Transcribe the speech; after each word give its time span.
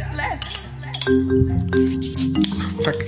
minutes 0.00 0.14
left. 0.16 0.58
Fuck. 2.82 3.04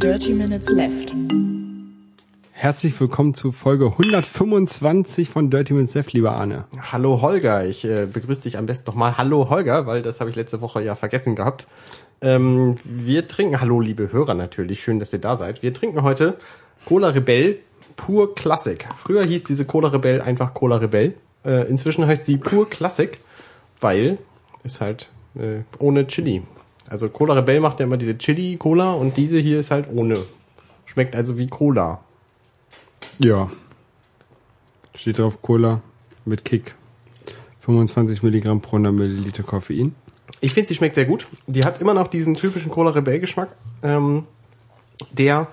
Dirty 0.00 0.32
minutes 0.32 0.68
left. 0.70 1.14
Herzlich 2.52 2.98
willkommen 3.00 3.34
zu 3.34 3.52
Folge 3.52 3.86
125 3.86 5.28
von 5.28 5.50
Dirty 5.50 5.72
Minutes 5.74 5.94
Left, 5.94 6.12
lieber 6.12 6.32
Arne. 6.32 6.64
Hallo 6.90 7.22
Holger, 7.22 7.64
ich 7.64 7.84
äh, 7.84 8.06
begrüße 8.12 8.42
dich 8.42 8.58
am 8.58 8.66
besten 8.66 8.90
nochmal. 8.90 9.16
Hallo 9.16 9.48
Holger, 9.48 9.86
weil 9.86 10.02
das 10.02 10.18
habe 10.18 10.30
ich 10.30 10.36
letzte 10.36 10.60
Woche 10.60 10.82
ja 10.82 10.96
vergessen 10.96 11.36
gehabt. 11.36 11.68
Ähm, 12.20 12.78
wir 12.82 13.28
trinken, 13.28 13.60
hallo 13.60 13.80
liebe 13.80 14.10
Hörer 14.10 14.34
natürlich, 14.34 14.82
schön, 14.82 14.98
dass 14.98 15.12
ihr 15.12 15.20
da 15.20 15.36
seid. 15.36 15.62
Wir 15.62 15.72
trinken 15.72 16.02
heute 16.02 16.38
Cola 16.86 17.10
Rebell 17.10 17.60
Pur 17.96 18.34
Classic. 18.34 18.86
Früher 18.96 19.24
hieß 19.24 19.44
diese 19.44 19.64
Cola 19.64 19.88
Rebell 19.88 20.20
einfach 20.20 20.54
Cola 20.54 20.76
Rebell. 20.76 21.14
Äh, 21.44 21.68
inzwischen 21.68 22.06
heißt 22.06 22.26
sie 22.26 22.36
Pur 22.36 22.68
Classic, 22.68 23.18
weil 23.80 24.18
ist 24.64 24.80
halt 24.80 25.08
äh, 25.34 25.60
ohne 25.78 26.06
Chili. 26.06 26.42
Also 26.88 27.08
Cola 27.08 27.34
Rebell 27.34 27.60
macht 27.60 27.80
ja 27.80 27.86
immer 27.86 27.96
diese 27.96 28.18
Chili 28.18 28.56
Cola 28.56 28.92
und 28.92 29.16
diese 29.16 29.38
hier 29.38 29.60
ist 29.60 29.70
halt 29.70 29.88
ohne. 29.92 30.18
Schmeckt 30.84 31.16
also 31.16 31.38
wie 31.38 31.46
Cola. 31.46 32.00
Ja. 33.18 33.50
Steht 34.94 35.18
drauf 35.18 35.42
Cola 35.42 35.80
mit 36.24 36.44
Kick. 36.44 36.74
25 37.60 38.22
Milligramm 38.22 38.60
pro 38.60 38.76
100 38.76 38.92
Milliliter 38.92 39.42
Koffein. 39.42 39.94
Ich 40.40 40.52
finde, 40.52 40.68
sie 40.68 40.74
schmeckt 40.74 40.94
sehr 40.94 41.06
gut. 41.06 41.26
Die 41.46 41.64
hat 41.64 41.80
immer 41.80 41.94
noch 41.94 42.08
diesen 42.08 42.34
typischen 42.34 42.70
Cola 42.70 42.90
Rebell 42.90 43.20
Geschmack, 43.20 43.48
ähm, 43.82 44.24
der 45.12 45.48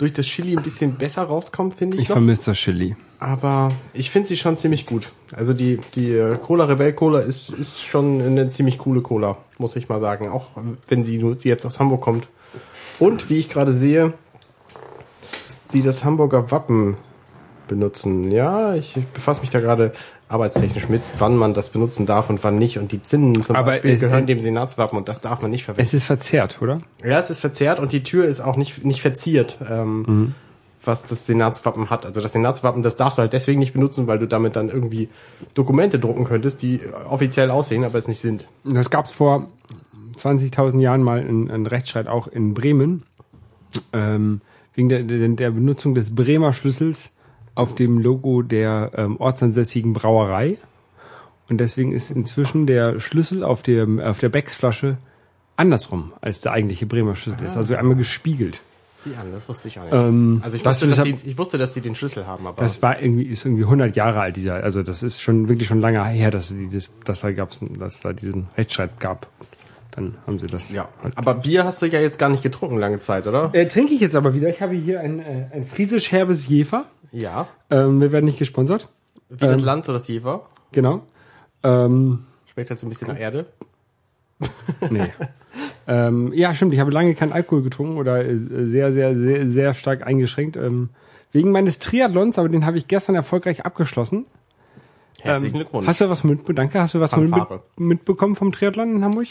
durch 0.00 0.14
das 0.14 0.24
Chili 0.24 0.56
ein 0.56 0.62
bisschen 0.62 0.94
besser 0.94 1.22
rauskommt, 1.24 1.74
finde 1.74 1.98
ich. 1.98 2.04
Ich 2.04 2.08
vermisse 2.08 2.46
das 2.46 2.56
Chili. 2.56 2.96
Aber 3.18 3.68
ich 3.92 4.10
finde 4.10 4.28
sie 4.28 4.36
schon 4.38 4.56
ziemlich 4.56 4.86
gut. 4.86 5.12
Also 5.30 5.52
die, 5.52 5.78
die 5.94 6.12
äh, 6.12 6.38
Cola 6.38 6.64
Rebell 6.64 6.94
Cola 6.94 7.20
ist, 7.20 7.50
ist 7.50 7.82
schon 7.82 8.22
eine 8.22 8.48
ziemlich 8.48 8.78
coole 8.78 9.02
Cola, 9.02 9.36
muss 9.58 9.76
ich 9.76 9.90
mal 9.90 10.00
sagen. 10.00 10.30
Auch 10.30 10.48
wenn 10.88 11.04
sie 11.04 11.18
nur 11.18 11.38
sie 11.38 11.50
jetzt 11.50 11.66
aus 11.66 11.78
Hamburg 11.80 12.00
kommt. 12.00 12.28
Und 12.98 13.28
wie 13.28 13.40
ich 13.40 13.50
gerade 13.50 13.74
sehe, 13.74 14.14
sie 15.68 15.82
das 15.82 16.02
Hamburger 16.02 16.50
Wappen 16.50 16.96
benutzen. 17.68 18.32
Ja, 18.32 18.74
ich 18.74 18.94
befasse 19.12 19.42
mich 19.42 19.50
da 19.50 19.60
gerade 19.60 19.92
arbeitstechnisch 20.30 20.88
mit, 20.88 21.02
wann 21.18 21.36
man 21.36 21.52
das 21.54 21.68
benutzen 21.68 22.06
darf 22.06 22.30
und 22.30 22.42
wann 22.44 22.56
nicht. 22.56 22.78
Und 22.78 22.92
die 22.92 23.02
Zinnen 23.02 23.42
zum 23.42 23.56
Aber 23.56 23.72
Beispiel 23.72 23.90
es- 23.92 24.00
gehören 24.00 24.26
dem 24.26 24.40
Senatswappen 24.40 24.96
und 24.96 25.08
das 25.08 25.20
darf 25.20 25.42
man 25.42 25.50
nicht 25.50 25.64
verwenden. 25.64 25.82
Es 25.86 25.92
ist 25.94 26.04
verzerrt, 26.04 26.62
oder? 26.62 26.80
Ja, 27.04 27.18
es 27.18 27.30
ist 27.30 27.40
verzerrt 27.40 27.80
und 27.80 27.92
die 27.92 28.02
Tür 28.02 28.24
ist 28.26 28.40
auch 28.40 28.56
nicht, 28.56 28.84
nicht 28.84 29.02
verziert, 29.02 29.58
ähm, 29.68 30.34
was 30.84 31.02
das 31.04 31.26
Senatswappen 31.26 31.90
hat. 31.90 32.06
Also 32.06 32.20
das 32.22 32.32
Senatswappen, 32.32 32.82
das 32.82 32.96
darfst 32.96 33.18
du 33.18 33.22
halt 33.22 33.32
deswegen 33.34 33.58
nicht 33.60 33.72
benutzen, 33.74 34.06
weil 34.06 34.18
du 34.18 34.26
damit 34.26 34.56
dann 34.56 34.68
irgendwie 34.70 35.08
Dokumente 35.54 35.98
drucken 35.98 36.24
könntest, 36.24 36.62
die 36.62 36.80
offiziell 37.08 37.50
aussehen, 37.50 37.84
aber 37.84 37.98
es 37.98 38.08
nicht 38.08 38.20
sind. 38.20 38.46
Das 38.64 38.88
gab's 38.88 39.10
vor 39.10 39.48
20.000 40.16 40.80
Jahren 40.80 41.02
mal 41.02 41.20
in, 41.20 41.48
in 41.50 41.66
Rechtsstreit 41.66 42.06
auch 42.08 42.28
in 42.28 42.54
Bremen. 42.54 43.02
Ähm, 43.92 44.40
wegen 44.74 44.88
der, 44.88 45.02
der, 45.02 45.28
der 45.28 45.50
Benutzung 45.50 45.94
des 45.94 46.14
Bremer 46.14 46.52
Schlüssels 46.52 47.16
auf 47.60 47.74
dem 47.74 47.98
Logo 47.98 48.42
der 48.42 48.92
ähm, 48.96 49.18
ortsansässigen 49.18 49.92
Brauerei. 49.92 50.56
Und 51.48 51.58
deswegen 51.58 51.92
ist 51.92 52.10
inzwischen 52.10 52.66
der 52.66 53.00
Schlüssel 53.00 53.44
auf, 53.44 53.62
dem, 53.62 54.00
auf 54.00 54.18
der 54.18 54.30
Becks-Flasche 54.30 54.96
andersrum, 55.56 56.12
als 56.20 56.40
der 56.40 56.52
eigentliche 56.52 56.86
Bremer 56.86 57.16
Schlüssel 57.16 57.44
ist. 57.44 57.56
Also 57.56 57.74
einmal 57.74 57.96
gespiegelt. 57.96 58.60
Sieh 58.96 59.14
an, 59.14 59.32
das 59.32 59.48
wusste 59.48 59.68
ich 59.68 59.78
auch 59.78 59.84
nicht. 59.84 59.94
Ähm, 59.94 60.40
also 60.42 60.56
ich 60.56 60.62
das 60.62 60.82
wusste, 60.82 60.96
dass 60.96 61.04
die, 61.04 61.16
ich 61.24 61.38
wusste, 61.38 61.58
dass 61.58 61.74
die 61.74 61.80
den 61.80 61.94
Schlüssel 61.94 62.26
haben, 62.26 62.46
aber 62.46 62.62
Das 62.62 62.80
war 62.82 63.00
irgendwie, 63.00 63.24
ist 63.24 63.44
irgendwie 63.44 63.64
100 63.64 63.96
Jahre 63.96 64.20
alt, 64.20 64.36
dieser, 64.36 64.62
also 64.62 64.82
das 64.82 65.02
ist 65.02 65.20
schon 65.22 65.48
wirklich 65.48 65.68
schon 65.68 65.80
lange 65.80 66.04
her, 66.04 66.30
dass, 66.30 66.48
dieses, 66.48 66.90
dass 67.04 67.20
da 67.20 67.32
gab's, 67.32 67.60
dass 67.78 68.00
da 68.00 68.12
diesen 68.12 68.48
Rechtsstreit 68.56 69.00
gab. 69.00 69.26
Dann 69.90 70.16
haben 70.26 70.38
sie 70.38 70.46
das. 70.46 70.70
ja. 70.70 70.88
Aber 71.16 71.34
Bier 71.34 71.64
hast 71.64 71.82
du 71.82 71.86
ja 71.86 72.00
jetzt 72.00 72.18
gar 72.18 72.28
nicht 72.28 72.42
getrunken 72.42 72.78
lange 72.78 73.00
Zeit, 73.00 73.26
oder? 73.26 73.50
Äh, 73.52 73.66
trinke 73.66 73.92
ich 73.92 74.00
jetzt 74.00 74.14
aber 74.14 74.34
wieder. 74.34 74.48
Ich 74.48 74.62
habe 74.62 74.74
hier 74.74 75.00
ein, 75.00 75.18
äh, 75.18 75.46
ein 75.52 75.66
friesisch 75.66 76.12
herbes 76.12 76.46
Jefer. 76.46 76.84
Ja. 77.12 77.48
Ähm, 77.70 78.00
wir 78.00 78.12
werden 78.12 78.24
nicht 78.26 78.38
gesponsert. 78.38 78.88
Wie 79.28 79.46
das 79.46 79.58
Ähm. 79.58 79.64
Land, 79.64 79.84
so 79.84 79.92
das 79.92 80.06
Jever. 80.08 80.46
Genau. 80.72 81.02
Ähm, 81.62 82.26
Schmeckt 82.52 82.70
halt 82.70 82.80
so 82.80 82.86
ein 82.86 82.90
bisschen 82.90 83.08
nach 83.08 83.18
Erde. 83.18 83.46
nee. 84.90 85.12
ähm, 85.86 86.32
ja, 86.32 86.54
stimmt. 86.54 86.72
Ich 86.72 86.80
habe 86.80 86.90
lange 86.90 87.14
keinen 87.14 87.32
Alkohol 87.32 87.62
getrunken 87.62 87.98
oder 87.98 88.24
äh, 88.24 88.66
sehr, 88.66 88.92
sehr, 88.92 89.14
sehr, 89.14 89.48
sehr 89.48 89.74
stark 89.74 90.06
eingeschränkt. 90.06 90.56
Ähm, 90.56 90.90
wegen 91.32 91.52
meines 91.52 91.78
Triathlons, 91.78 92.38
aber 92.38 92.48
den 92.48 92.66
habe 92.66 92.78
ich 92.78 92.88
gestern 92.88 93.14
erfolgreich 93.14 93.64
abgeschlossen. 93.64 94.26
Herzlichen 95.20 95.56
Ähm, 95.56 95.60
Glückwunsch. 95.60 95.86
Hast 95.86 96.00
du 96.00 96.08
was 96.08 96.24
mit, 96.24 96.40
danke, 96.58 96.80
hast 96.80 96.94
du 96.94 97.00
was 97.00 97.14
mit, 97.16 97.32
mitbekommen 97.76 98.36
vom 98.36 98.52
Triathlon 98.52 98.96
in 98.96 99.04
Hamburg? 99.04 99.28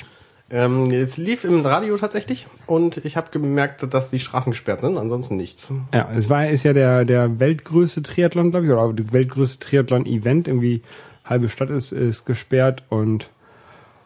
Ähm, 0.51 0.89
es 0.91 1.17
lief 1.17 1.43
im 1.43 1.63
Radio 1.65 1.95
tatsächlich 1.97 2.47
und 2.65 3.05
ich 3.05 3.17
habe 3.17 3.29
gemerkt, 3.29 3.93
dass 3.93 4.09
die 4.09 4.19
Straßen 4.19 4.51
gesperrt 4.51 4.81
sind, 4.81 4.97
ansonsten 4.97 5.37
nichts. 5.37 5.71
Ja, 5.93 6.09
es 6.15 6.29
war 6.29 6.47
ist 6.49 6.63
ja 6.63 6.73
der 6.73 7.05
der 7.05 7.39
weltgrößte 7.39 8.01
Triathlon, 8.01 8.51
glaube 8.51 8.65
ich, 8.65 8.71
oder 8.71 8.93
der 8.93 9.13
weltgrößte 9.13 9.59
Triathlon-Event. 9.59 10.47
Irgendwie 10.47 10.81
halbe 11.23 11.49
Stadt 11.49 11.69
ist 11.69 11.91
ist 11.91 12.25
gesperrt 12.25 12.83
und 12.89 13.29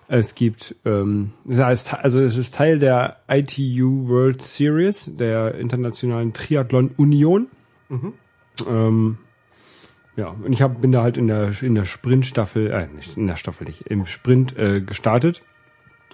es 0.10 0.36
gibt 0.36 0.76
ähm, 0.84 1.32
also 1.48 2.20
es 2.20 2.36
ist 2.36 2.56
Teil 2.56 2.78
der 2.78 3.18
ITU 3.30 4.10
World 4.10 4.42
Series, 4.42 5.16
der 5.16 5.56
internationalen 5.56 6.34
Triathlon 6.34 6.92
Union. 6.98 7.48
Ähm, 8.70 9.18
ja, 10.16 10.28
und 10.28 10.52
ich 10.52 10.62
hab, 10.62 10.82
bin 10.82 10.92
da 10.92 11.04
halt 11.04 11.16
in 11.16 11.28
der 11.28 11.54
in 11.62 11.74
der 11.74 11.86
Sprintstaffel, 11.86 12.70
äh, 12.70 12.88
nicht 12.88 13.16
in 13.16 13.28
der 13.28 13.38
Staffel 13.38 13.66
nicht, 13.66 13.84
im 13.88 14.06
Sprint 14.06 14.58
äh, 14.58 14.82
gestartet 14.82 15.42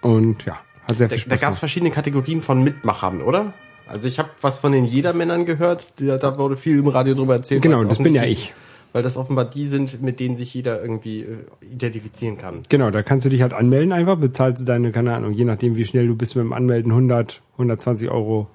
und 0.02 0.46
ja, 0.46 0.60
hat 0.88 0.98
sehr 0.98 1.08
Da, 1.08 1.16
viel 1.16 1.30
da 1.30 1.38
Spaß 1.38 1.42
gab 1.42 1.54
es 1.54 1.60
verschiedene 1.60 1.92
Kategorien 1.92 2.42
von 2.42 2.64
Mitmachern, 2.64 3.22
oder? 3.22 3.54
Also 3.88 4.08
ich 4.08 4.20
habe 4.20 4.30
was 4.42 4.60
von 4.60 4.72
den 4.72 4.86
Jedermännern 4.86 5.46
gehört, 5.46 5.94
da, 6.00 6.18
da 6.18 6.38
wurde 6.38 6.58
viel 6.58 6.78
im 6.80 6.88
Radio 6.88 7.16
drüber 7.16 7.36
erzählt. 7.36 7.62
Genau, 7.62 7.84
das 7.84 7.98
bin 7.98 8.14
ja 8.14 8.24
ich. 8.24 8.54
Weil 8.92 9.04
das 9.04 9.18
offenbar 9.18 9.46
die 9.46 9.68
sind, 9.68 10.02
mit 10.02 10.20
denen 10.20 10.36
sich 10.36 10.54
jeder 10.54 10.82
irgendwie 10.82 11.22
äh, 11.22 11.38
identifizieren 11.72 12.38
kann. 12.38 12.64
Genau, 12.70 12.90
da 12.90 13.04
kannst 13.04 13.26
du 13.26 13.30
dich 13.30 13.42
halt 13.44 13.54
anmelden 13.54 13.92
einfach, 13.92 14.18
bezahlst 14.18 14.64
du 14.64 14.66
deine, 14.66 14.92
keine 14.92 15.14
Ahnung, 15.16 15.34
je 15.34 15.46
nachdem 15.46 15.76
wie 15.76 15.86
schnell 15.86 16.08
du 16.08 16.16
bist 16.16 16.36
mit 16.36 16.44
dem 16.44 16.54
Anmelden, 16.54 16.92
100, 16.92 17.42
120 17.54 18.10
Euro 18.10 18.48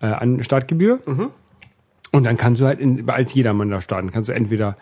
äh, 0.00 0.06
an 0.06 0.42
Startgebühr. 0.42 1.00
Und 2.12 2.24
dann 2.24 2.36
kannst 2.36 2.60
du 2.60 2.66
halt 2.66 2.80
in, 2.80 3.08
als 3.10 3.34
jedermann 3.34 3.70
da 3.70 3.80
starten. 3.80 4.10
Kannst 4.10 4.28
du 4.28 4.34
entweder 4.34 4.76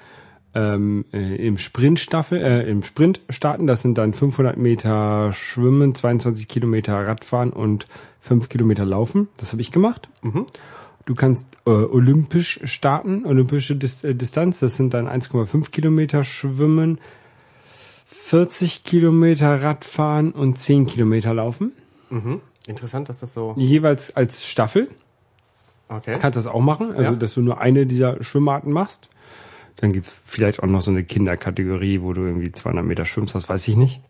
ähm, 0.54 1.04
äh, 1.12 1.46
im 1.46 1.56
Sprintstaffel, 1.58 2.42
äh, 2.42 2.70
im 2.70 2.82
Sprint 2.82 3.20
starten, 3.30 3.66
das 3.66 3.82
sind 3.82 3.96
dann 3.98 4.12
500 4.12 4.56
Meter 4.56 5.32
Schwimmen, 5.32 5.94
22 5.94 6.48
Kilometer 6.48 6.94
Radfahren 7.06 7.50
und 7.50 7.86
5 8.20 8.48
Kilometer 8.48 8.84
Laufen. 8.84 9.28
Das 9.38 9.52
habe 9.52 9.62
ich 9.62 9.72
gemacht. 9.72 10.08
Du 11.04 11.14
kannst 11.16 11.56
äh, 11.66 11.70
olympisch 11.70 12.60
starten, 12.64 13.24
olympische 13.26 13.74
Dis 13.76 14.04
äh, 14.04 14.14
Distanz, 14.14 14.60
das 14.60 14.76
sind 14.76 14.94
dann 14.94 15.08
1,5 15.08 15.70
Kilometer 15.70 16.22
Schwimmen, 16.22 16.98
40 18.06 18.84
Kilometer 18.84 19.62
Radfahren 19.62 20.32
und 20.32 20.58
10 20.58 20.86
Kilometer 20.86 21.34
Laufen. 21.34 21.72
Interessant, 22.66 23.08
dass 23.08 23.20
das 23.20 23.32
so. 23.34 23.54
Jeweils 23.56 24.14
als 24.14 24.44
Staffel. 24.44 24.88
Okay. 25.88 26.18
Kannst 26.20 26.36
das 26.36 26.46
auch 26.46 26.60
machen, 26.60 26.92
also 26.92 27.12
Ja. 27.12 27.16
dass 27.16 27.34
du 27.34 27.40
nur 27.42 27.60
eine 27.60 27.86
dieser 27.86 28.22
Schwimmarten 28.22 28.72
machst. 28.72 29.08
Dann 29.76 29.92
gibt's 29.92 30.10
vielleicht 30.24 30.62
auch 30.62 30.66
noch 30.66 30.82
so 30.82 30.90
eine 30.90 31.02
Kinderkategorie, 31.04 32.00
wo 32.02 32.12
du 32.12 32.22
irgendwie 32.24 32.52
200 32.52 32.84
Meter 32.84 33.04
schwimmst, 33.04 33.34
das 33.34 33.48
weiß 33.48 33.66
ich 33.68 33.76
nicht. 33.76 34.00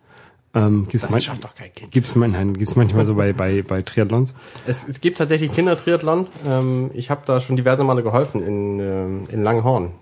Ähm, 0.55 0.87
gibt's, 0.89 1.07
Das 1.09 1.25
schafft 1.25 1.45
doch 1.45 1.55
kein 1.55 1.73
Kind. 1.75 1.91
gibt's, 1.93 2.13
gibt's 2.13 2.77
manchmal 2.77 3.07
so 3.07 3.15
bei, 3.15 3.33
bei, 3.33 3.63
bei 3.63 3.81
Triathlons. 3.81 4.35
Es, 4.67 4.87
es 4.87 5.01
gibt 5.01 5.17
tatsächlich 5.17 5.51
Kindertriathlon. 5.53 6.27
Ähm, 6.47 6.91
ich 6.93 7.09
habe 7.09 7.23
da 7.25 7.41
schon 7.41 7.57
diverse 7.57 7.85
Male 7.85 8.03
geholfen 8.03 8.43
in, 8.43 8.79
ähm, 8.81 9.23
in 9.31 9.43
Langhorn. 9.43 9.93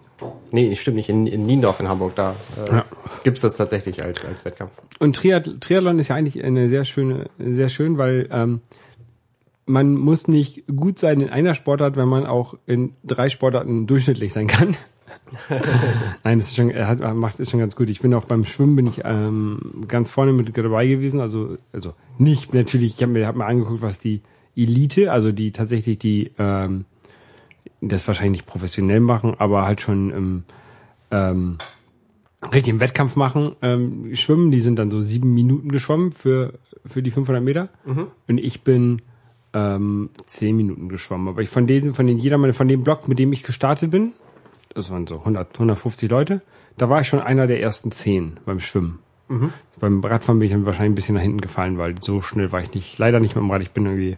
Nee, 0.51 0.75
stimmt 0.75 0.97
nicht, 0.97 1.09
in, 1.09 1.27
in 1.29 1.47
Niendorf 1.47 1.79
in 1.81 1.89
Hamburg. 1.89 2.15
Da 2.17 2.35
äh, 2.69 2.73
Ja. 2.75 2.85
gibt's 3.23 3.43
das 3.43 3.57
tatsächlich 3.57 4.03
als, 4.03 4.25
als 4.25 4.45
Wettkampf. 4.45 4.73
Und 4.99 5.15
Triath 5.17 5.61
Triathlon 5.61 5.99
ist 6.01 6.09
ja 6.09 6.17
eigentlich 6.17 6.43
eine 6.43 6.69
sehr 6.69 6.85
schöne, 6.85 7.31
sehr 7.39 7.69
schön, 7.69 7.97
weil 7.97 8.29
ähm, 8.33 8.61
man 9.67 9.95
muss 9.95 10.27
nicht 10.27 10.65
gut 10.67 10.99
sein 10.99 11.21
in 11.21 11.31
einer 11.31 11.55
Sportart, 11.55 11.97
wenn 11.97 12.09
man 12.09 12.27
auch 12.27 12.55
in 12.67 12.95
drei 13.05 13.29
Sportarten 13.29 13.87
durchschnittlich 13.87 14.33
sein 14.33 14.49
kann. 14.49 14.77
Nein, 16.25 16.39
das 16.39 16.49
ist 16.49 16.57
schon, 16.57 16.71
er 16.71 16.89
hat, 16.89 17.01
macht 17.17 17.41
ist 17.41 17.51
schon 17.51 17.61
ganz 17.61 17.77
gut. 17.77 17.89
Ich 17.89 18.01
bin 18.01 18.15
auch 18.15 18.25
beim 18.25 18.45
Schwimmen 18.45 18.77
bin 18.77 18.87
ich 18.87 19.03
ähm, 19.05 19.85
ganz 19.89 20.11
vorne 20.11 20.33
mit 20.33 20.57
dabei 20.57 20.87
gewesen. 20.87 21.21
Also, 21.21 21.59
also 21.73 21.95
nicht 22.19 22.55
natürlich. 22.55 22.97
Ich 22.97 23.03
habe 23.03 23.12
mir, 23.12 23.27
hab 23.27 23.37
mir 23.37 23.47
angeguckt, 23.47 23.83
was 23.83 23.99
die 23.99 24.23
Elite, 24.57 25.12
also 25.12 25.33
die 25.33 25.53
tatsächlich 25.53 25.99
die 25.99 26.33
ähm, 26.39 26.85
das 27.81 28.07
wahrscheinlich 28.07 28.43
nicht 28.43 28.47
professionell 28.47 29.01
machen, 29.01 29.35
aber 29.39 29.65
halt 29.65 29.81
schon 29.81 30.11
im 30.11 30.43
ähm, 31.11 31.59
richtig 32.53 32.69
im 32.69 32.81
Wettkampf 32.81 33.17
machen, 33.17 33.57
ähm, 33.62 34.15
schwimmen. 34.15 34.51
Die 34.51 34.61
sind 34.61 34.79
dann 34.79 34.91
so 34.91 35.01
sieben 35.01 35.35
Minuten 35.35 35.71
geschwommen 35.71 36.12
für 36.12 36.59
für 36.87 37.03
die 37.03 37.11
500 37.11 37.43
Meter 37.43 37.69
und 38.29 38.39
ich 38.39 38.62
bin 38.62 39.03
ähm, 39.53 40.11
zehn 40.27 40.57
Minuten 40.57 40.89
geschwommen. 40.89 41.29
Aber 41.29 41.43
ich 41.43 41.49
von 41.49 41.67
denen, 41.67 41.95
von 41.95 42.07
den 42.07 42.19
jedermann, 42.19 42.53
von 42.53 42.69
dem 42.69 42.83
Block, 42.83 43.09
mit 43.09 43.19
dem 43.19 43.33
ich 43.33 43.43
gestartet 43.43 43.91
bin, 43.91 44.12
das 44.75 44.91
waren 44.91 45.07
so 45.07 45.19
100, 45.19 45.55
150 45.55 46.11
Leute. 46.11 46.41
Da 46.77 46.89
war 46.89 47.01
ich 47.01 47.09
schon 47.09 47.21
einer 47.21 47.47
der 47.47 47.61
ersten 47.61 47.93
zehn 47.93 48.39
beim 48.47 48.61
Schwimmen. 48.61 48.99
Beim 49.79 50.03
Radfahren 50.03 50.41
bin 50.41 50.47
ich 50.47 50.53
dann 50.53 50.67
wahrscheinlich 50.67 50.91
ein 50.91 50.95
bisschen 50.97 51.15
nach 51.15 51.23
hinten 51.23 51.41
gefallen, 51.41 51.79
weil 51.79 51.95
so 52.03 52.21
schnell 52.21 52.51
war 52.51 52.63
ich 52.63 52.75
nicht, 52.75 52.99
leider 52.99 53.21
nicht 53.21 53.37
mit 53.37 53.45
dem 53.45 53.51
Rad. 53.51 53.63
Ich 53.63 53.71
bin 53.71 53.87
irgendwie 53.87 54.17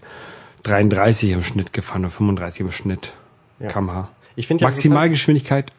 33 0.63 1.33
im 1.33 1.43
Schnitt 1.43 1.75
gefahren 1.75 2.03
oder 2.03 2.11
35 2.11 2.61
im 2.63 2.71
Schnitt 2.71 3.13
Ja. 3.59 3.69
kmh. 3.69 4.09
Ich 4.37 4.47
finde 4.47 4.63
ja 4.65 4.71
Maximalgeschwindigkeit 4.71 5.71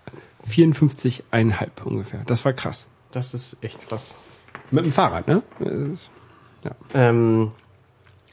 54,5 0.48 1.84
ungefähr. 1.84 2.22
Das 2.28 2.46
war 2.46 2.54
krass. 2.54 2.86
Das 3.12 3.34
ist 3.34 3.58
echt 3.62 3.88
krass. 3.88 4.14
Mit 4.72 4.86
dem 4.86 4.92
Fahrrad, 4.92 5.28
ne? 5.28 5.42
Ist- 5.92 6.12
ähm, 6.94 7.52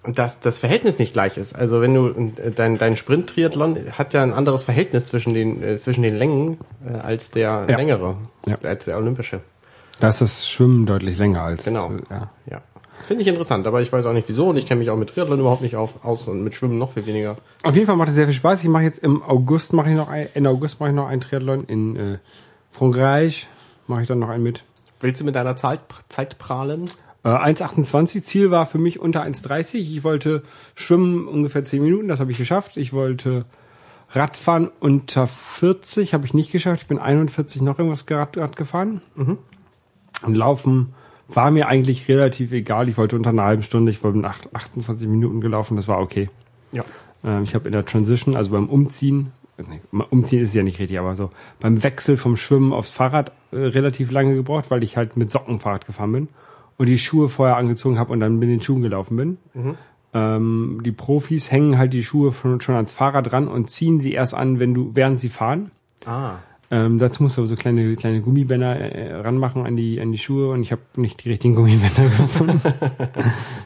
dass 0.05 0.41
das 0.41 0.59
Verhältnis 0.59 0.99
nicht 0.99 1.13
gleich 1.13 1.37
ist. 1.37 1.55
Also 1.55 1.81
wenn 1.83 1.93
du 1.95 2.07
äh, 2.09 2.51
dein 2.51 2.79
dein 2.79 2.97
Sprint-Triathlon 2.97 3.77
hat 3.99 4.13
ja 4.15 4.23
ein 4.23 4.33
anderes 4.33 4.65
Verhältnis 4.65 5.07
zwischen 5.07 5.35
den 5.35 5.63
äh, 5.63 5.79
zwischen 5.79 6.03
den 6.03 6.17
Längen 6.17 6.59
äh, 6.87 6.95
als 6.95 7.31
der 7.31 7.67
Ja. 7.69 7.77
längere, 7.77 8.17
Ja. 8.47 8.57
als 8.63 8.87
der 8.87 8.97
olympische. 8.97 9.41
Da 10.01 10.09
ist 10.09 10.21
das 10.23 10.49
Schwimmen 10.49 10.87
deutlich 10.87 11.19
länger 11.19 11.43
als. 11.43 11.65
Genau. 11.65 11.91
äh, 11.93 12.01
Ja. 12.11 12.31
Ja, 12.51 12.63
finde 13.07 13.21
ich 13.23 13.29
interessant, 13.29 13.67
aber 13.67 13.83
ich 13.83 13.93
weiß 13.93 14.07
auch 14.07 14.15
nicht 14.15 14.29
wieso 14.29 14.49
und 14.49 14.57
ich 14.57 14.65
kenne 14.67 14.79
mich 14.79 14.89
auch 14.89 14.97
mit 14.97 15.11
Triathlon 15.11 15.39
überhaupt 15.41 15.61
nicht 15.63 15.77
auf, 15.77 16.03
aus 16.03 16.27
und 16.29 16.43
mit 16.43 16.55
Schwimmen 16.55 16.79
noch 16.79 16.93
viel 16.95 17.05
weniger. 17.05 17.37
Auf 17.63 17.75
jeden 17.75 17.87
Fall 17.87 17.97
macht 17.97 18.09
es 18.09 18.15
sehr 18.15 18.25
viel 18.27 18.35
Spaß. 18.35 18.63
Ich 18.63 18.69
mache 18.71 18.85
jetzt 18.85 19.01
im 19.01 19.23
August 19.23 19.75
mache 19.75 19.91
ich 19.91 19.97
noch 19.97 20.09
ein, 20.09 20.29
Ende 20.33 20.49
August 20.49 20.81
mache 20.81 20.89
ich 20.91 20.97
noch 20.97 21.09
einen 21.09 21.21
Triathlon 21.21 21.65
in 21.65 21.97
äh, 21.97 22.19
Frankreich. 22.73 23.49
Mache 23.87 24.03
ich 24.03 24.09
dann 24.09 24.21
noch 24.21 24.29
einen 24.31 24.43
mit. 24.45 24.65
Willst 25.01 25.21
du 25.21 25.25
mit 25.25 25.35
deiner 25.35 25.57
Zeit, 25.57 25.81
Zeit 26.09 26.39
prahlen? 26.39 26.85
Äh, 27.25 27.29
1,28. 27.29 28.23
Ziel 28.23 28.51
war 28.51 28.67
für 28.67 28.79
mich 28.79 28.99
unter 29.01 29.23
1,30. 29.23 29.77
Ich 29.77 30.05
wollte 30.05 30.43
schwimmen 30.75 31.27
ungefähr 31.27 31.65
10 31.65 31.83
Minuten, 31.83 32.09
das 32.09 32.21
habe 32.21 32.31
ich 32.31 32.39
geschafft. 32.39 32.77
Ich 32.77 32.93
wollte 32.93 33.45
Radfahren 34.13 34.71
unter 34.81 35.29
40, 35.29 36.15
habe 36.15 36.27
ich 36.27 36.35
nicht 36.35 36.51
geschafft. 36.51 36.83
Ich 36.83 36.89
bin 36.89 36.99
41 36.99 37.63
noch 37.63 37.79
irgendwas 37.79 38.05
Rad, 38.11 38.37
Rad 38.37 38.57
gefahren. 38.57 39.03
Und 40.27 40.35
Laufen 40.35 40.95
war 41.29 41.51
mir 41.51 41.69
eigentlich 41.69 42.09
relativ 42.09 42.53
egal. 42.53 42.89
Ich 42.89 42.97
wollte 42.97 43.17
unter 43.17 43.31
einer 43.31 43.45
halben 43.45 43.63
Stunde, 43.63 43.91
ich 43.93 44.03
wollte 44.03 44.27
acht- 44.27 44.55
28 44.55 45.07
Minuten 45.07 45.41
gelaufen, 45.41 45.77
das 45.77 45.87
war 45.87 46.01
okay. 46.01 46.29
Ja. 46.73 46.85
Ähm, 47.23 47.45
ich 47.45 47.55
habe 47.55 47.67
in 47.69 47.73
der 47.73 47.85
Transition, 47.85 48.35
also 48.35 48.51
beim 48.51 48.69
Umziehen, 48.69 49.33
äh, 49.59 49.63
Umziehen 50.11 50.43
ist 50.43 50.55
ja 50.55 50.63
nicht 50.65 50.81
richtig, 50.81 50.99
aber 50.99 51.15
so 51.15 51.31
beim 51.61 51.83
Wechsel 51.83 52.17
vom 52.17 52.37
Schwimmen 52.37 52.73
aufs 52.73 52.91
Fahrrad 52.91 53.31
äh, 53.53 53.57
relativ 53.59 54.11
lange 54.11 54.35
gebraucht, 54.35 54.71
weil 54.71 54.83
ich 54.83 54.97
halt 54.97 55.17
mit 55.17 55.31
Socken 55.31 55.61
Fahrrad 55.61 55.87
gefahren 55.87 56.13
bin 56.13 56.29
und 56.81 56.87
die 56.87 56.97
Schuhe 56.97 57.29
vorher 57.29 57.59
angezogen 57.59 57.99
habe 57.99 58.11
und 58.11 58.21
dann 58.21 58.39
mit 58.39 58.49
den 58.49 58.63
Schuhen 58.63 58.81
gelaufen 58.81 59.15
bin. 59.15 59.37
Ähm, 60.15 60.81
die 60.83 60.93
Profis 60.93 61.51
hängen 61.53 61.77
halt 61.77 61.93
die 61.93 62.03
Schuhe 62.03 62.33
schon, 62.33 62.59
schon 62.63 62.75
ans 62.75 62.91
Fahrrad 62.91 63.35
ran 63.35 63.49
und 63.49 63.69
ziehen 63.69 64.01
sie 64.01 64.15
erst 64.15 64.33
an, 64.33 64.61
wenn 64.61 64.73
du, 64.73 64.93
während 64.95 65.21
sie 65.21 65.29
fahren. 65.29 65.73
Ah. 66.07 66.37
Ähm, 66.73 66.99
dazu 66.99 67.25
musst 67.25 67.37
du 67.37 67.41
aber 67.41 67.49
so 67.49 67.57
kleine, 67.57 67.97
kleine 67.97 68.21
Gummibänder 68.21 68.77
äh, 68.79 69.13
ranmachen 69.21 69.67
an 69.67 69.77
die, 69.77 70.01
an 70.01 70.13
die 70.13 70.19
Schuhe 70.19 70.51
und 70.53 70.63
ich 70.63 70.71
habe 70.71 70.83
nicht 70.97 71.25
die 71.25 71.31
richtigen 71.31 71.57
Gummibänder 71.57 72.05
gefunden. 72.17 72.61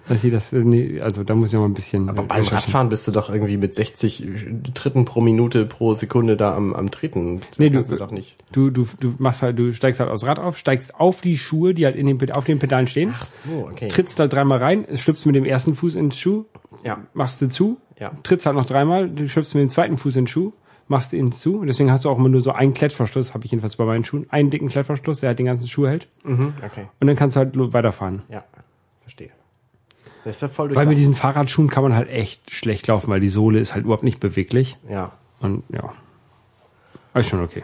Dass 0.09 0.23
sie 0.23 0.31
das, 0.31 0.53
äh, 0.55 0.61
nee, 0.65 1.01
also 1.03 1.23
da 1.23 1.35
muss 1.35 1.49
ich 1.51 1.55
noch 1.55 1.61
mal 1.61 1.67
ein 1.69 1.75
bisschen. 1.75 2.09
Aber 2.09 2.23
äh, 2.23 2.27
beim 2.27 2.37
recherchieren. 2.39 2.59
Radfahren 2.63 2.89
bist 2.89 3.07
du 3.07 3.13
doch 3.13 3.29
irgendwie 3.29 3.59
mit 3.59 3.75
60 3.75 4.27
Tritten 4.73 5.05
pro 5.05 5.21
Minute 5.21 5.67
pro 5.67 5.93
Sekunde 5.93 6.37
da 6.39 6.55
am, 6.57 6.73
am 6.75 6.91
Treten. 6.91 7.41
Das 7.51 7.59
Nee, 7.59 7.69
du- 7.71 7.83
du 7.83 7.97
doch 7.97 8.11
nicht. 8.11 8.37
Du, 8.53 8.71
du, 8.71 8.87
du 9.01 9.15
machst 9.19 9.43
halt, 9.43 9.59
du 9.59 9.75
steigst 9.75 10.01
halt 10.01 10.09
aufs 10.11 10.25
Rad 10.25 10.39
auf, 10.39 10.57
steigst 10.57 10.95
auf 10.99 11.21
die 11.21 11.37
Schuhe, 11.37 11.75
die 11.75 11.85
halt 11.85 11.97
in 11.97 12.07
den, 12.07 12.33
auf 12.33 12.45
den 12.45 12.59
Pedalen 12.59 12.87
stehen, 12.87 13.13
Ach 13.19 13.27
so, 13.27 13.69
okay. 13.71 13.89
trittst 13.89 14.19
halt 14.19 14.33
dreimal 14.33 14.59
rein, 14.59 14.87
schlüpfst 14.97 15.27
mit 15.27 15.35
dem 15.35 15.45
ersten 15.45 15.75
Fuß 15.75 15.95
ins 15.97 16.19
Schuh, 16.19 16.45
Ja. 16.85 16.99
machst 17.13 17.43
du 17.43 17.49
zu, 17.51 17.77
Ja. 18.01 18.13
trittst 18.23 18.47
halt 18.47 18.57
noch 18.57 18.65
dreimal, 18.67 19.11
du 19.11 19.29
schlüpfst 19.29 19.55
mit 19.55 19.61
dem 19.63 19.69
zweiten 19.69 19.99
Fuß 19.99 20.17
in 20.17 20.23
den 20.23 20.29
Schuh, 20.29 20.53
machst 20.89 21.13
ihn 21.13 21.33
zu. 21.33 21.59
Und 21.59 21.67
deswegen 21.67 21.91
hast 21.91 22.05
du 22.05 22.11
auch 22.11 22.19
immer 22.19 22.29
nur 22.29 22.43
so 22.43 22.53
einen 22.53 22.75
Klettverschluss, 22.75 23.35
habe 23.35 23.45
ich 23.45 23.51
jedenfalls 23.51 23.77
bei 23.77 23.85
meinen 23.85 24.05
Schuhen, 24.05 24.27
einen 24.31 24.51
dicken 24.51 24.69
Klettverschluss, 24.69 25.21
der 25.21 25.29
halt 25.29 25.39
den 25.39 25.47
ganzen 25.47 25.67
Schuh 25.67 25.87
hält. 25.87 26.09
Mhm, 26.25 26.55
okay. 26.65 26.87
Und 27.01 27.07
dann 27.07 27.17
kannst 27.17 27.37
du 27.37 27.41
halt 27.41 27.53
weiterfahren. 27.57 28.23
Ja. 28.29 28.45
Verstehe. 29.03 29.31
Das 30.25 30.37
ist 30.37 30.43
ja 30.43 30.49
voll 30.49 30.75
Weil 30.75 30.87
mit 30.87 30.97
diesen 30.97 31.15
Fahrradschuhen 31.15 31.69
kann 31.69 31.83
man 31.83 31.95
halt 31.95 32.09
echt 32.09 32.51
schlecht 32.51 32.87
laufen, 32.87 33.11
weil 33.11 33.21
die 33.21 33.29
Sohle 33.29 33.59
ist 33.59 33.75
halt 33.75 33.85
überhaupt 33.85 34.05
nicht 34.05 34.21
beweglich. 34.21 34.79
Ja. 34.89 35.13
Und 35.41 35.65
ja, 35.69 35.93
ist 37.15 37.29
schon 37.29 37.43
okay. 37.43 37.63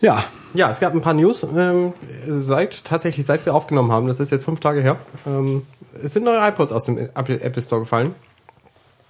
Ja, 0.00 0.24
Ja, 0.54 0.70
es 0.70 0.80
gab 0.80 0.94
ein 0.94 1.00
paar 1.00 1.14
News, 1.14 1.46
ähm, 1.56 1.92
seit, 2.26 2.84
tatsächlich 2.84 3.26
seit 3.26 3.44
wir 3.46 3.54
aufgenommen 3.54 3.92
haben, 3.92 4.06
das 4.06 4.18
ist 4.18 4.30
jetzt 4.30 4.44
fünf 4.44 4.60
Tage 4.60 4.80
her, 4.80 4.96
ähm, 5.26 5.62
es 6.02 6.12
sind 6.12 6.24
neue 6.24 6.38
iPods 6.48 6.72
aus 6.72 6.84
dem 6.86 6.98
Apple, 6.98 7.40
Apple 7.40 7.62
Store 7.62 7.82
gefallen. 7.82 8.14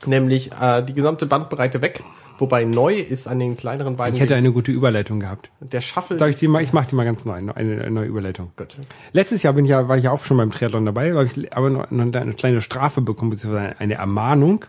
Nämlich 0.06 0.50
äh, 0.52 0.82
die 0.82 0.94
gesamte 0.94 1.26
Bandbreite 1.26 1.82
weg. 1.82 2.02
Wobei 2.38 2.64
neu 2.64 2.94
ist 2.94 3.28
an 3.28 3.38
den 3.38 3.54
kleineren 3.58 3.96
beiden. 3.96 4.14
ich 4.14 4.20
hätte 4.20 4.34
eine 4.34 4.50
gute 4.50 4.72
Überleitung 4.72 5.20
gehabt. 5.20 5.50
der 5.60 5.82
Shuffle. 5.82 6.16
Darf 6.16 6.30
ich 6.30 6.38
die 6.38 6.48
mal, 6.48 6.62
ich 6.62 6.72
mache 6.72 6.88
die 6.88 6.94
mal 6.94 7.04
ganz 7.04 7.26
neu, 7.26 7.34
eine, 7.34 7.54
eine 7.54 7.90
neue 7.90 8.06
Überleitung. 8.06 8.52
Gut. 8.56 8.78
Letztes 9.12 9.42
Jahr 9.42 9.52
bin 9.52 9.66
ich 9.66 9.72
ja, 9.72 9.88
war 9.88 9.98
ich 9.98 10.04
ja 10.04 10.10
auch 10.10 10.24
schon 10.24 10.38
beim 10.38 10.50
Triathlon 10.50 10.86
dabei, 10.86 11.14
weil 11.14 11.26
ich 11.26 11.54
aber 11.54 11.68
noch 11.68 11.90
eine 11.90 12.32
kleine 12.32 12.62
Strafe 12.62 13.02
bekommen, 13.02 13.30
beziehungsweise 13.30 13.78
eine 13.78 13.94
Ermahnung, 13.94 14.64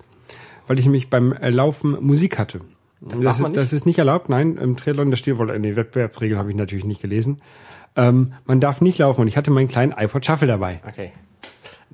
weil 0.67 0.79
ich 0.79 0.85
nämlich 0.85 1.09
beim 1.09 1.31
äh, 1.31 1.49
Laufen 1.49 1.97
Musik 2.01 2.37
hatte. 2.37 2.59
Das, 2.99 3.21
darf 3.21 3.39
man 3.39 3.53
ist, 3.53 3.57
das 3.57 3.73
ist 3.73 3.85
nicht 3.85 3.97
erlaubt, 3.97 4.27
nein, 4.27 4.57
im 4.57 4.75
Triathlon, 4.75 5.09
das 5.09 5.19
steht 5.19 5.37
wohl 5.37 5.49
in 5.49 5.63
den 5.63 5.77
Wettbewerbsregeln, 5.77 6.37
habe 6.37 6.49
ich 6.49 6.57
natürlich 6.57 6.83
nicht 6.83 7.01
gelesen. 7.01 7.41
Ähm, 7.95 8.33
man 8.45 8.59
darf 8.59 8.81
nicht 8.81 8.97
laufen 8.99 9.21
und 9.21 9.27
ich 9.29 9.37
hatte 9.37 9.49
meinen 9.49 9.69
kleinen 9.69 9.93
iPod 9.97 10.25
Shuffle 10.25 10.47
dabei. 10.47 10.81
Okay. 10.85 11.13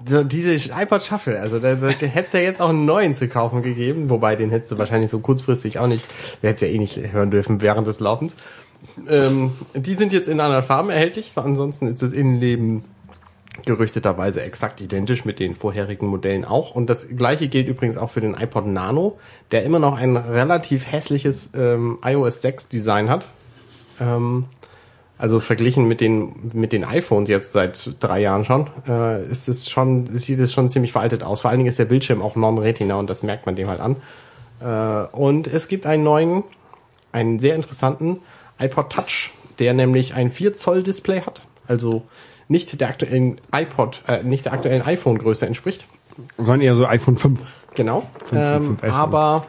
So, 0.05 0.23
diese 0.23 0.53
iPod 0.53 1.01
Shuffle, 1.01 1.39
also 1.39 1.59
da, 1.59 1.73
da 1.73 1.87
hättest 1.87 2.33
ja 2.35 2.39
jetzt 2.39 2.61
auch 2.61 2.69
einen 2.69 2.85
neuen 2.85 3.15
zu 3.15 3.27
kaufen 3.27 3.63
gegeben, 3.63 4.09
wobei 4.09 4.35
den 4.35 4.51
hättest 4.51 4.71
du 4.71 4.77
wahrscheinlich 4.77 5.09
so 5.09 5.19
kurzfristig 5.19 5.79
auch 5.79 5.87
nicht, 5.87 6.05
der 6.41 6.51
hättest 6.51 6.63
ja 6.63 6.67
eh 6.69 6.77
nicht 6.77 6.97
hören 7.11 7.31
dürfen 7.31 7.61
während 7.61 7.87
des 7.87 7.99
Laufens. 7.99 8.35
Ähm, 9.09 9.53
die 9.73 9.95
sind 9.95 10.13
jetzt 10.13 10.27
in 10.27 10.39
anderen 10.39 10.63
Farben 10.63 10.91
erhältlich, 10.91 11.31
ansonsten 11.35 11.87
ist 11.87 12.01
das 12.03 12.13
Innenleben 12.13 12.83
gerüchteterweise 13.65 14.41
exakt 14.43 14.81
identisch 14.81 15.25
mit 15.25 15.39
den 15.39 15.55
vorherigen 15.55 16.07
Modellen 16.07 16.45
auch. 16.45 16.75
Und 16.75 16.89
das 16.89 17.07
gleiche 17.09 17.47
gilt 17.47 17.67
übrigens 17.67 17.97
auch 17.97 18.11
für 18.11 18.21
den 18.21 18.35
iPod 18.35 18.67
Nano, 18.67 19.17
der 19.51 19.63
immer 19.63 19.79
noch 19.79 19.97
ein 19.97 20.15
relativ 20.15 20.91
hässliches 20.91 21.49
ähm, 21.55 21.97
iOS 22.03 22.41
6 22.41 22.67
Design 22.67 23.09
hat. 23.09 23.29
Ähm, 23.99 24.45
also 25.17 25.39
verglichen 25.39 25.87
mit 25.87 25.99
den 26.01 26.33
mit 26.53 26.71
den 26.71 26.83
iPhones 26.83 27.29
jetzt 27.29 27.51
seit 27.51 27.95
drei 27.99 28.21
Jahren 28.21 28.45
schon, 28.45 28.67
äh, 28.87 29.23
ist 29.27 29.47
es 29.47 29.69
schon 29.69 30.05
sieht 30.07 30.39
es 30.39 30.53
schon 30.53 30.69
ziemlich 30.69 30.91
veraltet 30.91 31.23
aus. 31.23 31.41
Vor 31.41 31.49
allen 31.49 31.59
Dingen 31.59 31.69
ist 31.69 31.79
der 31.79 31.85
Bildschirm 31.85 32.21
auch 32.21 32.35
Non-Retina 32.35 32.95
und 32.95 33.09
das 33.09 33.23
merkt 33.23 33.45
man 33.45 33.55
dem 33.55 33.67
halt 33.67 33.79
an. 33.79 33.95
Äh, 34.59 35.15
und 35.15 35.47
es 35.47 35.67
gibt 35.67 35.85
einen 35.85 36.03
neuen, 36.03 36.43
einen 37.11 37.39
sehr 37.39 37.55
interessanten 37.55 38.19
iPod 38.59 38.91
Touch, 38.91 39.31
der 39.59 39.73
nämlich 39.73 40.13
ein 40.15 40.29
4 40.31 40.55
Zoll 40.55 40.83
Display 40.83 41.21
hat, 41.21 41.41
also 41.67 42.03
nicht 42.47 42.79
der 42.79 42.87
aktuellen 42.89 43.41
iPod, 43.51 44.01
äh, 44.07 44.23
nicht 44.23 44.45
der 44.45 44.53
aktuellen 44.53 44.81
iPhone-Größe 44.83 45.45
entspricht. 45.45 45.85
Sondern 46.37 46.61
eher 46.61 46.75
so 46.75 46.85
iPhone 46.87 47.17
5. 47.17 47.39
Genau. 47.75 48.03
Fünf- 48.25 48.41
Ähm, 48.41 48.77
5S. 48.81 48.91
aber 48.93 49.45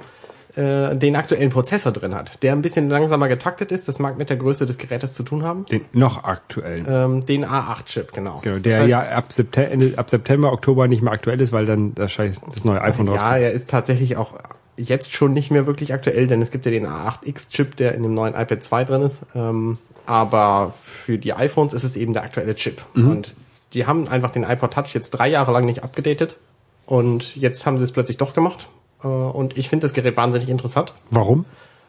äh, 0.58 0.96
den 0.96 1.14
aktuellen 1.14 1.50
Prozessor 1.50 1.92
drin 1.92 2.14
hat, 2.14 2.42
der 2.42 2.52
ein 2.52 2.62
bisschen 2.62 2.90
langsamer 2.90 3.28
getaktet 3.28 3.70
ist. 3.70 3.86
Das 3.86 3.98
mag 3.98 4.18
mit 4.18 4.28
der 4.28 4.36
Größe 4.36 4.66
des 4.66 4.76
Gerätes 4.76 5.12
zu 5.12 5.22
tun 5.22 5.44
haben. 5.44 5.64
Den 5.66 5.82
noch 5.92 6.24
aktuellen. 6.24 6.84
Ähm, 6.88 7.26
den 7.26 7.46
A8-Chip, 7.46 8.12
genau. 8.12 8.40
Genau, 8.42 8.58
der 8.58 8.72
Das 8.72 8.80
heißt, 8.80 8.90
ja 8.90 9.08
ab 9.08 9.32
September, 9.32 9.70
Ende, 9.70 9.96
ab 9.96 10.10
September, 10.10 10.52
Oktober 10.52 10.88
nicht 10.88 11.02
mehr 11.02 11.12
aktuell 11.12 11.40
ist, 11.40 11.52
weil 11.52 11.64
dann 11.64 11.94
das, 11.94 12.10
scheiß, 12.10 12.40
das 12.52 12.64
neue 12.64 12.82
iPhone 12.82 13.06
Ja, 13.06 13.12
rauskommt. 13.12 13.40
er 13.40 13.52
ist 13.52 13.70
tatsächlich 13.70 14.16
auch 14.16 14.34
jetzt 14.76 15.12
schon 15.12 15.32
nicht 15.32 15.50
mehr 15.50 15.66
wirklich 15.66 15.92
aktuell, 15.92 16.26
denn 16.26 16.42
es 16.42 16.50
gibt 16.50 16.64
ja 16.64 16.70
den 16.70 16.86
A8X-Chip, 16.86 17.76
der 17.76 17.94
in 17.94 18.02
dem 18.02 18.14
neuen 18.14 18.34
iPad 18.34 18.62
2 18.62 18.84
drin 18.84 19.02
ist. 19.02 19.20
Ähm, 19.34 19.78
aber 20.06 20.74
für 20.84 21.18
die 21.18 21.34
iPhones 21.34 21.72
ist 21.72 21.84
es 21.84 21.96
eben 21.96 22.14
der 22.14 22.22
aktuelle 22.22 22.54
Chip. 22.54 22.82
Mhm. 22.94 23.10
Und 23.10 23.34
die 23.74 23.86
haben 23.86 24.08
einfach 24.08 24.30
den 24.30 24.44
iPod 24.44 24.72
Touch 24.72 24.94
jetzt 24.94 25.10
drei 25.10 25.28
Jahre 25.28 25.52
lang 25.52 25.64
nicht 25.64 25.84
abgedatet. 25.84 26.36
Und 26.86 27.36
jetzt 27.36 27.66
haben 27.66 27.78
sie 27.78 27.84
es 27.84 27.92
plötzlich 27.92 28.16
doch 28.16 28.34
gemacht. 28.34 28.66
Äh, 29.02 29.06
und 29.08 29.56
ich 29.58 29.68
finde 29.68 29.84
das 29.84 29.92
Gerät 29.92 30.16
wahnsinnig 30.16 30.48
interessant, 30.48 30.94
Warum? 31.10 31.44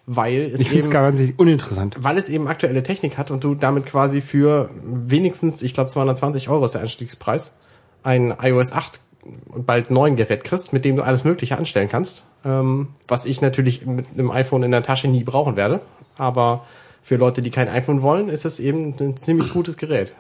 weil 0.06 0.52
es 0.54 0.62
Ich 0.62 0.68
finde 0.70 0.80
es 0.80 0.86
eben 0.86 0.94
gar 0.94 1.12
nicht 1.12 1.38
uninteressant. 1.40 1.98
weil 2.00 2.18
es 2.18 2.30
eben 2.30 2.48
aktuelle 2.48 2.82
Technik 2.84 3.18
hat 3.18 3.32
und 3.32 3.44
du 3.44 3.56
damit 3.56 3.86
quasi 3.86 4.22
für 4.22 4.70
wenigstens, 4.84 5.62
ich 5.62 5.74
glaube 5.74 5.90
220 5.90 6.50
Euro 6.50 6.66
ist 6.66 6.74
der 6.74 6.82
Einstiegspreis, 6.82 7.58
ein 8.04 8.34
iOS 8.42 8.72
8 8.72 9.02
und 9.50 9.66
bald 9.66 9.92
9 9.92 10.16
Gerät 10.16 10.44
kriegst, 10.44 10.74
mit 10.74 10.86
dem 10.86 10.96
du 10.96 11.04
alles 11.04 11.24
Mögliche 11.24 11.58
anstellen 11.58 11.90
kannst. 11.90 12.24
Ähm, 12.46 12.88
was 13.08 13.26
ich 13.26 13.42
natürlich 13.42 13.86
mit 13.86 14.08
einem 14.14 14.32
iPhone 14.32 14.64
in 14.64 14.72
der 14.72 14.82
Tasche 14.82 15.08
nie 15.10 15.24
brauchen 15.26 15.56
werde. 15.58 15.82
Aber 16.18 16.66
für 17.04 17.18
Leute, 17.18 17.42
die 17.42 17.52
kein 17.52 17.68
iPhone 17.68 18.02
wollen, 18.02 18.30
ist 18.30 18.46
es 18.46 18.60
eben 18.60 18.96
ein 19.00 19.18
ziemlich 19.18 19.52
gutes 19.52 19.76
Gerät. 19.78 20.14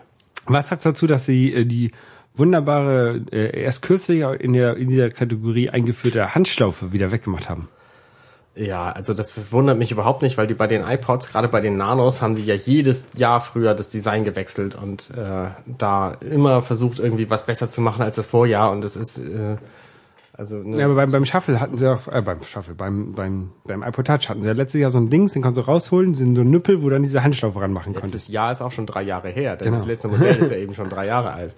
Was 0.46 0.68
sagt 0.70 0.86
dazu, 0.86 1.08
dass 1.08 1.26
sie 1.26 1.54
äh, 1.54 1.66
die 1.66 1.92
wunderbare, 2.36 3.22
äh, 3.32 3.62
erst 3.62 3.82
kürzlich 3.82 4.24
in, 4.40 4.54
der, 4.54 4.78
in 4.78 4.90
dieser 4.90 5.10
Kategorie 5.10 5.70
eingeführte 5.70 6.36
Handschlaufe 6.36 6.92
wieder 6.94 7.12
weggemacht 7.12 7.50
haben? 7.50 7.68
Ja, 8.56 8.92
also 8.92 9.14
das 9.14 9.52
wundert 9.54 9.78
mich 9.78 9.92
überhaupt 9.92 10.22
nicht, 10.22 10.38
weil 10.38 10.48
die 10.48 10.54
bei 10.54 10.68
den 10.68 10.84
iPods, 10.84 11.32
gerade 11.32 11.48
bei 11.48 11.62
den 11.62 11.78
Nanos, 11.78 12.22
haben 12.22 12.36
die 12.36 12.46
ja 12.46 12.56
jedes 12.56 13.08
Jahr 13.16 13.40
früher 13.40 13.74
das 13.74 13.90
Design 13.90 14.26
gewechselt 14.26 14.76
und 14.76 15.12
äh, 15.12 15.50
da 15.66 16.12
immer 16.30 16.62
versucht, 16.62 17.00
irgendwie 17.00 17.30
was 17.30 17.46
besser 17.46 17.70
zu 17.70 17.80
machen 17.80 18.02
als 18.02 18.18
das 18.18 18.28
Vorjahr. 18.28 18.72
Und 18.72 18.84
das 18.84 18.98
ist, 18.98 19.18
äh, 19.18 19.56
Also 20.36 20.58
ne, 20.58 20.80
Ja, 20.80 20.86
aber 20.86 20.96
beim, 20.96 21.12
beim 21.12 21.26
Shuffle 21.26 21.60
hatten 21.62 21.78
sie 21.78 21.90
auch, 21.90 22.08
äh, 22.08 22.22
beim 22.22 22.44
Shuffle, 22.44 22.74
beim, 22.74 23.14
beim, 23.14 23.52
beim 23.66 23.82
iPod 23.84 24.08
Touch 24.08 24.28
hatten 24.30 24.42
sie 24.42 24.48
ja 24.48 24.54
letztes 24.54 24.82
Jahr 24.82 24.92
so 24.92 24.98
ein 24.98 25.10
Dings, 25.10 25.34
den 25.34 25.42
kannst 25.42 25.58
du 25.58 25.62
rausholen, 25.62 26.16
sind 26.16 26.36
so 26.36 26.42
ein 26.42 26.50
Nüppel, 26.50 26.82
wo 26.82 26.90
dann 26.90 27.04
diese 27.04 27.24
Handschlaufe 27.24 27.62
ranmachen 27.62 27.94
konntest. 27.94 28.14
letztes 28.14 28.34
Jahr 28.34 28.52
ist 28.52 28.62
auch 28.62 28.72
schon 28.74 28.88
drei 28.88 29.04
Jahre 29.04 29.30
her. 29.30 29.56
Denn 29.56 29.68
Genau. 29.68 29.78
Das 29.78 29.88
letzte 29.88 30.08
Modell 30.10 30.36
ist 30.36 30.52
ja 30.52 30.58
eben 30.64 30.74
schon 30.74 30.90
drei 30.90 31.06
Jahre 31.06 31.32
alt. 31.32 31.54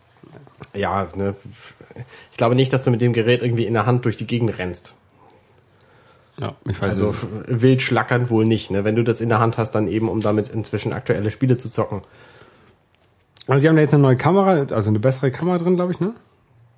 Ja, 0.74 1.08
ne, 1.16 1.36
ich 2.32 2.38
glaube 2.38 2.56
nicht, 2.56 2.72
dass 2.72 2.84
du 2.84 2.92
mit 2.92 3.02
dem 3.02 3.14
Gerät 3.14 3.42
irgendwie 3.42 3.66
in 3.66 3.74
der 3.74 3.86
Hand 3.86 4.06
durch 4.06 4.18
die 4.18 4.28
Gegend 4.28 4.58
rennst. 4.58 4.96
Ja, 6.38 6.54
ich 6.68 6.82
weiß 6.82 6.92
Also 6.92 7.14
es. 7.48 7.62
wild 7.62 7.82
schlackernd 7.82 8.30
wohl 8.30 8.46
nicht. 8.46 8.72
Ne? 8.72 8.84
Wenn 8.84 8.96
du 8.96 9.04
das 9.04 9.22
in 9.22 9.30
der 9.30 9.40
Hand 9.40 9.58
hast, 9.58 9.74
dann 9.74 9.88
eben, 9.88 10.10
um 10.10 10.22
damit 10.22 10.50
inzwischen 10.50 10.94
aktuelle 10.94 11.30
Spiele 11.30 11.58
zu 11.58 11.70
zocken. 11.70 12.02
Also 13.48 13.62
sie 13.62 13.68
haben 13.70 13.76
da 13.76 13.82
jetzt 13.82 13.94
eine 13.94 14.04
neue 14.04 14.18
Kamera, 14.18 14.66
also 14.74 14.90
eine 14.90 15.00
bessere 15.00 15.30
Kamera 15.30 15.58
drin, 15.58 15.76
glaube 15.76 15.92
ich, 15.92 16.00
ne? 16.00 16.14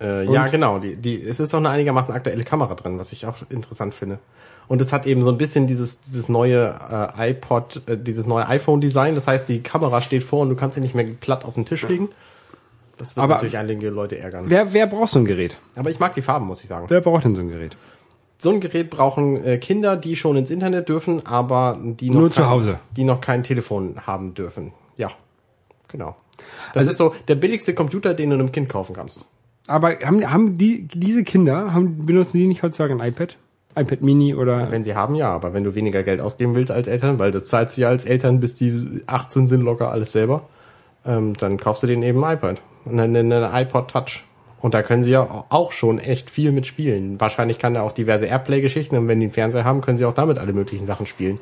Äh, 0.02 0.26
ja, 0.26 0.48
genau. 0.48 0.80
Die, 0.80 0.96
die, 0.96 1.22
es 1.22 1.40
ist 1.40 1.54
auch 1.54 1.60
eine 1.60 1.70
einigermaßen 1.70 2.14
aktuelle 2.14 2.44
Kamera 2.44 2.74
drin, 2.74 2.98
was 2.98 3.12
ich 3.12 3.26
auch 3.26 3.38
interessant 3.50 3.94
finde. 3.94 4.20
Und 4.68 4.82
es 4.82 4.92
hat 4.92 5.06
eben 5.06 5.22
so 5.24 5.30
ein 5.30 5.38
bisschen 5.38 5.68
dieses, 5.68 6.02
dieses 6.02 6.30
neue 6.30 6.74
äh, 7.18 7.32
iPod, 7.32 7.82
äh, 7.86 7.98
dieses 7.98 8.26
neue 8.26 8.48
iPhone-Design. 8.48 9.14
Das 9.14 9.28
heißt, 9.28 9.48
die 9.48 9.62
Kamera 9.62 10.02
steht 10.02 10.24
vor 10.24 10.42
und 10.42 10.50
du 10.50 10.56
kannst 10.56 10.76
sie 10.76 10.82
nicht 10.82 10.96
mehr 10.96 11.06
platt 11.20 11.46
auf 11.46 11.54
den 11.54 11.66
Tisch 11.66 11.88
legen. 11.88 12.10
Das 13.04 13.16
wird 13.16 13.24
Aber- 13.24 13.34
natürlich 13.36 13.58
einige 13.58 13.90
Leute 13.90 14.18
ärgern. 14.18 14.46
Wer, 14.48 14.74
wer 14.74 14.88
braucht 14.88 15.10
so 15.10 15.20
ein 15.20 15.26
Gerät? 15.26 15.58
Aber 15.76 15.90
ich 15.90 16.00
mag 16.00 16.14
die 16.14 16.22
Farben, 16.22 16.46
muss 16.48 16.62
ich 16.64 16.70
sagen. 16.70 16.86
Wer 16.90 17.02
braucht 17.02 17.26
denn 17.26 17.36
so 17.36 17.42
ein 17.42 17.50
Gerät? 17.50 17.76
So 18.40 18.52
ein 18.52 18.60
Gerät 18.60 18.90
brauchen 18.90 19.44
äh, 19.44 19.58
Kinder, 19.58 19.96
die 19.96 20.16
schon 20.16 20.36
ins 20.36 20.52
Internet 20.52 20.90
dürfen, 20.90 21.26
aber 21.26 21.78
die 21.82 22.10
noch 22.10 22.20
Nur 22.22 22.32
zu 22.32 22.42
kein, 22.42 22.50
Hause. 22.50 22.80
die 22.96 23.04
noch 23.04 23.22
kein 23.22 23.44
Telefon 23.44 23.96
haben 24.06 24.34
dürfen. 24.34 24.74
Ja, 24.98 25.10
genau. 25.88 26.16
Das 26.74 26.88
ist 26.88 26.98
so 26.98 27.14
der 27.28 27.36
billigste 27.36 27.74
Computer, 27.74 28.14
den 28.14 28.30
du 28.32 28.36
einem 28.36 28.52
Kind 28.52 28.68
kaufen 28.70 28.96
kannst. 28.96 29.26
Aber 29.68 29.92
haben, 30.04 30.30
haben 30.30 30.58
die, 30.58 30.88
diese 30.94 31.24
Kinder, 31.24 31.74
haben, 31.74 32.06
benutzen 32.06 32.38
die 32.38 32.48
nicht 32.48 32.64
heutzutage 32.64 32.94
ein 32.94 33.00
iPad? 33.08 33.38
iPad 33.76 34.02
Mini 34.02 34.36
oder, 34.36 34.70
Wenn 34.72 34.84
sie 34.84 34.94
haben, 34.94 35.16
ja, 35.16 35.30
aber 35.30 35.54
wenn 35.54 35.64
du 35.64 35.74
weniger 35.74 36.04
Geld 36.04 36.20
ausgeben 36.22 36.54
willst 36.54 36.70
als 36.70 36.88
Eltern, 36.88 37.18
weil 37.18 37.32
das 37.32 37.46
zahlst 37.46 37.78
du 37.78 37.82
ja 37.82 37.88
als 37.90 38.06
Eltern, 38.06 38.40
bis 38.40 38.56
die 38.56 39.02
18 39.08 39.48
sind 39.48 39.62
locker 39.62 39.90
alles 39.92 40.12
selber, 40.12 40.44
ähm, 41.06 41.34
dann 41.38 41.58
kaufst 41.58 41.84
du 41.84 41.88
denen 41.88 42.04
eben 42.04 42.24
ein 42.24 42.38
iPad. 42.38 42.62
Und 42.86 42.98
dann 42.98 43.16
eine 43.16 43.50
iPod 43.54 43.90
Touch. 43.92 44.24
Und 44.62 44.74
da 44.74 44.82
können 44.82 45.04
sie 45.04 45.12
ja 45.12 45.46
auch 45.50 45.72
schon 45.74 46.00
echt 46.00 46.30
viel 46.30 46.52
mit 46.52 46.66
spielen. 46.66 47.20
Wahrscheinlich 47.20 47.60
kann 47.60 47.76
er 47.76 47.84
auch 47.84 47.92
diverse 47.92 48.26
Airplay-Geschichten 48.26 48.96
und 48.98 49.08
wenn 49.10 49.20
die 49.20 49.26
einen 49.26 49.34
Fernseher 49.34 49.66
haben, 49.66 49.82
können 49.82 49.98
sie 49.98 50.06
auch 50.06 50.14
damit 50.14 50.38
alle 50.38 50.54
möglichen 50.54 50.86
Sachen 50.88 51.06
spielen. 51.06 51.40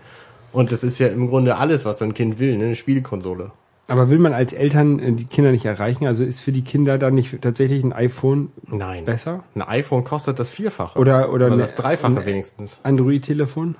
Und 0.52 0.72
das 0.72 0.84
ist 0.84 0.98
ja 1.00 1.08
im 1.08 1.30
Grunde 1.30 1.56
alles, 1.58 1.86
was 1.86 2.00
so 2.00 2.06
ein 2.06 2.14
Kind 2.16 2.40
will, 2.40 2.58
ne? 2.58 2.66
eine 2.66 2.76
Spielkonsole. 2.76 3.52
aber 3.88 4.10
will 4.10 4.18
man 4.20 4.34
als 4.34 4.54
Eltern 4.54 5.00
äh, 5.00 5.12
die 5.14 5.26
Kinder 5.26 5.52
nicht 5.52 5.66
erreichen? 5.66 6.08
Also 6.08 6.24
ist 6.24 6.42
für 6.42 6.52
die 6.52 6.64
Kinder 6.64 6.98
dann 6.98 7.14
nicht 7.14 7.42
tatsächlich 7.42 7.84
ein 7.84 7.94
iPhone 7.94 8.52
Nein. 8.68 9.06
besser? 9.06 9.44
Ein 9.56 9.62
iPhone 9.62 10.04
kostet 10.04 10.40
das 10.40 10.50
Vierfache. 10.50 10.98
Oder, 10.98 11.28
oder, 11.32 11.46
Oder 11.46 11.54
eine- 11.54 11.62
das 11.62 11.76
Dreifache 11.76 12.18
ein 12.20 12.26
wenigstens. 12.26 12.80
Android-Telefon? 12.84 13.76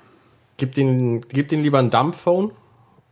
Gib 0.58 0.74
denen, 0.76 1.22
gib 1.30 1.50
denen 1.50 1.64
lieber 1.64 1.80
ein 1.80 1.90
Dumbphone 1.90 2.52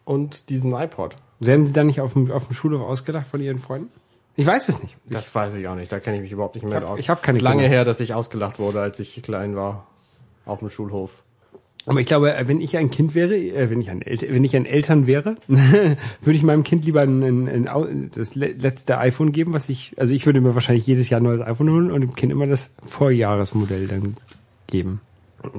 und 0.06 0.50
diesen 0.50 0.74
iPod. 0.74 1.16
Werden 1.40 1.66
sie 1.66 1.74
dann 1.74 1.88
nicht 1.88 2.02
auf 2.02 2.14
dem, 2.14 2.32
auf 2.32 2.48
dem 2.48 2.54
Schulhof 2.54 2.82
ausgedacht 2.82 3.28
von 3.28 3.42
ihren 3.42 3.60
Freunden? 3.60 3.90
Ich 4.36 4.46
weiß 4.46 4.70
es 4.70 4.82
nicht. 4.82 4.96
Das 5.06 5.34
weiß 5.36 5.54
ich 5.56 5.68
auch 5.68 5.76
nicht, 5.76 5.92
da 5.92 6.00
kenne 6.00 6.18
ich 6.18 6.22
mich 6.24 6.32
überhaupt 6.32 6.56
nicht 6.56 6.64
mehr 6.66 6.78
Ich 6.78 6.84
hab- 6.84 6.90
aus. 6.92 7.00
ich 7.00 7.10
hab 7.10 7.24
keine 7.24 7.38
ist 7.40 7.44
lange 7.44 7.62
Kinder. 7.64 7.76
her, 7.78 7.86
dass 7.86 8.00
ich 8.00 8.14
ausgelacht 8.14 8.60
wurde, 8.60 8.82
als 8.82 9.00
ich 9.00 9.22
klein 9.22 9.56
war. 9.56 9.86
Auf 10.46 10.60
dem 10.60 10.70
Schulhof. 10.70 11.12
Aber 11.86 12.00
ich 12.02 12.06
glaube, 12.08 12.34
äh, 12.36 12.48
wenn 12.48 12.60
ich 12.62 12.76
ein 12.78 12.90
Kind 12.92 13.16
wäre, 13.16 13.36
äh, 13.36 13.70
wenn 13.70 13.82
ich 13.82 13.90
ein, 13.90 14.02
El 14.02 14.20
wenn 14.22 14.44
ich 14.44 14.56
ein 14.56 14.66
Eltern 14.66 15.08
wäre, 15.08 15.36
würde 15.48 15.98
ich 16.38 16.44
meinem 16.44 16.64
Kind 16.64 16.86
lieber 16.86 17.02
ein, 17.02 17.24
ein, 17.24 17.68
ein, 17.68 18.10
das 18.14 18.36
le- 18.36 18.52
letzte 18.54 18.98
iPhone 18.98 19.32
geben, 19.32 19.54
was 19.54 19.70
ich, 19.70 19.94
also 19.98 20.14
ich 20.14 20.26
würde 20.26 20.42
mir 20.42 20.54
wahrscheinlich 20.56 20.86
jedes 20.86 21.10
Jahr 21.10 21.20
ein 21.22 21.24
neues 21.24 21.42
iPhone 21.42 21.70
holen 21.70 21.92
und 21.92 22.02
dem 22.02 22.16
Kind 22.16 22.32
immer 22.32 22.46
das 22.46 22.70
Vorjahresmodell 22.86 23.88
dann 23.88 24.18
geben. 24.68 25.02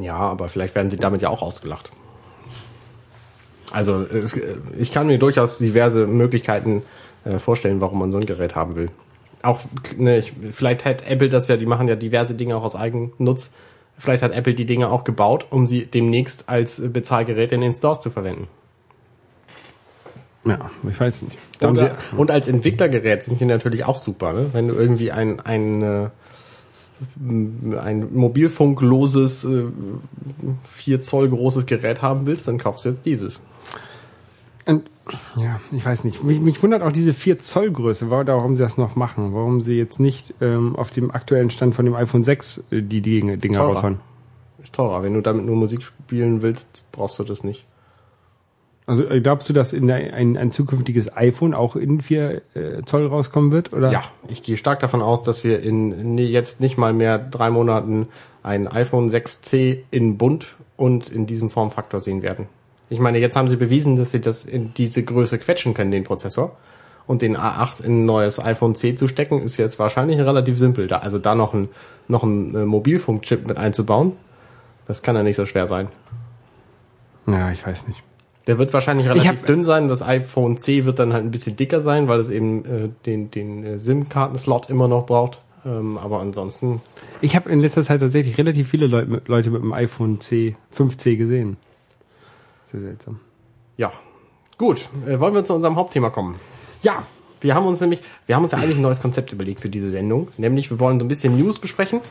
Ja, 0.01 0.17
aber 0.17 0.49
vielleicht 0.49 0.75
werden 0.75 0.91
sie 0.91 0.99
damit 0.99 1.23
ja 1.23 1.31
auch 1.31 1.43
ausgelacht. 1.43 1.91
Also 3.71 4.03
es, 4.03 4.39
ich 4.79 4.93
kann 4.93 5.07
mir 5.07 5.19
durchaus 5.19 5.59
diverse 5.59 6.07
Möglichkeiten 6.07 6.83
äh, 7.25 7.39
vorstellen, 7.39 7.81
warum 7.81 7.99
man 7.99 8.13
so 8.13 8.19
ein 8.19 8.27
Gerät 8.27 8.55
haben 8.55 8.77
will. 8.77 8.91
Auch, 9.43 9.61
ne, 9.97 10.19
ich, 10.19 10.33
vielleicht 10.53 10.85
hat 10.85 11.09
Apple 11.09 11.29
das 11.29 11.49
ja, 11.49 11.57
die 11.57 11.67
machen 11.67 11.89
ja 11.89 11.97
diverse 11.97 12.35
Dinge 12.35 12.57
auch 12.57 12.65
aus 12.65 12.77
Eigennutz. 12.77 13.53
Vielleicht 13.97 14.23
hat 14.23 14.33
Apple 14.33 14.55
die 14.55 14.67
Dinge 14.67 14.91
auch 14.91 15.05
gebaut, 15.05 15.47
um 15.51 15.67
sie 15.67 15.87
demnächst 15.87 16.49
als 16.49 16.79
äh, 16.79 16.89
Bezahlgerät 16.89 17.53
in 17.53 17.61
den 17.61 17.73
Stores 17.73 18.01
zu 18.01 18.11
verwenden. 18.11 18.49
Ja, 20.45 20.71
ich 20.89 20.99
weiß 20.99 21.23
nicht. 21.23 21.39
Da 21.59 21.69
Und, 21.69 21.79
äh, 21.79 22.33
als 22.33 22.49
Entwicklergerät 22.49 23.23
sind 23.23 23.41
die 23.41 23.45
natürlich 23.45 23.85
auch 23.85 23.99
super, 23.99 24.33
ne? 24.33 24.47
Wenn 24.53 24.69
du 24.69 24.75
irgendwie 24.75 25.13
ein, 25.13 25.39
ein, 25.41 25.83
äh, 25.83 26.09
ein 27.79 28.09
mobilfunkloses, 28.15 29.45
äh, 29.45 29.65
4 30.77 31.03
Zoll 31.03 31.29
großes 31.29 31.67
Gerät 31.67 32.01
haben 32.01 32.25
willst, 32.25 32.49
dann 32.49 32.57
kaufst 32.57 32.87
du 32.87 32.91
jetzt 32.91 33.05
dieses. 33.05 33.41
Und, 34.67 34.91
ja, 35.37 35.61
ich 35.73 35.85
weiß 35.85 36.05
nicht. 36.05 36.23
Mich, 36.23 36.41
mich 36.41 36.63
wundert 36.63 36.83
auch 36.83 36.93
diese 36.93 37.15
4 37.15 37.39
Zoll 37.41 37.71
Größe, 37.71 38.11
warum 38.11 38.57
sie 38.57 38.63
das 38.63 38.79
noch 38.79 38.97
machen. 38.97 39.35
Warum 39.35 39.61
sie 39.61 39.75
jetzt 39.75 40.01
nicht 40.01 40.35
ähm, 40.41 40.77
auf 40.77 40.91
dem 40.91 41.11
aktuellen 41.11 41.51
Stand 41.51 41.75
von 41.75 41.85
dem 41.85 41.95
iPhone 41.95 42.25
6 42.25 42.65
äh, 42.71 42.83
die 42.83 43.01
Dinge, 43.01 43.39
Dinger 43.39 43.61
raushauen. 43.61 44.01
Ist 44.63 44.75
teurer. 44.75 45.03
Wenn 45.03 45.15
du 45.15 45.21
damit 45.21 45.45
nur 45.47 45.57
Musik 45.57 45.83
spielen 45.83 46.43
willst, 46.43 46.85
brauchst 46.93 47.19
du 47.19 47.25
das 47.25 47.45
nicht. 47.45 47.65
Also 48.87 49.09
äh, 49.09 49.21
glaubst 49.21 49.49
du, 49.49 49.53
dass 49.53 49.73
in 49.73 49.87
der, 49.87 50.15
ein, 50.15 50.37
ein 50.37 50.51
zukünftiges 50.51 51.17
iPhone 51.17 51.55
auch 51.55 51.77
in 51.77 52.01
4 52.01 52.43
äh, 52.55 52.83
Zoll 52.85 53.07
rauskommen 53.07 53.53
wird? 53.53 53.73
Oder? 53.73 53.91
Ja, 53.91 54.05
ich 54.29 54.43
gehe 54.43 54.57
stark 54.57 54.81
davon 54.81 55.01
aus, 55.01 55.23
dass 55.23 55.45
wir 55.45 55.63
in 55.63 56.15
nee, 56.15 56.25
jetzt 56.25 56.61
nicht 56.61 56.77
mal 56.77 56.93
mehr 56.93 57.19
drei 57.19 57.51
Monaten 57.51 58.09
ein 58.43 58.67
iPhone 58.69 59.09
6C 59.09 59.79
in 59.91 60.19
bunt 60.19 60.57
und 60.77 61.09
in 61.09 61.27
diesem 61.27 61.51
Formfaktor 61.51 62.01
sehen 62.01 62.23
werden. 62.23 62.49
Ich 62.91 62.99
meine, 62.99 63.19
jetzt 63.19 63.37
haben 63.37 63.49
sie 63.49 63.57
bewiesen, 63.57 63.97
dass 63.97 64.11
sie 64.11 64.21
das 64.21 64.45
in 64.45 64.75
diese 64.75 65.03
Größe 65.03 65.39
quetschen 65.39 65.73
können, 65.75 65.91
den 65.91 66.05
Prozessor. 66.05 66.57
Und 67.07 67.23
den 67.23 67.37
A8 67.37 67.83
in 67.83 68.03
ein 68.03 68.05
neues 68.05 68.39
iPhone 68.45 68.75
C 68.75 68.95
zu 68.95 69.09
stecken, 69.09 69.41
ist 69.43 69.57
jetzt 69.57 69.79
wahrscheinlich 69.79 70.19
relativ 70.19 70.59
simpel. 70.59 70.87
Da, 70.87 70.99
also 70.99 71.19
da 71.19 71.35
noch 71.35 71.55
ein, 71.55 71.69
noch 72.09 72.23
ein 72.23 72.55
äh, 72.55 72.65
Mobilfunkchip 72.67 73.49
mit 73.49 73.57
einzubauen, 73.59 74.13
das 74.87 75.03
kann 75.03 75.17
ja 75.17 75.23
nicht 75.23 75.37
so 75.37 75.47
schwer 75.47 75.67
sein. 75.67 75.89
Ja, 77.27 77.51
ich 77.53 77.67
weiß 77.67 77.87
nicht. 77.89 78.03
Der 78.47 78.59
wird 78.59 78.73
wahrscheinlich 78.73 79.09
relativ 79.09 79.29
hab- 79.31 79.47
dünn 79.47 79.65
sein. 79.65 79.89
Das 79.89 80.03
iPhone 80.03 80.57
C 80.57 80.85
wird 80.85 80.99
dann 80.99 81.13
halt 81.13 81.25
ein 81.25 81.31
bisschen 81.31 81.57
dicker 81.57 81.81
sein, 81.81 82.09
weil 82.09 82.19
es 82.21 82.31
eben 82.31 82.65
äh, 82.65 82.89
den, 83.07 83.31
den 83.31 83.65
äh, 83.65 83.79
SIM-Karten-Slot 83.79 84.69
immer 84.71 84.89
noch 84.89 85.07
braucht. 85.07 85.41
Ähm, 85.65 85.99
aber 85.99 86.21
ansonsten, 86.21 86.81
Ich 87.21 87.37
habe 87.37 87.51
in 87.51 87.61
letzter 87.61 87.83
Zeit 87.83 88.01
tatsächlich 88.01 88.39
relativ 88.39 88.69
viele 88.71 88.87
Leute 88.87 89.11
mit, 89.11 89.29
Leute 89.29 89.51
mit 89.51 89.63
dem 89.63 89.73
iPhone 89.73 90.21
C, 90.21 90.57
5C 90.77 91.17
gesehen. 91.17 91.57
Sehr 92.73 92.81
seltsam. 92.81 93.21
ja. 93.77 93.93
Gut, 94.59 94.89
äh, 95.07 95.19
wollen 95.19 95.33
wir 95.33 95.43
zu 95.43 95.55
unserem 95.55 95.77
Hauptthema 95.77 96.11
kommen. 96.11 96.37
Ja, 96.83 97.05
Wir 97.41 97.55
haben 97.55 97.67
uns 97.67 97.81
nämlich, 97.81 98.03
wir 98.27 98.37
haben 98.37 98.43
uns 98.43 98.53
ja 98.53 98.59
eigentlich 98.59 98.77
ein 98.77 98.83
neues 98.83 99.01
Konzept 99.01 99.33
überlegt 99.33 99.61
für 99.61 99.71
diese 99.71 99.91
Sendung. 99.91 100.29
Nämlich, 100.37 100.71
wir 100.71 100.79
wollen 100.79 100.99
so 100.99 101.07
ein 101.07 101.09
bisschen 101.09 101.39
News 101.39 101.59
besprechen. 101.59 102.03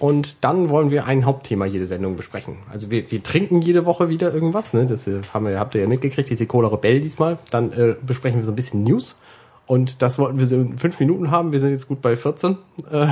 Und 0.00 0.42
dann 0.42 0.70
wollen 0.70 0.90
wir 0.90 1.04
ein 1.04 1.24
Hauptthema 1.24 1.66
jede 1.66 1.86
Sendung 1.86 2.16
besprechen. 2.16 2.56
Also 2.72 2.90
wir, 2.90 3.08
wir 3.12 3.22
trinken 3.22 3.60
jede 3.62 3.86
Woche 3.86 4.08
wieder 4.08 4.34
irgendwas, 4.34 4.72
ne? 4.74 4.86
Das 4.86 5.06
äh, 5.06 5.20
haben 5.32 5.46
wir, 5.46 5.60
habt 5.60 5.76
ihr 5.76 5.82
ja 5.82 5.86
mitgekriegt, 5.86 6.28
diese 6.30 6.46
Cola 6.46 6.66
Rebell 6.68 7.00
diesmal. 7.00 7.38
Dann 7.52 7.72
äh, 7.72 7.94
besprechen 8.04 8.40
wir 8.40 8.44
so 8.44 8.50
ein 8.50 8.56
bisschen 8.56 8.82
News. 8.82 9.16
Und 9.66 10.02
das 10.02 10.18
wollten 10.18 10.40
wir 10.40 10.46
so 10.46 10.56
in 10.56 10.78
fünf 10.78 10.98
Minuten 10.98 11.30
haben. 11.30 11.52
Wir 11.52 11.60
sind 11.60 11.70
jetzt 11.70 11.86
gut 11.86 12.02
bei 12.02 12.16
14. 12.16 12.56
Äh, 12.90 13.06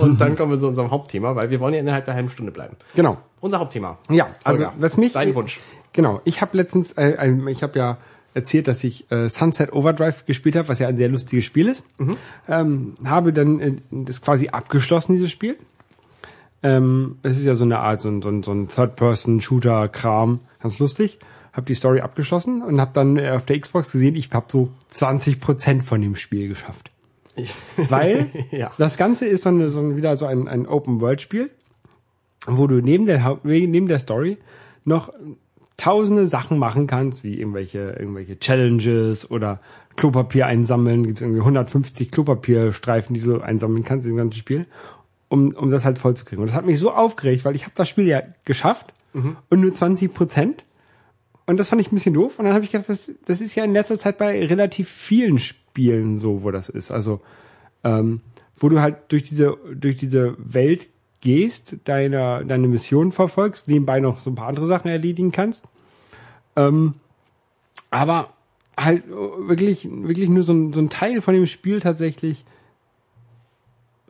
und 0.00 0.20
dann 0.20 0.36
kommen 0.36 0.52
wir 0.52 0.58
zu 0.58 0.66
unserem 0.66 0.90
Hauptthema, 0.90 1.34
weil 1.36 1.48
wir 1.48 1.60
wollen 1.60 1.72
ja 1.72 1.80
innerhalb 1.80 2.04
der 2.04 2.12
halben 2.12 2.28
Stunde 2.28 2.52
bleiben. 2.52 2.76
genau. 2.94 3.16
Unser 3.40 3.58
Hauptthema. 3.60 3.98
Ja, 4.10 4.28
also 4.44 4.64
Holger, 4.66 4.76
was 4.78 4.96
mich 4.98 5.12
Dein 5.14 5.34
Wunsch. 5.34 5.58
Genau, 5.92 6.20
ich 6.24 6.40
habe 6.40 6.56
letztens, 6.56 6.92
äh, 6.92 7.16
ein- 7.18 7.46
ich 7.48 7.62
habe 7.62 7.78
ja 7.78 7.98
erzählt, 8.34 8.66
dass 8.66 8.82
ich 8.82 9.10
äh, 9.12 9.28
Sunset 9.28 9.72
Overdrive 9.74 10.24
gespielt 10.24 10.56
habe, 10.56 10.68
was 10.68 10.78
ja 10.78 10.88
ein 10.88 10.96
sehr 10.96 11.08
lustiges 11.10 11.44
Spiel 11.44 11.68
ist. 11.68 11.82
Ähm, 12.48 12.94
habe 13.04 13.32
dann 13.32 13.60
äh, 13.60 13.72
das 13.90 14.22
quasi 14.22 14.48
abgeschlossen, 14.48 15.12
dieses 15.14 15.30
Spiel. 15.30 15.56
Ähm, 16.62 17.16
es 17.22 17.36
ist 17.38 17.44
ja 17.44 17.54
so 17.54 17.64
eine 17.64 17.80
Art, 17.80 18.00
so 18.00 18.08
ein, 18.08 18.22
so 18.22 18.28
ein, 18.30 18.42
so 18.42 18.52
ein 18.52 18.68
Third-Person-Shooter-Kram, 18.68 20.40
ganz 20.60 20.78
lustig. 20.78 21.18
Habe 21.52 21.66
die 21.66 21.74
Story 21.74 22.00
abgeschlossen 22.00 22.62
und 22.62 22.80
habe 22.80 22.92
dann 22.94 23.18
äh, 23.18 23.30
auf 23.32 23.44
der 23.44 23.60
Xbox 23.60 23.92
gesehen, 23.92 24.14
ich 24.16 24.30
habe 24.32 24.46
so 24.48 24.70
20% 24.94 25.82
von 25.82 26.00
dem 26.00 26.16
Spiel 26.16 26.48
geschafft. 26.48 26.90
Weil 27.76 28.26
Ja. 28.50 28.70
das 28.78 28.96
Ganze 28.96 29.26
ist 29.26 29.42
so, 29.42 29.48
eine, 29.50 29.70
so 29.70 29.96
wieder 29.96 30.16
so 30.16 30.26
ein, 30.26 30.48
ein 30.48 30.66
Open-World-Spiel, 30.66 31.50
wo 32.46 32.66
du 32.66 32.80
neben 32.80 33.06
der, 33.06 33.38
neben 33.42 33.88
der 33.88 33.98
Story 33.98 34.38
noch 34.84 35.12
tausende 35.82 36.28
Sachen 36.28 36.58
machen 36.58 36.86
kannst, 36.86 37.24
wie 37.24 37.40
irgendwelche, 37.40 37.96
irgendwelche 37.98 38.38
Challenges 38.38 39.28
oder 39.28 39.60
Klopapier 39.96 40.46
einsammeln. 40.46 41.04
Gibt 41.04 41.18
es 41.18 41.22
irgendwie 41.22 41.40
150 41.40 42.12
Klopapierstreifen, 42.12 43.14
die 43.14 43.20
du 43.20 43.40
einsammeln 43.40 43.82
kannst 43.82 44.06
im 44.06 44.16
ganzen 44.16 44.38
Spiel, 44.38 44.66
um, 45.28 45.52
um 45.56 45.72
das 45.72 45.84
halt 45.84 45.98
voll 45.98 46.14
zu 46.14 46.24
kriegen. 46.24 46.40
Und 46.40 46.46
das 46.46 46.56
hat 46.56 46.64
mich 46.64 46.78
so 46.78 46.92
aufgeregt, 46.92 47.44
weil 47.44 47.56
ich 47.56 47.64
habe 47.64 47.72
das 47.74 47.88
Spiel 47.88 48.06
ja 48.06 48.22
geschafft 48.44 48.94
und 49.50 49.60
nur 49.60 49.74
20 49.74 50.14
Prozent. 50.14 50.62
Und 51.46 51.58
das 51.58 51.66
fand 51.66 51.80
ich 51.80 51.90
ein 51.90 51.96
bisschen 51.96 52.14
doof. 52.14 52.38
Und 52.38 52.44
dann 52.44 52.54
habe 52.54 52.64
ich 52.64 52.70
gedacht, 52.70 52.88
das, 52.88 53.10
das 53.26 53.40
ist 53.40 53.56
ja 53.56 53.64
in 53.64 53.72
letzter 53.72 53.98
Zeit 53.98 54.18
bei 54.18 54.46
relativ 54.46 54.88
vielen 54.88 55.40
Spielen 55.40 56.16
so, 56.16 56.44
wo 56.44 56.52
das 56.52 56.68
ist. 56.68 56.92
Also, 56.92 57.20
ähm, 57.82 58.20
wo 58.56 58.68
du 58.68 58.80
halt 58.80 58.98
durch 59.08 59.24
diese, 59.24 59.56
durch 59.74 59.96
diese 59.96 60.36
Welt 60.38 60.90
gehst, 61.20 61.74
deine, 61.84 62.44
deine 62.46 62.68
Mission 62.68 63.10
verfolgst, 63.10 63.66
nebenbei 63.66 63.98
noch 63.98 64.20
so 64.20 64.30
ein 64.30 64.36
paar 64.36 64.46
andere 64.46 64.66
Sachen 64.66 64.88
erledigen 64.88 65.32
kannst. 65.32 65.66
Ähm, 66.56 66.94
aber 67.90 68.30
halt 68.76 69.04
wirklich, 69.08 69.88
wirklich 69.90 70.28
nur 70.28 70.42
so 70.42 70.52
ein, 70.52 70.72
so 70.72 70.80
ein 70.80 70.90
Teil 70.90 71.20
von 71.20 71.34
dem 71.34 71.46
Spiel 71.46 71.80
tatsächlich 71.80 72.44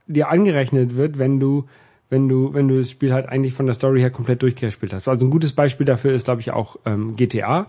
dir 0.07 0.29
angerechnet 0.29 0.97
wird, 0.97 1.19
wenn 1.19 1.41
du, 1.41 1.65
wenn 2.11 2.29
du, 2.29 2.55
wenn 2.55 2.69
du 2.69 2.79
das 2.79 2.91
Spiel 2.91 3.13
halt 3.13 3.29
eigentlich 3.29 3.55
von 3.55 3.67
der 3.67 3.75
Story 3.75 4.01
her 4.01 4.11
komplett 4.11 4.43
durchgespielt 4.43 4.93
hast. 4.93 5.09
Also 5.09 5.27
ein 5.27 5.31
gutes 5.31 5.53
Beispiel 5.53 5.87
dafür 5.87 6.13
ist, 6.13 6.25
glaube 6.25 6.41
ich, 6.41 6.53
auch 6.53 6.77
ähm, 6.85 7.17
GTA, 7.17 7.67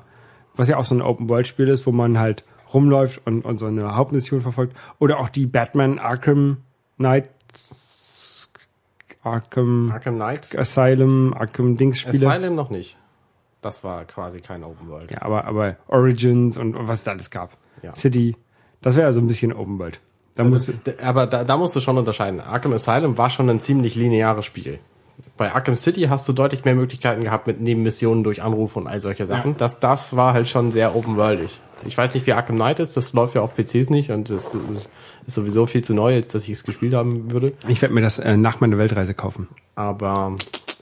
was 0.56 0.68
ja 0.68 0.78
auch 0.78 0.86
so 0.86 0.96
ein 0.96 1.02
Open-World-Spiel 1.02 1.68
ist, 1.68 1.88
wo 1.88 1.92
man 1.92 2.20
halt 2.20 2.44
rumläuft 2.74 3.22
und, 3.26 3.46
und 3.46 3.60
so 3.60 3.66
eine 3.66 3.96
Hauptmission 3.96 4.42
verfolgt. 4.42 4.76
Oder 5.00 5.20
auch 5.20 5.30
die 5.30 5.46
Batman 5.46 6.00
Arkham 6.00 6.58
Knight 6.98 7.30
Arkham, 9.24 9.90
Arkham 9.92 10.16
Knight? 10.16 10.58
Asylum, 10.58 11.34
Arkham 11.34 11.78
Dings 11.78 12.00
Spiele. 12.00 12.28
Asylum 12.28 12.56
noch 12.56 12.70
nicht. 12.70 12.98
Das 13.64 13.84
war 13.84 14.06
quasi 14.06 14.40
kein 14.42 14.64
Open 14.64 14.88
World. 14.90 15.10
Ja, 15.12 15.22
aber, 15.24 15.46
aber 15.46 15.78
Origins 15.88 16.58
und, 16.58 16.76
was 16.88 17.00
es 17.00 17.04
da 17.06 17.12
alles 17.12 17.32
gab. 17.32 17.52
Ja. 17.82 17.96
City, 17.96 18.36
das 18.82 18.96
wäre 18.96 19.08
also 19.08 19.20
ein 19.22 19.28
bisschen 19.28 19.54
Open 19.54 19.80
World. 19.80 20.00
Da 20.36 20.44
musst 20.44 20.70
Also, 20.70 20.80
du, 20.84 20.92
d- 20.92 21.04
aber 21.04 21.28
da, 21.28 21.44
da 21.44 21.58
musst 21.58 21.76
du 21.76 21.80
schon 21.80 21.98
unterscheiden. 21.98 22.40
Arkham 22.42 22.74
Asylum 22.74 23.18
war 23.18 23.30
schon 23.30 23.50
ein 23.50 23.60
ziemlich 23.60 23.96
lineares 23.96 24.46
Spiel. 24.46 24.80
Bei 25.38 25.54
Arkham 25.54 25.76
City 25.76 26.02
hast 26.10 26.28
du 26.28 26.34
deutlich 26.34 26.66
mehr 26.66 26.74
Möglichkeiten 26.74 27.24
gehabt 27.24 27.46
mit 27.46 27.62
Nebenmissionen 27.62 28.24
durch 28.24 28.42
Anrufe 28.42 28.80
und 28.80 28.88
all 28.88 29.00
solche 29.00 29.26
Sachen. 29.28 29.52
Ja. 29.52 29.58
Das, 29.60 29.80
das 29.80 30.16
war 30.16 30.34
halt 30.34 30.48
schon 30.48 30.72
sehr 30.72 30.96
open-worldig. 30.96 31.60
Ich 31.86 31.98
weiß 31.98 32.14
nicht, 32.16 32.26
wie 32.26 32.34
Arkham 32.34 32.56
Knight 32.56 32.80
ist, 32.80 32.98
das 32.98 33.14
läuft 33.14 33.36
ja 33.36 33.42
auf 33.42 33.54
PCs 33.56 33.90
nicht 33.92 34.10
und 34.10 34.30
das 34.32 34.50
ist 35.28 35.36
sowieso 35.36 35.66
viel 35.68 35.84
zu 35.84 35.94
neu, 35.94 36.16
als 36.16 36.30
dass 36.30 36.44
ich 36.44 36.50
es 36.52 36.64
gespielt 36.64 36.94
haben 36.96 37.32
würde. 37.32 37.54
ich 37.68 37.82
werde 37.82 37.94
mir 37.94 38.02
das 38.02 38.18
äh, 38.20 38.38
nach 38.38 38.60
meiner 38.60 38.78
Weltreise 38.80 39.14
kaufen. 39.14 39.48
Aber 39.76 40.36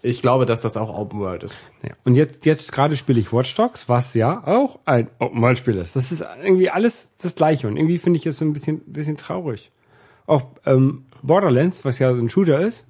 ich 0.04 0.22
glaube, 0.22 0.46
dass 0.46 0.62
das 0.62 0.78
auch 0.78 0.96
Open 0.96 1.20
World 1.20 1.44
ist. 1.44 1.56
Ja. 1.84 1.92
Und 2.04 2.16
jetzt, 2.16 2.46
jetzt 2.46 2.72
gerade 2.72 2.96
spiele 2.96 3.20
ich 3.20 3.32
Watch 3.32 3.56
Dogs, 3.56 3.88
was 3.88 4.14
ja 4.14 4.46
auch 4.46 4.80
ein 4.86 5.10
Open 5.20 5.42
World 5.42 5.58
Spiel 5.58 5.78
ist. 5.78 5.96
Das 5.96 6.12
ist 6.12 6.24
irgendwie 6.44 6.70
alles 6.70 7.16
das 7.22 7.36
Gleiche 7.36 7.68
und 7.68 7.78
irgendwie 7.78 7.98
finde 7.98 8.18
ich 8.18 8.26
es 8.26 8.40
so 8.40 8.46
ein 8.46 8.54
bisschen, 8.54 8.80
bisschen 8.86 9.18
traurig. 9.18 9.72
Auch 10.26 10.44
ähm, 10.66 11.06
Borderlands, 11.22 11.86
was 11.86 12.00
ja 12.00 12.16
so 12.16 12.22
ein 12.22 12.30
Shooter 12.30 12.60
ist, 12.60 12.86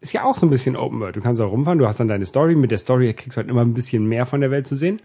ist 0.00 0.12
ja 0.12 0.24
auch 0.24 0.36
so 0.36 0.46
ein 0.46 0.50
bisschen 0.50 0.76
Open 0.76 1.00
World. 1.00 1.16
Du 1.16 1.20
kannst 1.20 1.40
auch 1.40 1.50
rumfahren, 1.50 1.78
du 1.78 1.86
hast 1.86 2.00
dann 2.00 2.08
deine 2.08 2.26
Story. 2.26 2.54
Mit 2.54 2.70
der 2.70 2.78
Story 2.78 3.12
kriegst 3.14 3.36
du 3.36 3.40
halt 3.40 3.50
immer 3.50 3.62
ein 3.62 3.74
bisschen 3.74 4.06
mehr 4.06 4.26
von 4.26 4.40
der 4.40 4.50
Welt 4.50 4.66
zu 4.66 4.76
sehen. 4.76 5.00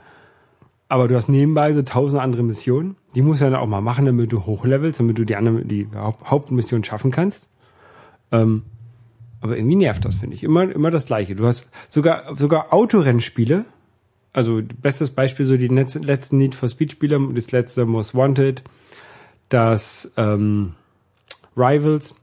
Aber 0.89 1.07
du 1.07 1.15
hast 1.15 1.29
nebenbei 1.29 1.71
so 1.73 1.81
tausend 1.81 2.21
andere 2.21 2.43
Missionen. 2.43 2.97
Die 3.15 3.21
musst 3.21 3.41
du 3.41 3.45
dann 3.45 3.55
auch 3.55 3.67
mal 3.67 3.81
machen, 3.81 4.05
damit 4.05 4.31
du 4.31 4.45
hochlevelst, 4.45 4.99
damit 4.99 5.17
du 5.17 5.23
die 5.23 5.35
andere, 5.35 5.65
die 5.65 5.87
Haupt 5.95 6.29
Hauptmission 6.29 6.83
schaffen 6.83 7.09
kannst. 7.09 7.47
Ähm, 8.31 8.63
aber 9.43 9.57
irgendwie 9.57 9.75
nervt 9.75 10.05
das, 10.05 10.15
finde 10.15 10.37
ich. 10.37 10.43
Immer, 10.43 10.71
immer 10.71 10.89
das 10.89 11.05
Gleiche. 11.05 11.35
Du 11.35 11.45
hast 11.45 11.69
sogar, 11.89 12.33
sogar 12.37 12.71
Autorennspiele. 12.71 13.65
Also, 14.31 14.61
bestes 14.81 15.09
Beispiel, 15.09 15.45
so 15.45 15.57
die 15.57 15.67
letzten, 15.67 16.37
Need 16.37 16.55
for 16.55 16.69
Speed 16.69 16.93
Spiele, 16.93 17.19
das 17.33 17.51
letzte 17.51 17.85
Most 17.85 18.15
Wanted, 18.15 18.63
das, 19.49 20.09
ähm, 20.15 20.75
Rivals. 21.57 22.15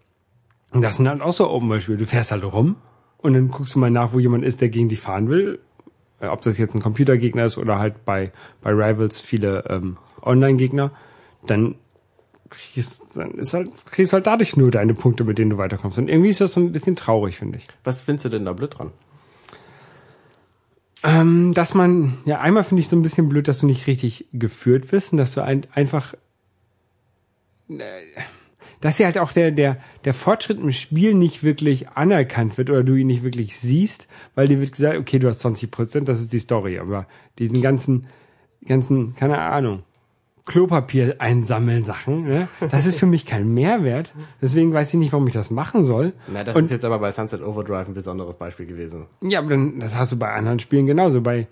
Und 0.71 0.81
das 0.81 0.97
sind 0.97 1.11
halt 1.11 1.21
auch 1.21 1.35
so 1.35 1.51
Open 1.51 1.69
World 1.69 1.83
Spiele. 1.83 1.99
Du 1.99 2.07
fährst 2.07 2.33
halt 2.33 2.43
rum 2.43 2.77
und 3.19 3.35
dann 3.35 3.49
guckst 3.49 3.75
du 3.75 3.79
mal 3.79 3.91
nach, 3.91 4.15
wo 4.15 4.19
jemand 4.19 4.43
ist, 4.43 4.63
der 4.63 4.71
gegen 4.71 4.89
dich 4.89 5.01
fahren 5.01 5.29
will. 5.29 5.61
Äh, 6.21 6.29
Ob 6.29 6.41
das 6.41 6.57
jetzt 6.57 6.75
ein 6.75 6.81
Computergegner 6.81 7.45
ist 7.45 7.59
oder 7.59 7.79
halt 7.79 8.07
bei, 8.07 8.33
bei 8.63 8.71
Rivals 8.71 9.21
viele 9.21 9.65
ähm, 9.69 9.99
Online-Gegner. 10.23 10.91
Dann 11.47 11.75
kriegst, 12.51 13.17
dann 13.17 13.33
ist 13.33 13.55
halt, 13.55 13.71
kriegst 13.87 14.13
halt 14.13 14.27
dadurch 14.27 14.57
nur 14.57 14.71
deine 14.71 14.95
Punkte, 14.95 15.25
mit 15.25 15.39
denen 15.39 15.51
du 15.51 15.59
weiterkommst. 15.59 15.99
Und 15.99 16.09
irgendwie 16.09 16.31
ist 16.31 16.41
das 16.41 16.55
so 16.55 16.61
ein 16.61 16.73
bisschen 16.73 16.97
traurig, 16.97 17.39
finde 17.39 17.59
ich. 17.59 17.67
Was 17.85 18.03
findest 18.03 18.27
du 18.27 18.29
denn 18.29 18.45
da 18.45 18.53
blöd 18.53 18.79
dran? 18.79 18.93
Ähm, 21.03 21.55
dass 21.55 21.73
man, 21.73 22.19
ja, 22.27 22.41
einmal 22.41 22.65
finde 22.65 22.83
ich 22.83 22.89
so 22.89 22.97
ein 22.97 23.03
bisschen 23.03 23.29
blöd, 23.29 23.49
dass 23.49 23.61
du 23.61 23.67
nicht 23.67 23.87
richtig 23.87 24.27
geführt 24.33 24.93
wirst 24.93 25.13
und 25.13 25.19
dass 25.19 25.33
du 25.33 25.43
ein, 25.43 25.67
einfach, 25.73 26.15
äh, 27.71 28.03
dass 28.83 28.99
ja 28.99 29.07
halt 29.07 29.17
auch 29.17 29.33
der, 29.33 29.51
der, 29.51 29.79
der 30.05 30.13
Fortschritt 30.13 30.59
im 30.59 30.73
Spiel 30.73 31.15
nicht 31.15 31.43
wirklich 31.43 31.89
anerkannt 31.89 32.59
wird 32.59 32.69
oder 32.69 32.85
du 32.85 32.97
ihn 32.97 33.07
nicht 33.07 33.25
wirklich 33.25 33.57
siehst, 33.57 34.09
weil 34.35 34.49
dir 34.49 34.61
wird 34.61 34.73
gesagt, 34.73 34.99
okay, 34.99 35.19
du 35.19 35.29
hast 35.29 35.41
20 35.41 35.71
Prozent, 35.71 36.09
das 36.09 36.21
ist 36.21 36.35
die 36.35 36.39
Story, 36.39 36.79
aber 36.79 37.07
diesen 37.39 37.63
ganzen, 37.63 38.07
ganzen, 38.67 39.15
keine 39.15 39.39
Ahnung, 39.39 39.85
Klopapier 40.47 41.17
einsammeln 41.19 41.85
Sachen, 41.85 42.25
ne? 42.27 42.49
das 42.71 42.87
ist 42.87 42.99
für 42.99 43.07
mich 43.07 43.25
kein 43.27 43.53
Mehrwert. 43.55 44.13
Deswegen 44.43 44.73
weiß 44.73 44.89
ich 44.95 44.99
nicht, 44.99 45.13
warum 45.13 45.27
ich 45.27 45.33
das 45.35 45.51
machen 45.51 45.85
soll. 45.85 46.13
Na, 46.33 46.43
das 46.45 46.57
Und- 46.57 46.65
ist 46.65 46.71
jetzt 46.71 46.85
aber 46.85 46.99
bei 46.99 47.11
Sunset 47.13 47.43
Overdrive 47.43 47.87
ein 47.89 47.95
besonderes 47.95 48.35
Beispiel 48.35 48.67
gewesen. 48.67 49.07
Ja, 49.23 49.39
aber 49.41 49.51
dann, 49.51 49.79
das 49.81 49.97
hast 49.97 50.13
du 50.13 50.19
bei 50.19 50.33
anderen 50.33 50.59
Spielen 50.59 50.87
genauso. 50.87 51.21
Bei, 51.21 51.47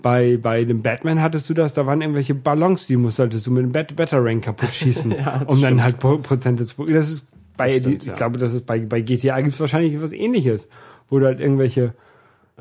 bei, 0.00 0.36
bei 0.36 0.64
dem 0.64 0.82
Batman 0.82 1.20
hattest 1.20 1.48
du 1.50 1.54
das, 1.54 1.74
da 1.74 1.86
waren 1.86 2.00
irgendwelche 2.00 2.34
Ballons, 2.34 2.86
die 2.86 2.96
musst, 2.96 3.16
solltest 3.16 3.46
du 3.46 3.50
mit 3.50 3.64
dem 3.64 3.72
Bat 3.72 3.96
Batarang 3.96 4.40
kaputt 4.40 4.72
schießen, 4.72 5.10
Ja, 5.18 5.38
um 5.46 5.60
dann 5.60 5.70
stimmt. 5.70 5.82
halt 5.82 5.98
Pro 5.98 6.18
Prozente 6.18 6.64
zu, 6.66 6.84
das 6.86 7.08
ist 7.08 7.32
bei, 7.56 7.66
Das 7.70 7.76
stimmt, 7.78 8.02
ich 8.04 8.08
ja. 8.10 8.14
glaube, 8.14 8.38
das 8.38 8.52
ist 8.52 8.66
bei, 8.66 8.78
bei 8.78 9.00
GTA 9.00 9.40
gibt's 9.40 9.58
wahrscheinlich 9.58 10.00
was 10.00 10.12
ähnliches, 10.12 10.68
wo 11.10 11.18
du 11.18 11.26
halt 11.26 11.40
irgendwelche, 11.40 11.94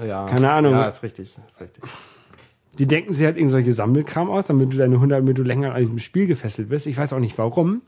Ja, 0.03 0.25
Keine 0.25 0.51
Ahnung. 0.51 0.71
Ja, 0.73 0.87
ist 0.87 1.03
richtig, 1.03 1.37
ist 1.47 1.61
richtig. 1.61 1.83
Die 2.79 2.85
denken 2.85 3.13
sich 3.13 3.25
halt 3.25 3.37
irgendwelche 3.37 3.73
Sammelkram 3.73 4.29
aus, 4.29 4.47
damit 4.47 4.73
du 4.73 4.77
deine 4.77 4.95
100, 4.95 5.19
damit 5.19 5.37
du 5.37 5.43
länger 5.43 5.73
an 5.73 5.81
diesem 5.81 5.99
Spiel 5.99 6.27
gefesselt 6.27 6.69
bist. 6.69 6.85
Ich 6.87 6.97
weiß 6.97 7.13
auch 7.13 7.19
nicht 7.19 7.37
warum, 7.37 7.81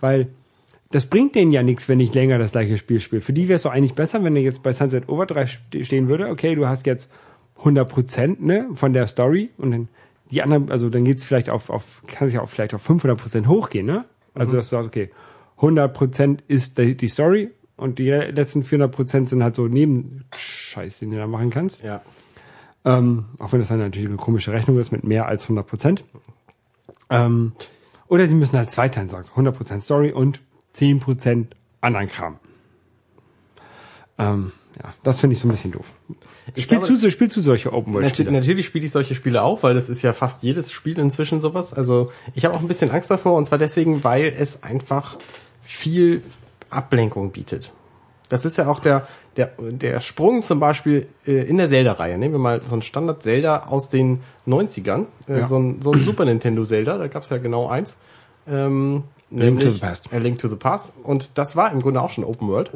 weil 0.00 0.28
das 0.90 1.06
bringt 1.06 1.34
denen 1.34 1.52
ja 1.52 1.62
nichts, 1.62 1.88
wenn 1.88 2.00
ich 2.00 2.12
länger 2.14 2.38
das 2.38 2.52
gleiche 2.52 2.76
Spiel 2.78 3.00
spiele. 3.00 3.22
Für 3.22 3.32
die 3.32 3.48
wäre 3.48 3.56
es 3.56 3.62
doch 3.62 3.72
eigentlich 3.72 3.94
besser, 3.94 4.22
wenn 4.24 4.36
er 4.36 4.42
jetzt 4.42 4.62
bei 4.62 4.72
Sunset 4.72 5.08
Overdrive 5.08 5.48
ste- 5.50 5.84
stehen 5.84 6.08
würde, 6.08 6.28
okay, 6.28 6.54
du 6.54 6.66
hast 6.66 6.84
jetzt 6.86 7.10
100 7.58 7.88
Prozent 7.88 8.42
ne, 8.42 8.68
von 8.74 8.92
der 8.92 9.06
Story 9.06 9.50
und 9.56 9.70
dann 9.70 9.88
die 10.30 10.42
anderen, 10.42 10.70
also 10.70 10.88
dann 10.90 11.04
geht's 11.04 11.24
vielleicht 11.24 11.48
auf, 11.50 11.70
auf 11.70 12.02
kann 12.06 12.28
sich 12.28 12.38
auch 12.38 12.48
vielleicht 12.48 12.74
auf 12.74 12.82
500 12.82 13.18
Prozent 13.20 13.48
hochgehen, 13.48 13.86
ne? 13.86 14.04
Also 14.34 14.56
dass 14.56 14.70
du 14.70 14.76
sagst, 14.76 14.88
okay, 14.88 15.10
100 15.56 15.92
Prozent 15.94 16.42
ist 16.48 16.78
die, 16.78 16.96
die 16.96 17.08
Story 17.08 17.50
und 17.76 17.98
die 17.98 18.08
letzten 18.10 18.64
400 18.64 18.90
Prozent 18.94 19.28
sind 19.28 19.42
halt 19.42 19.54
so 19.54 19.68
Nebenscheiß, 19.68 21.00
den 21.00 21.10
du 21.10 21.16
da 21.18 21.26
machen 21.26 21.50
kannst. 21.50 21.82
Ja. 21.82 22.00
Ähm, 22.84 23.26
auch 23.38 23.52
wenn 23.52 23.60
das 23.60 23.68
dann 23.68 23.78
natürlich 23.78 24.08
eine 24.08 24.16
komische 24.16 24.52
Rechnung 24.52 24.78
ist 24.78 24.90
mit 24.92 25.04
mehr 25.04 25.26
als 25.26 25.44
100 25.44 25.66
Prozent. 25.66 26.04
Ähm, 27.10 27.52
oder 28.08 28.26
sie 28.26 28.34
müssen 28.34 28.56
halt 28.56 28.70
zweiteilen, 28.70 29.08
sagst 29.08 29.30
100 29.30 29.56
Prozent 29.56 29.82
Story 29.82 30.10
und 30.12 30.40
10 30.74 31.00
Prozent 31.00 31.54
anderen 31.80 32.08
Kram. 32.08 32.38
Ähm, 34.18 34.52
ja, 34.82 34.94
das 35.02 35.20
finde 35.20 35.34
ich 35.34 35.40
so 35.40 35.48
ein 35.48 35.50
bisschen 35.50 35.72
doof. 35.72 35.86
Ich 36.54 36.64
Spielst 36.64 36.86
glaube- 36.86 37.00
du, 37.00 37.10
spielst 37.10 37.36
du 37.36 37.40
solche 37.40 37.72
Open 37.72 37.92
World 37.94 38.04
Natürlich, 38.06 38.26
Spiele? 38.28 38.38
natürlich 38.40 38.66
spiele 38.66 38.84
ich 38.86 38.90
solche 38.92 39.14
Spiele 39.14 39.42
auch, 39.42 39.62
weil 39.62 39.74
das 39.74 39.88
ist 39.88 40.02
ja 40.02 40.12
fast 40.12 40.42
jedes 40.42 40.72
Spiel 40.72 40.98
inzwischen 40.98 41.40
sowas. 41.40 41.72
Also 41.72 42.10
ich 42.34 42.44
habe 42.44 42.54
auch 42.54 42.60
ein 42.60 42.68
bisschen 42.68 42.90
Angst 42.90 43.10
davor 43.10 43.34
und 43.36 43.44
zwar 43.44 43.58
deswegen, 43.58 44.02
weil 44.04 44.24
es 44.36 44.62
einfach 44.62 45.16
viel 45.62 46.22
Ablenkung 46.70 47.30
bietet. 47.30 47.72
Das 48.28 48.44
ist 48.44 48.56
ja 48.56 48.66
auch 48.66 48.80
der 48.80 49.06
der 49.36 49.50
der 49.58 50.00
Sprung 50.00 50.42
zum 50.42 50.60
Beispiel 50.60 51.06
äh, 51.26 51.48
in 51.48 51.56
der 51.58 51.68
Zelda-Reihe. 51.68 52.18
Nehmen 52.18 52.34
wir 52.34 52.38
mal 52.38 52.60
so 52.62 52.74
ein 52.76 52.82
Standard 52.82 53.22
Zelda 53.22 53.64
aus 53.68 53.88
den 53.88 54.20
90ern, 54.46 55.06
äh, 55.28 55.40
Ja. 55.40 55.46
so 55.46 55.58
ein 55.58 55.80
so 55.82 55.92
ein 55.92 56.04
Super 56.04 56.24
Nintendo 56.24 56.64
Zelda. 56.64 56.98
Da 56.98 57.06
gab 57.08 57.22
es 57.24 57.30
ja 57.30 57.38
genau 57.38 57.68
eins. 57.68 57.96
Ähm, 58.48 59.04
Link 59.30 59.60
to 59.60 59.70
the 59.70 59.78
Past. 59.78 60.12
A 60.12 60.18
Link 60.18 60.38
to 60.40 60.48
the 60.48 60.56
Past. 60.56 60.92
Und 61.04 61.30
das 61.38 61.56
war 61.56 61.72
im 61.72 61.80
Grunde 61.80 62.02
auch 62.02 62.10
schon 62.10 62.22
Open 62.24 62.48
World. 62.48 62.70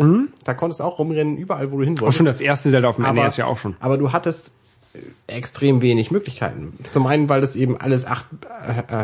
Da 0.45 0.55
konntest 0.55 0.81
du 0.81 0.85
auch 0.85 0.99
rumrennen, 0.99 1.37
überall, 1.37 1.71
wo 1.71 1.77
du 1.79 1.85
hin 1.85 1.99
Auch 1.99 2.03
wolltest. 2.03 2.17
schon 2.17 2.25
das 2.27 2.41
erste 2.41 2.71
Zelda 2.71 2.89
auf 2.89 2.97
dem 2.97 3.05
NES 3.15 3.37
ja 3.37 3.45
auch 3.45 3.59
schon. 3.59 3.77
Aber 3.79 3.99
du 3.99 4.13
hattest 4.13 4.53
äh, 4.95 5.01
extrem 5.37 5.83
wenig 5.83 6.11
Möglichkeiten. 6.11 6.73
Zum 6.93 7.07
einen, 7.07 7.29
weil 7.29 7.43
das 7.43 7.57
eben 7.57 7.77
alles 7.77 8.07
8, 8.07 8.25
äh, 8.67 8.95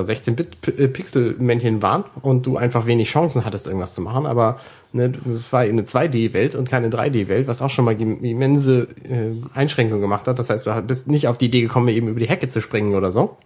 äh, 0.00 0.02
16-Bit-Pixel-Männchen 0.02 1.80
waren 1.82 2.04
und 2.22 2.44
du 2.46 2.56
einfach 2.56 2.86
wenig 2.86 3.08
Chancen 3.10 3.44
hattest, 3.44 3.66
irgendwas 3.66 3.94
zu 3.94 4.00
machen. 4.02 4.26
Aber 4.26 4.60
ne, 4.92 5.10
das 5.24 5.52
war 5.52 5.64
eben 5.64 5.78
eine 5.78 5.86
2D-Welt 5.86 6.54
und 6.54 6.68
keine 6.68 6.88
3D-Welt, 6.90 7.46
was 7.48 7.62
auch 7.62 7.70
schon 7.70 7.84
mal 7.84 8.00
im- 8.00 8.22
immense 8.24 8.88
äh, 9.08 9.32
Einschränkungen 9.54 10.00
gemacht 10.00 10.26
hat. 10.26 10.38
Das 10.38 10.50
heißt, 10.50 10.66
du 10.66 10.82
bist 10.82 11.08
nicht 11.08 11.28
auf 11.28 11.38
die 11.38 11.46
Idee 11.46 11.60
gekommen, 11.62 11.88
eben 11.88 12.08
über 12.08 12.20
die 12.20 12.28
Hecke 12.28 12.48
zu 12.48 12.60
springen 12.60 12.94
oder 12.94 13.10
so. 13.10 13.36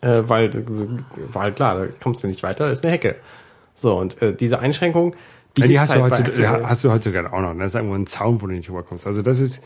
Äh, 0.00 0.22
weil 0.26 0.46
äh, 0.50 0.62
war 1.34 1.42
halt 1.42 1.56
klar, 1.56 1.74
da 1.78 1.86
kommst 2.02 2.22
du 2.22 2.28
nicht 2.28 2.42
weiter, 2.42 2.70
ist 2.70 2.84
eine 2.84 2.92
Hecke. 2.92 3.16
So, 3.74 3.96
und 3.98 4.20
äh, 4.22 4.34
diese 4.34 4.58
Einschränkung, 4.58 5.14
Ja, 5.56 5.66
die 5.66 5.80
hast, 5.80 5.94
du 5.94 6.00
halt 6.02 6.10
bei 6.10 6.18
heutzutage, 6.18 6.48
aktuell- 6.48 6.66
hast 6.68 6.84
du 6.84 6.90
heutzutage 6.92 7.32
auch 7.32 7.40
noch. 7.40 7.54
ne? 7.54 7.60
Das 7.64 7.72
ist 7.72 7.76
irgendwo 7.76 7.94
ein 7.96 8.06
Zaun, 8.06 8.40
wo 8.42 8.46
du 8.46 8.52
nicht 8.54 8.68
rüberkommst. 8.68 9.06
Also 9.06 9.22
das 9.22 9.38
ist, 9.40 9.62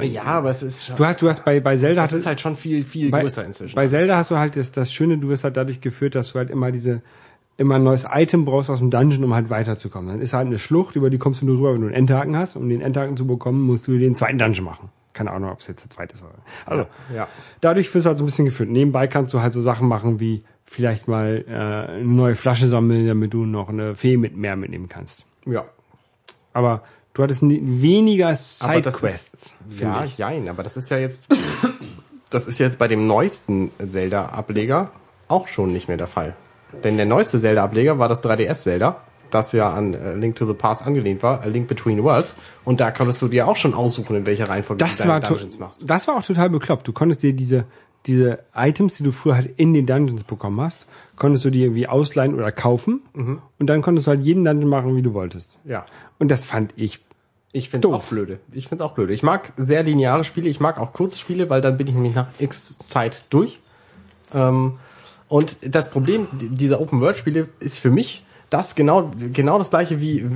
ja, 0.00 0.22
aber 0.24 0.48
es 0.50 0.62
ist 0.62 0.86
schon, 0.86 0.96
du 0.96 1.04
hast, 1.04 1.20
du 1.20 1.28
hast 1.28 1.44
bei, 1.44 1.60
bei 1.60 1.76
Zelda, 1.76 2.04
es 2.04 2.12
ist 2.14 2.24
halt 2.24 2.40
schon 2.40 2.56
viel, 2.56 2.82
viel 2.82 3.10
bei, 3.10 3.20
größer 3.20 3.44
inzwischen. 3.44 3.74
Bei 3.74 3.86
Zelda 3.88 4.16
hast 4.16 4.30
du 4.30 4.38
halt 4.38 4.56
das, 4.56 4.72
das 4.72 4.90
Schöne, 4.92 5.18
du 5.18 5.28
wirst 5.28 5.44
halt 5.44 5.56
dadurch 5.58 5.82
geführt, 5.82 6.14
dass 6.14 6.32
du 6.32 6.38
halt 6.38 6.48
immer 6.50 6.72
diese, 6.72 7.02
immer 7.56 7.76
ein 7.76 7.82
neues 7.82 8.06
Item 8.10 8.44
brauchst 8.44 8.70
aus 8.70 8.78
dem 8.78 8.90
Dungeon, 8.90 9.24
um 9.24 9.34
halt 9.34 9.50
weiterzukommen. 9.50 10.08
Dann 10.10 10.20
ist 10.20 10.32
halt 10.32 10.46
eine 10.46 10.58
Schlucht, 10.58 10.96
über 10.96 11.10
die 11.10 11.18
kommst 11.18 11.42
du 11.42 11.46
nur 11.46 11.58
rüber, 11.58 11.74
wenn 11.74 11.80
du 11.82 11.86
einen 11.88 11.96
Endhaken 11.96 12.36
hast. 12.36 12.56
Um 12.56 12.68
den 12.68 12.80
Endhaken 12.80 13.16
zu 13.16 13.26
bekommen, 13.26 13.60
musst 13.62 13.86
du 13.88 13.98
den 13.98 14.14
zweiten 14.14 14.38
Dungeon 14.38 14.64
machen. 14.64 14.90
Keine 15.12 15.30
Ahnung, 15.30 15.50
ob 15.50 15.60
es 15.60 15.66
jetzt 15.66 15.82
der 15.82 15.90
zweite 15.90 16.14
ist. 16.14 16.22
Oder. 16.22 16.32
Also, 16.64 16.86
ja. 17.14 17.28
dadurch 17.60 17.94
wirst 17.94 18.06
du 18.06 18.08
halt 18.08 18.18
so 18.18 18.24
ein 18.24 18.26
bisschen 18.26 18.46
geführt. 18.46 18.70
Nebenbei 18.70 19.06
kannst 19.06 19.34
du 19.34 19.40
halt 19.42 19.52
so 19.52 19.60
Sachen 19.60 19.86
machen 19.86 20.20
wie 20.20 20.42
vielleicht 20.64 21.06
mal 21.06 21.44
äh, 21.46 21.52
eine 21.96 22.04
neue 22.04 22.34
Flasche 22.34 22.66
sammeln, 22.66 23.06
damit 23.06 23.34
du 23.34 23.44
noch 23.44 23.68
eine 23.68 23.94
Fee 23.94 24.16
mit 24.16 24.36
mehr 24.36 24.56
mitnehmen 24.56 24.88
kannst. 24.88 25.26
Ja. 25.44 25.66
Aber 26.54 26.82
du 27.12 27.22
hattest 27.22 27.42
ni- 27.42 27.60
weniger 27.62 28.34
Sidequests. 28.34 29.58
Ja, 29.78 30.04
ich. 30.04 30.16
jein, 30.16 30.48
aber 30.48 30.62
das 30.62 30.78
ist 30.78 30.90
ja 30.90 30.96
jetzt, 30.96 31.26
das 32.30 32.46
ist 32.46 32.58
jetzt 32.58 32.78
bei 32.78 32.88
dem 32.88 33.04
neuesten 33.04 33.70
Zelda-Ableger 33.86 34.90
auch 35.28 35.48
schon 35.48 35.72
nicht 35.72 35.88
mehr 35.88 35.98
der 35.98 36.06
Fall. 36.06 36.34
Denn 36.84 36.96
der 36.96 37.06
neueste 37.06 37.38
Zelda-Ableger 37.38 37.98
war 37.98 38.08
das 38.08 38.22
3DS-Zelda, 38.22 38.96
das 39.30 39.52
ja 39.52 39.70
an 39.70 39.94
äh, 39.94 40.14
Link 40.14 40.36
to 40.36 40.46
the 40.46 40.52
Past 40.54 40.86
angelehnt 40.86 41.22
war, 41.22 41.42
A 41.42 41.46
Link 41.46 41.68
Between 41.68 42.02
Worlds. 42.02 42.36
Und 42.64 42.80
da 42.80 42.90
konntest 42.90 43.20
du 43.22 43.28
dir 43.28 43.48
auch 43.48 43.56
schon 43.56 43.74
aussuchen, 43.74 44.16
in 44.16 44.26
welcher 44.26 44.48
Reihenfolge 44.48 44.84
Das 44.84 44.98
du 44.98 45.08
deine 45.08 45.20
Dungeons 45.26 45.58
machst. 45.58 45.88
das 45.88 46.06
war 46.08 46.16
auch 46.16 46.24
total 46.24 46.50
bekloppt. 46.50 46.86
Du 46.86 46.92
konntest 46.92 47.22
dir 47.22 47.32
diese, 47.32 47.64
diese 48.06 48.40
Items, 48.54 48.94
die 48.94 49.02
du 49.04 49.12
früher 49.12 49.36
halt 49.36 49.50
in 49.58 49.72
den 49.74 49.86
Dungeons 49.86 50.24
bekommen 50.24 50.60
hast, 50.60 50.86
konntest 51.16 51.44
du 51.44 51.50
dir 51.50 51.66
irgendwie 51.66 51.86
ausleihen 51.86 52.34
oder 52.34 52.52
kaufen. 52.52 53.02
Mhm. 53.14 53.40
Und 53.58 53.66
dann 53.68 53.80
konntest 53.82 54.06
du 54.06 54.10
halt 54.10 54.20
jeden 54.22 54.44
Dungeon 54.44 54.68
machen, 54.68 54.96
wie 54.96 55.02
du 55.02 55.14
wolltest. 55.14 55.58
Ja. 55.64 55.86
Und 56.18 56.28
das 56.28 56.42
fand 56.44 56.72
ich 56.76 57.00
Ich 57.52 57.68
find's 57.70 57.86
Doof. 57.86 57.94
auch 57.94 58.04
blöde. 58.04 58.38
Ich 58.52 58.68
find's 58.68 58.82
auch 58.82 58.92
blöde. 58.92 59.12
Ich 59.12 59.22
mag 59.22 59.52
sehr 59.56 59.82
lineare 59.82 60.24
Spiele, 60.24 60.48
ich 60.48 60.58
mag 60.60 60.78
auch 60.78 60.92
kurze 60.92 61.16
Spiele, 61.18 61.48
weil 61.50 61.60
dann 61.60 61.76
bin 61.76 61.86
ich 61.86 61.94
nämlich 61.94 62.14
nach 62.14 62.28
X 62.38 62.76
Zeit 62.78 63.24
durch. 63.30 63.60
Ähm, 64.34 64.78
und 65.32 65.56
das 65.62 65.88
Problem 65.90 66.26
dieser 66.32 66.78
Open-World-Spiele 66.78 67.48
ist 67.58 67.78
für 67.78 67.90
mich 67.90 68.22
das 68.50 68.74
genau, 68.74 69.10
genau 69.32 69.56
das 69.56 69.70
gleiche 69.70 69.98
wie 69.98 70.26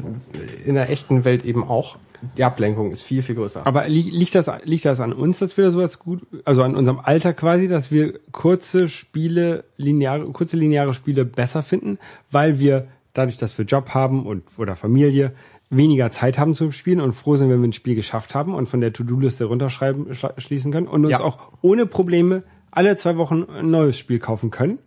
in 0.64 0.74
der 0.74 0.88
echten 0.88 1.26
Welt 1.26 1.44
eben 1.44 1.64
auch. 1.68 1.98
Die 2.38 2.44
Ablenkung 2.44 2.92
ist 2.92 3.02
viel, 3.02 3.20
viel 3.20 3.34
größer. 3.34 3.66
Aber 3.66 3.86
li 3.88 4.00
liegt 4.00 4.34
das, 4.34 4.50
liegt 4.64 4.86
das 4.86 5.00
an 5.00 5.12
uns, 5.12 5.38
dass 5.38 5.58
wir 5.58 5.70
sowas 5.70 5.98
gut, 5.98 6.22
also 6.46 6.62
an 6.62 6.74
unserem 6.74 6.98
Alter 6.98 7.34
quasi, 7.34 7.68
dass 7.68 7.90
wir 7.90 8.18
kurze 8.32 8.88
Spiele, 8.88 9.64
lineare, 9.76 10.24
kurze 10.32 10.56
lineare 10.56 10.94
Spiele 10.94 11.26
besser 11.26 11.62
finden, 11.62 11.98
weil 12.30 12.58
wir 12.58 12.86
dadurch, 13.12 13.36
dass 13.36 13.58
wir 13.58 13.66
Job 13.66 13.90
haben 13.90 14.24
und 14.24 14.44
oder 14.56 14.76
Familie 14.76 15.34
weniger 15.68 16.10
Zeit 16.10 16.38
haben 16.38 16.54
zum 16.54 16.72
Spielen 16.72 17.02
und 17.02 17.12
froh 17.12 17.36
sind, 17.36 17.50
wenn 17.50 17.60
wir 17.60 17.68
ein 17.68 17.74
Spiel 17.74 17.96
geschafft 17.96 18.34
haben 18.34 18.54
und 18.54 18.66
von 18.66 18.80
der 18.80 18.94
To-Do-Liste 18.94 19.44
runterschreiben, 19.44 20.06
schließen 20.38 20.72
können 20.72 20.86
und 20.88 21.04
uns 21.04 21.18
Ja. 21.18 21.20
auch 21.20 21.52
ohne 21.60 21.84
Probleme 21.84 22.44
alle 22.76 22.96
zwei 22.96 23.16
Wochen 23.16 23.44
ein 23.44 23.70
neues 23.70 23.98
Spiel 23.98 24.18
kaufen 24.18 24.50
können. 24.50 24.78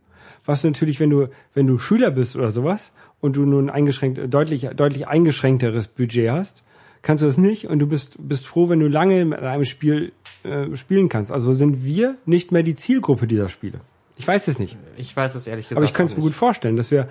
Was 0.45 0.63
natürlich, 0.63 0.99
wenn 0.99 1.09
du, 1.09 1.27
wenn 1.53 1.67
du 1.67 1.79
Schüler 1.79 2.11
bist 2.11 2.35
oder 2.35 2.51
sowas 2.51 2.93
und 3.19 3.35
du 3.35 3.45
nun 3.45 3.69
eingeschränkt, 3.69 4.21
deutlich, 4.31 4.69
deutlich 4.75 5.07
eingeschränkteres 5.07 5.87
Budget 5.87 6.29
hast, 6.29 6.63
kannst 7.01 7.23
du 7.23 7.25
das 7.25 7.37
nicht 7.37 7.67
und 7.67 7.79
du 7.79 7.87
bist, 7.87 8.15
bist 8.19 8.45
froh, 8.45 8.69
wenn 8.69 8.79
du 8.79 8.87
lange 8.87 9.25
mit 9.25 9.39
einem 9.39 9.65
Spiel 9.65 10.11
äh, 10.43 10.75
spielen 10.75 11.09
kannst. 11.09 11.31
Also 11.31 11.53
sind 11.53 11.83
wir 11.83 12.15
nicht 12.25 12.51
mehr 12.51 12.61
die 12.61 12.75
Zielgruppe 12.75 13.25
dieser 13.25 13.49
Spiele. 13.49 13.81
Ich 14.17 14.27
weiß 14.27 14.47
es 14.49 14.59
nicht. 14.59 14.77
ich 14.97 15.15
weiß 15.15 15.33
es 15.33 15.47
ehrlich 15.47 15.67
gesagt 15.67 15.77
Aber 15.77 15.85
ich 15.85 15.93
könnte 15.93 16.13
es 16.13 16.17
mir 16.17 16.23
gut 16.23 16.33
vorstellen, 16.33 16.75
dass 16.75 16.91
wir, 16.91 17.09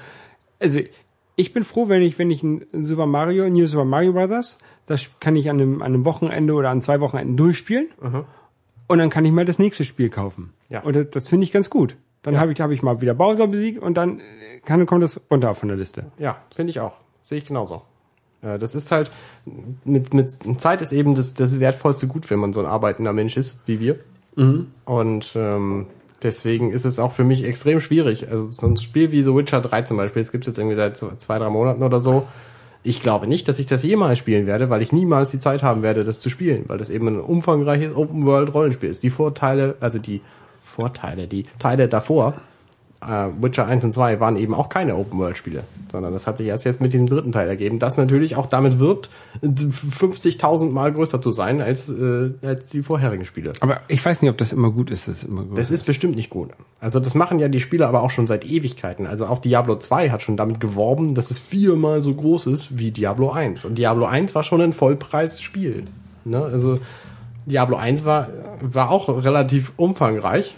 also 0.61 0.79
ich 1.35 1.53
bin 1.53 1.65
froh, 1.65 1.89
wenn 1.89 2.03
ich, 2.03 2.19
wenn 2.19 2.31
ich 2.31 2.45
ein 2.45 2.67
Super 2.73 3.07
Mario, 3.07 3.49
New 3.49 3.67
Super 3.67 3.85
Mario 3.85 4.13
Brothers, 4.13 4.59
das 4.87 5.11
kann 5.19 5.35
ich 5.35 5.51
an 5.51 5.61
einem, 5.61 5.83
an 5.83 5.95
einem 5.95 6.05
Wochenende 6.05 6.53
oder 6.55 6.71
an 6.71 6.83
zwei 6.83 7.01
Wochenenden 7.01 7.37
durchspielen. 7.37 7.89
Und 8.89 8.99
dann 8.99 9.11
kann 9.11 9.25
ich 9.25 9.33
mal 9.33 9.45
das 9.45 9.59
nächste 9.59 9.85
Spiel 9.85 10.09
kaufen. 10.09 10.53
Ja. 10.69 10.83
Und 10.83 10.97
das, 10.97 11.11
das 11.11 11.29
finde 11.29 11.45
ich 11.45 11.53
ganz 11.53 11.71
gut. 11.71 11.97
Dann 12.23 12.41
habe 12.41 12.53
ich, 12.53 12.61
habe 12.61 12.75
ich 12.75 12.83
mal 12.83 13.01
wieder 13.01 13.15
Bowser 13.15 13.47
besiegt 13.47 13.81
und 13.81 13.95
dann 13.95 14.19
äh, 14.19 14.59
kann, 14.65 14.85
kommt 14.87 15.03
das 15.05 15.21
runter 15.31 15.55
von 15.55 15.69
der 15.69 15.79
Liste. 15.79 16.07
Ja, 16.19 16.39
finde 16.53 16.71
ich 16.71 16.81
auch. 16.81 16.97
Sehe 17.23 17.39
ich 17.39 17.45
genauso. 17.45 17.83
Äh, 18.43 18.59
Das 18.59 18.75
ist 18.75 18.91
halt, 18.91 19.11
mit, 19.85 20.13
mit 20.15 20.31
Zeit 20.61 20.83
ist 20.83 20.93
eben 20.93 21.15
das, 21.15 21.35
das 21.35 21.61
wertvollste 21.61 22.07
Gut, 22.09 22.29
wenn 22.31 22.39
man 22.41 22.53
so 22.53 22.61
ein 22.61 22.67
arbeitender 22.67 23.13
Mensch 23.13 23.37
ist, 23.37 23.61
wie 23.67 23.79
wir. 23.81 24.01
Und 24.85 25.33
ähm, 25.35 25.87
deswegen 26.23 26.71
ist 26.73 26.85
es 26.85 26.99
auch 26.99 27.13
für 27.13 27.25
mich 27.25 27.45
extrem 27.45 27.81
schwierig. 27.81 28.31
Also 28.31 28.51
so 28.51 28.67
ein 28.67 28.77
Spiel 28.77 29.11
wie 29.11 29.23
The 29.23 29.35
Witcher 29.35 29.61
3 29.61 29.83
zum 29.83 29.97
Beispiel, 29.97 30.23
das 30.23 30.33
gibt 30.33 30.45
es 30.45 30.49
jetzt 30.49 30.59
irgendwie 30.59 30.77
seit 30.77 30.97
zwei, 30.97 31.39
drei 31.39 31.51
Monaten 31.51 31.83
oder 31.83 31.99
so. 32.01 32.27
Ich 32.83 33.03
glaube 33.03 33.27
nicht, 33.27 33.49
dass 33.49 33.59
ich 33.59 33.67
das 33.67 33.83
jemals 33.83 34.19
spielen 34.19 34.47
werde, 34.47 34.71
weil 34.71 34.83
ich 34.83 34.93
niemals 34.93 35.31
die 35.31 35.39
Zeit 35.39 35.63
haben 35.63 35.83
werde, 35.83 36.05
das 36.05 36.21
zu 36.21 36.31
spielen, 36.31 36.65
weil 36.69 36.79
das 36.79 36.91
eben 36.91 37.09
ein 37.09 37.21
umfangreiches 37.21 37.95
Open-World-Rollenspiel 37.95 38.91
ist. 38.91 39.03
Die 39.03 39.11
Vorteile, 39.11 39.77
also 39.81 39.99
die 39.99 40.21
Vorteile, 40.63 41.27
die 41.27 41.45
Teile 41.59 41.89
davor, 41.89 42.35
äh, 43.01 43.29
Witcher 43.41 43.67
1 43.67 43.85
und 43.85 43.93
2 43.93 44.21
waren 44.21 44.37
eben 44.37 44.55
auch 44.55 44.69
keine 44.69 44.97
Open-World-Spiele, 44.97 45.65
sondern 45.91 46.13
das 46.13 46.27
hat 46.27 46.39
sich 46.39 46.49
erst 46.49 46.65
jetzt 46.65 46.81
mit 46.81 46.93
diesem 46.93 47.07
dritten 47.07 47.33
Teil 47.33 47.49
ergeben, 47.49 47.79
das 47.79 47.97
natürlich 47.97 48.37
auch 48.37 48.47
damit 48.47 48.79
wirbt, 48.79 49.11
50.000 49.43 50.71
Mal 50.71 50.93
größer 50.93 51.21
zu 51.23 51.31
sein 51.31 51.61
als, 51.61 51.89
äh, 51.89 52.31
als 52.43 52.71
die 52.71 52.83
vorherigen 52.83 53.25
Spiele. 53.25 53.53
Aber 53.61 53.81
ich 53.89 54.05
weiß 54.05 54.23
nicht, 54.23 54.31
ob 54.31 54.39
das 54.39 54.53
immer 54.53 54.71
gut 54.71 54.91
ist. 54.91 55.07
Das, 55.07 55.23
immer 55.23 55.43
gut 55.43 55.57
Das 55.59 55.71
ist 55.71 55.87
bestimmt 55.87 56.17
nicht 56.17 56.31
gut. 56.31 56.51
Also 56.81 56.99
das 56.99 57.15
machen 57.15 57.39
ja 57.39 57.49
die 57.49 57.61
Spieler 57.61 57.89
aber 57.89 58.03
auch 58.03 58.11
schon 58.11 58.27
seit 58.27 58.45
Ewigkeiten. 58.45 59.07
Also 59.07 59.27
auch 59.27 59.39
Diablo 59.39 59.77
2 59.77 60.11
hat 60.11 60.23
schon 60.23 60.37
damit 60.37 60.59
geworben, 60.61 61.15
dass 61.15 61.31
es 61.31 61.39
viermal 61.39 62.01
so 62.01 62.15
groß 62.15 62.47
ist 62.49 62.79
wie 62.79 62.91
Diablo 62.91 63.31
1. 63.31 63.65
Und 63.65 63.79
Diablo 63.79 64.07
1 64.07 64.35
war 64.35 64.43
schon 64.43 64.61
ein 64.61 64.73
Vollpreisspiel. 64.73 65.85
Ne? 66.25 66.43
Also 66.43 66.75
Diablo 67.47 67.77
1 67.77 68.05
war, 68.05 68.29
war 68.61 68.91
auch 68.91 69.09
relativ 69.09 69.73
umfangreich, 69.77 70.57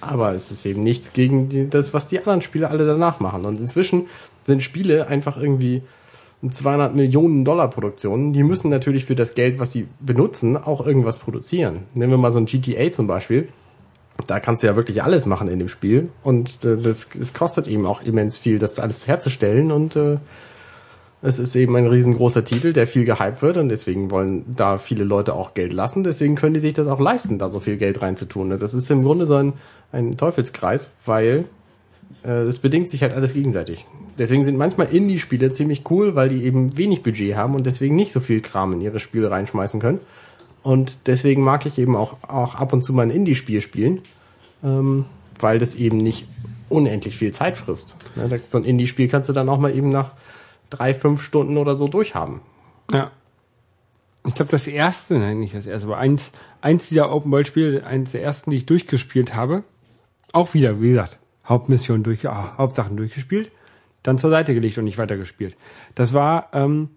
aber 0.00 0.34
es 0.34 0.50
ist 0.50 0.64
eben 0.66 0.82
nichts 0.82 1.12
gegen 1.12 1.48
die, 1.48 1.68
das, 1.68 1.92
was 1.94 2.08
die 2.08 2.18
anderen 2.18 2.42
Spiele 2.42 2.70
alle 2.70 2.84
danach 2.84 3.20
machen. 3.20 3.44
Und 3.44 3.60
inzwischen 3.60 4.06
sind 4.44 4.62
Spiele 4.62 5.06
einfach 5.06 5.36
irgendwie 5.36 5.82
200 6.48 6.94
Millionen 6.94 7.44
Dollar 7.44 7.68
Produktionen, 7.68 8.32
die 8.32 8.42
müssen 8.42 8.70
natürlich 8.70 9.04
für 9.04 9.14
das 9.14 9.34
Geld, 9.34 9.58
was 9.58 9.72
sie 9.72 9.86
benutzen, 10.00 10.56
auch 10.56 10.86
irgendwas 10.86 11.18
produzieren. 11.18 11.80
Nehmen 11.94 12.12
wir 12.12 12.18
mal 12.18 12.32
so 12.32 12.38
ein 12.38 12.46
GTA 12.46 12.90
zum 12.90 13.06
Beispiel. 13.06 13.48
Da 14.26 14.40
kannst 14.40 14.62
du 14.62 14.66
ja 14.66 14.76
wirklich 14.76 15.02
alles 15.02 15.26
machen 15.26 15.48
in 15.48 15.58
dem 15.58 15.68
Spiel 15.68 16.10
und 16.22 16.64
äh, 16.64 16.76
das, 16.76 17.08
das 17.08 17.32
kostet 17.32 17.66
eben 17.68 17.86
auch 17.86 18.02
immens 18.02 18.36
viel, 18.36 18.58
das 18.58 18.78
alles 18.78 19.06
herzustellen 19.06 19.70
und 19.70 19.96
äh, 19.96 20.18
es 21.22 21.38
ist 21.38 21.54
eben 21.54 21.76
ein 21.76 21.86
riesengroßer 21.86 22.44
Titel, 22.44 22.72
der 22.72 22.86
viel 22.86 23.04
gehypt 23.04 23.42
wird 23.42 23.58
und 23.58 23.68
deswegen 23.68 24.10
wollen 24.10 24.44
da 24.56 24.78
viele 24.78 25.04
Leute 25.04 25.34
auch 25.34 25.52
Geld 25.52 25.72
lassen. 25.72 26.02
Deswegen 26.02 26.34
können 26.34 26.54
die 26.54 26.60
sich 26.60 26.72
das 26.72 26.86
auch 26.86 27.00
leisten, 27.00 27.38
da 27.38 27.50
so 27.50 27.60
viel 27.60 27.76
Geld 27.76 28.00
reinzutun. 28.00 28.58
Das 28.58 28.72
ist 28.72 28.90
im 28.90 29.02
Grunde 29.02 29.26
so 29.26 29.34
ein, 29.34 29.52
ein 29.92 30.16
Teufelskreis, 30.16 30.92
weil 31.04 31.46
äh, 32.22 32.44
das 32.44 32.58
bedingt 32.58 32.88
sich 32.88 33.02
halt 33.02 33.12
alles 33.12 33.34
gegenseitig. 33.34 33.86
Deswegen 34.18 34.44
sind 34.44 34.58
manchmal 34.58 34.88
Indie-Spiele 34.88 35.52
ziemlich 35.52 35.88
cool, 35.90 36.14
weil 36.14 36.28
die 36.28 36.44
eben 36.44 36.76
wenig 36.76 37.02
Budget 37.02 37.36
haben 37.36 37.54
und 37.54 37.64
deswegen 37.66 37.96
nicht 37.96 38.12
so 38.12 38.20
viel 38.20 38.40
Kram 38.40 38.72
in 38.72 38.80
ihre 38.80 39.00
Spiele 39.00 39.30
reinschmeißen 39.30 39.80
können. 39.80 40.00
Und 40.62 41.06
deswegen 41.06 41.42
mag 41.42 41.64
ich 41.64 41.78
eben 41.78 41.96
auch, 41.96 42.16
auch 42.22 42.54
ab 42.54 42.72
und 42.72 42.82
zu 42.82 42.92
mal 42.92 43.02
ein 43.02 43.10
Indie-Spiel 43.10 43.62
spielen, 43.62 44.02
ähm, 44.62 45.06
weil 45.38 45.58
das 45.58 45.74
eben 45.74 45.96
nicht 45.96 46.26
unendlich 46.68 47.16
viel 47.16 47.32
Zeit 47.32 47.56
frisst. 47.56 47.96
Ne, 48.14 48.40
so 48.46 48.58
ein 48.58 48.64
Indie-Spiel 48.64 49.08
kannst 49.08 49.28
du 49.28 49.32
dann 49.32 49.48
auch 49.48 49.58
mal 49.58 49.74
eben 49.74 49.88
nach 49.88 50.12
drei, 50.68 50.94
fünf 50.94 51.22
Stunden 51.22 51.56
oder 51.56 51.76
so 51.76 51.88
durchhaben. 51.88 52.40
Ja. 52.92 53.10
Ich 54.26 54.34
glaube, 54.34 54.50
das 54.50 54.66
erste, 54.66 55.18
nein, 55.18 55.40
nicht 55.40 55.54
das 55.54 55.66
erste, 55.66 55.86
aber 55.86 55.96
eins, 55.96 56.30
eins 56.60 56.88
dieser 56.88 57.10
Open-World-Spiele, 57.10 57.86
eins 57.86 58.12
der 58.12 58.22
ersten, 58.22 58.50
die 58.50 58.58
ich 58.58 58.66
durchgespielt 58.66 59.34
habe, 59.34 59.64
auch 60.32 60.54
wieder, 60.54 60.80
wie 60.80 60.90
gesagt, 60.90 61.18
Hauptmission 61.48 62.02
durch, 62.02 62.28
ah, 62.28 62.54
Hauptsachen 62.58 62.96
durchgespielt, 62.96 63.50
dann 64.02 64.18
zur 64.18 64.30
Seite 64.30 64.54
gelegt 64.54 64.78
und 64.78 64.84
nicht 64.84 64.98
weitergespielt. 64.98 65.56
Das 65.94 66.14
war 66.14 66.48
ähm, 66.52 66.88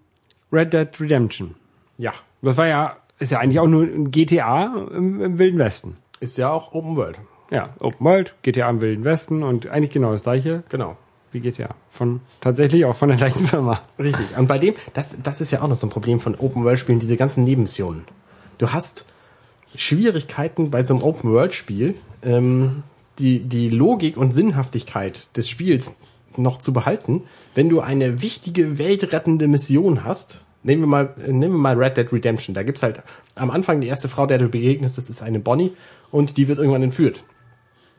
Red 0.51 0.73
Dead 0.73 0.87
Redemption. 0.99 1.55
Ja, 1.97 2.13
Das 2.41 2.57
war 2.57 2.67
ja, 2.67 2.97
ist 3.19 3.31
ja 3.31 3.39
eigentlich 3.39 3.59
auch 3.59 3.67
nur 3.67 3.83
ein 3.83 4.11
GTA 4.11 4.87
im, 4.93 5.21
im 5.21 5.39
Wilden 5.39 5.59
Westen. 5.59 5.97
ist 6.19 6.37
ja 6.37 6.51
auch 6.51 6.73
Open 6.73 6.95
World. 6.95 7.19
Ja, 7.51 7.69
Open 7.79 8.05
World, 8.05 8.33
GTA 8.41 8.69
im 8.69 8.81
Wilden 8.81 9.03
Westen 9.03 9.43
und 9.43 9.67
eigentlich 9.67 9.91
genau 9.91 10.11
das 10.11 10.23
gleiche 10.23 10.63
Genau. 10.69 10.97
wie 11.31 11.39
GTA. 11.39 11.75
Von, 11.91 12.21
tatsächlich 12.41 12.85
auch 12.85 12.95
von 12.95 13.09
der 13.09 13.17
gleichen 13.17 13.45
Firma. 13.47 13.81
Richtig. 13.99 14.37
Und 14.37 14.47
bei 14.47 14.57
dem, 14.59 14.75
das, 14.93 15.21
das 15.21 15.41
ist 15.41 15.51
ja 15.51 15.61
auch 15.61 15.67
noch 15.67 15.75
so 15.75 15.85
ein 15.87 15.91
Problem 15.91 16.19
von 16.19 16.35
Open-World-Spielen, 16.35 16.99
diese 16.99 17.17
ganzen 17.17 17.43
Nebenmissionen. 17.43 18.05
Du 18.59 18.69
hast 18.71 19.05
Schwierigkeiten 19.75 20.69
bei 20.71 20.83
so 20.83 20.93
einem 20.93 21.03
Open-World-Spiel, 21.03 21.95
ähm, 22.23 22.83
die, 23.19 23.39
die 23.39 23.69
Logik 23.69 24.17
und 24.17 24.31
Sinnhaftigkeit 24.31 25.35
des 25.37 25.49
Spiels 25.49 25.95
noch 26.37 26.57
zu 26.57 26.73
behalten, 26.73 27.23
wenn 27.55 27.69
du 27.69 27.79
eine 27.79 28.21
wichtige, 28.21 28.79
weltrettende 28.79 29.47
Mission 29.47 30.03
hast. 30.03 30.43
Nehmen 30.63 30.83
wir 30.83 30.87
mal, 30.87 31.15
nehmen 31.27 31.53
wir 31.53 31.59
mal 31.59 31.75
Red 31.75 31.97
Dead 31.97 32.11
Redemption. 32.11 32.55
Da 32.55 32.63
gibt's 32.63 32.83
halt 32.83 33.03
am 33.35 33.51
Anfang 33.51 33.81
die 33.81 33.87
erste 33.87 34.09
Frau, 34.09 34.25
der 34.25 34.37
du 34.37 34.49
begegnest, 34.49 34.97
das 34.97 35.09
ist 35.09 35.21
eine 35.21 35.39
Bonnie 35.39 35.73
und 36.09 36.37
die 36.37 36.47
wird 36.47 36.57
irgendwann 36.57 36.83
entführt. 36.83 37.23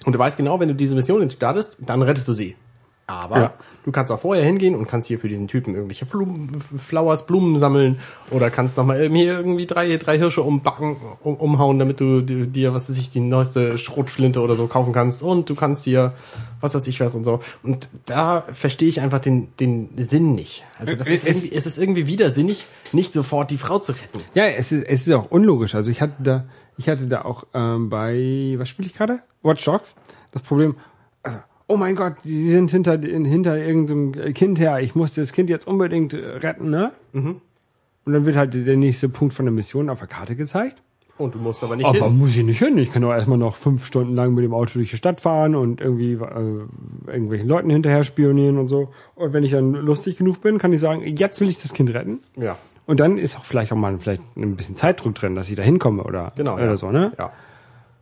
Und 0.04 0.14
du 0.14 0.18
weißt 0.18 0.36
genau, 0.36 0.60
wenn 0.60 0.68
du 0.68 0.74
diese 0.74 0.94
Mission 0.94 1.28
startest, 1.30 1.78
dann 1.84 2.02
rettest 2.02 2.28
du 2.28 2.32
sie. 2.32 2.56
Aber 3.06 3.38
Ja. 3.38 3.52
du 3.84 3.92
kannst 3.92 4.10
auch 4.10 4.20
vorher 4.20 4.42
hingehen 4.44 4.74
und 4.74 4.88
kannst 4.88 5.08
hier 5.08 5.18
für 5.18 5.28
diesen 5.28 5.46
Typen 5.46 5.74
irgendwelche 5.74 6.06
Blumen, 6.06 6.50
Flowers, 6.78 7.26
Blumen 7.26 7.58
sammeln 7.58 7.98
oder 8.30 8.48
kannst 8.50 8.78
noch 8.78 8.86
mal 8.86 8.98
eben 9.02 9.14
hier 9.14 9.34
irgendwie 9.34 9.66
drei, 9.66 9.94
drei 9.98 10.16
Hirsche 10.16 10.42
umbacken, 10.42 10.96
um, 11.22 11.34
umhauen, 11.36 11.78
damit 11.78 12.00
du 12.00 12.22
dir- 12.22 12.72
was 12.72 12.88
weiß 12.88 12.96
ich, 12.96 13.10
die 13.10 13.20
neueste 13.20 13.76
Schrotflinte 13.76 14.40
oder 14.40 14.56
so 14.56 14.66
kaufen 14.68 14.94
kannst 14.94 15.22
und 15.22 15.50
du 15.50 15.54
kannst 15.54 15.84
hier, 15.84 16.14
was 16.62 16.74
weiß 16.74 16.86
ich 16.86 16.98
was 17.00 17.14
und 17.14 17.24
so. 17.24 17.40
Und 17.62 17.88
da 18.06 18.44
verstehe 18.52 18.88
ich 18.88 19.02
einfach 19.02 19.18
den, 19.20 19.48
den 19.60 19.90
Sinn 19.98 20.34
nicht. 20.34 20.64
Also 20.78 20.96
das 20.96 21.06
ist 21.06 21.26
Es- 21.26 21.42
irgendwie, 21.42 21.56
es 21.56 21.66
ist 21.66 21.78
irgendwie 21.78 22.06
widersinnig, 22.06 22.64
nicht 22.92 23.12
sofort 23.12 23.50
die 23.50 23.58
Frau 23.58 23.78
zu 23.80 23.92
retten. 23.92 24.20
Ja, 24.34 24.46
es 24.46 24.72
ist, 24.72 24.82
es 24.84 25.06
ist 25.06 25.12
auch 25.12 25.30
unlogisch. 25.30 25.74
Also 25.74 25.90
ich 25.90 26.00
hatte 26.00 26.14
da, 26.22 26.44
ich 26.78 26.88
hatte 26.88 27.06
da 27.06 27.22
auch 27.26 27.44
ähm, 27.52 27.90
bei, 27.90 28.54
was 28.56 28.70
spiele 28.70 28.88
ich 28.88 28.94
gerade? 28.94 29.18
Watch 29.42 29.62
Dogs. 29.64 29.94
Das 30.32 30.40
Problem, 30.42 30.74
oh 31.66 31.76
mein 31.76 31.96
Gott, 31.96 32.14
die 32.24 32.50
sind 32.50 32.70
hinter, 32.70 32.98
hinter 32.98 33.56
irgendeinem 33.56 34.34
Kind 34.34 34.58
her. 34.58 34.80
Ich 34.80 34.94
muss 34.94 35.14
das 35.14 35.32
Kind 35.32 35.50
jetzt 35.50 35.66
unbedingt 35.66 36.14
äh, 36.14 36.18
retten, 36.18 36.70
ne? 36.70 36.92
Und 38.04 38.12
dann 38.12 38.26
wird 38.26 38.36
halt 38.36 38.54
der 38.54 38.76
nächste 38.76 39.08
Punkt 39.08 39.34
von 39.34 39.46
der 39.46 39.52
Mission 39.52 39.88
auf 39.88 39.98
der 39.98 40.08
Karte 40.08 40.36
gezeigt. 40.36 40.82
Und 41.16 41.34
du 41.34 41.38
musst 41.38 41.62
aber 41.62 41.76
nicht 41.76 41.86
Aber 41.86 42.06
hin. 42.06 42.18
muss 42.18 42.36
ich 42.36 42.42
nicht 42.44 42.58
hin. 42.58 42.76
Ich 42.76 42.92
kann 42.92 43.02
doch 43.02 43.12
erstmal 43.12 43.38
noch 43.38 43.54
fünf 43.54 43.86
Stunden 43.86 44.14
lang 44.14 44.34
mit 44.34 44.42
dem 44.44 44.52
Auto 44.52 44.72
durch 44.74 44.90
die 44.90 44.96
Stadt 44.96 45.20
fahren 45.20 45.54
und 45.54 45.80
irgendwie 45.80 46.14
äh, 46.14 46.66
irgendwelchen 47.06 47.46
Leuten 47.46 47.70
hinterher 47.70 48.02
spionieren 48.02 48.58
und 48.58 48.66
so. 48.68 48.88
Und 49.14 49.32
wenn 49.32 49.44
ich 49.44 49.52
dann 49.52 49.72
lustig 49.74 50.16
genug 50.18 50.40
bin, 50.40 50.58
kann 50.58 50.72
ich 50.72 50.80
sagen, 50.80 51.02
jetzt 51.06 51.40
will 51.40 51.48
ich 51.48 51.62
das 51.62 51.72
Kind 51.72 51.94
retten. 51.94 52.18
Ja, 52.36 52.56
Und 52.86 52.98
dann 52.98 53.16
ist 53.16 53.38
auch 53.38 53.44
vielleicht 53.44 53.72
auch 53.72 53.76
mal 53.76 53.96
vielleicht 53.98 54.22
ein 54.36 54.56
bisschen 54.56 54.74
Zeitdruck 54.74 55.14
drin, 55.14 55.36
dass 55.36 55.48
ich 55.48 55.56
da 55.56 55.62
hinkomme 55.62 56.02
oder, 56.02 56.32
genau. 56.36 56.54
oder 56.54 56.66
ja. 56.66 56.76
so, 56.76 56.90
ne? 56.90 57.12
Ja. 57.16 57.32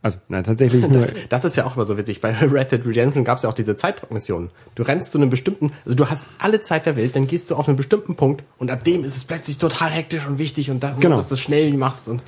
Also, 0.03 0.19
nein, 0.27 0.43
tatsächlich 0.43 0.87
nur. 0.87 0.99
Das, 1.01 1.13
das 1.29 1.45
ist 1.45 1.55
ja 1.55 1.65
auch 1.65 1.75
immer 1.75 1.85
so 1.85 1.97
witzig. 1.97 2.21
Bei 2.21 2.31
Red 2.37 2.71
Dead 2.71 2.85
Redemption 2.85 3.23
gab 3.23 3.37
es 3.37 3.43
ja 3.43 3.49
auch 3.49 3.53
diese 3.53 3.75
Zeitdruckmission. 3.75 4.51
Du 4.75 4.83
rennst 4.83 5.11
zu 5.11 5.17
einem 5.17 5.29
bestimmten, 5.31 5.71
also 5.85 5.95
du 5.95 6.07
hast 6.09 6.27
alle 6.37 6.61
Zeit 6.61 6.85
der 6.85 6.95
Welt, 6.95 7.15
dann 7.15 7.25
gehst 7.25 7.49
du 7.49 7.55
auf 7.55 7.67
einen 7.67 7.77
bestimmten 7.77 8.15
Punkt 8.15 8.43
und 8.59 8.69
ab 8.69 8.83
dem 8.83 9.03
ist 9.03 9.17
es 9.17 9.23
plötzlich 9.23 9.57
total 9.57 9.89
hektisch 9.89 10.27
und 10.27 10.37
wichtig 10.37 10.69
und 10.69 10.83
dann, 10.83 10.99
Genau. 10.99 11.15
dass 11.15 11.29
du 11.29 11.35
es 11.35 11.41
schnell 11.41 11.73
machst 11.73 12.07
und 12.09 12.23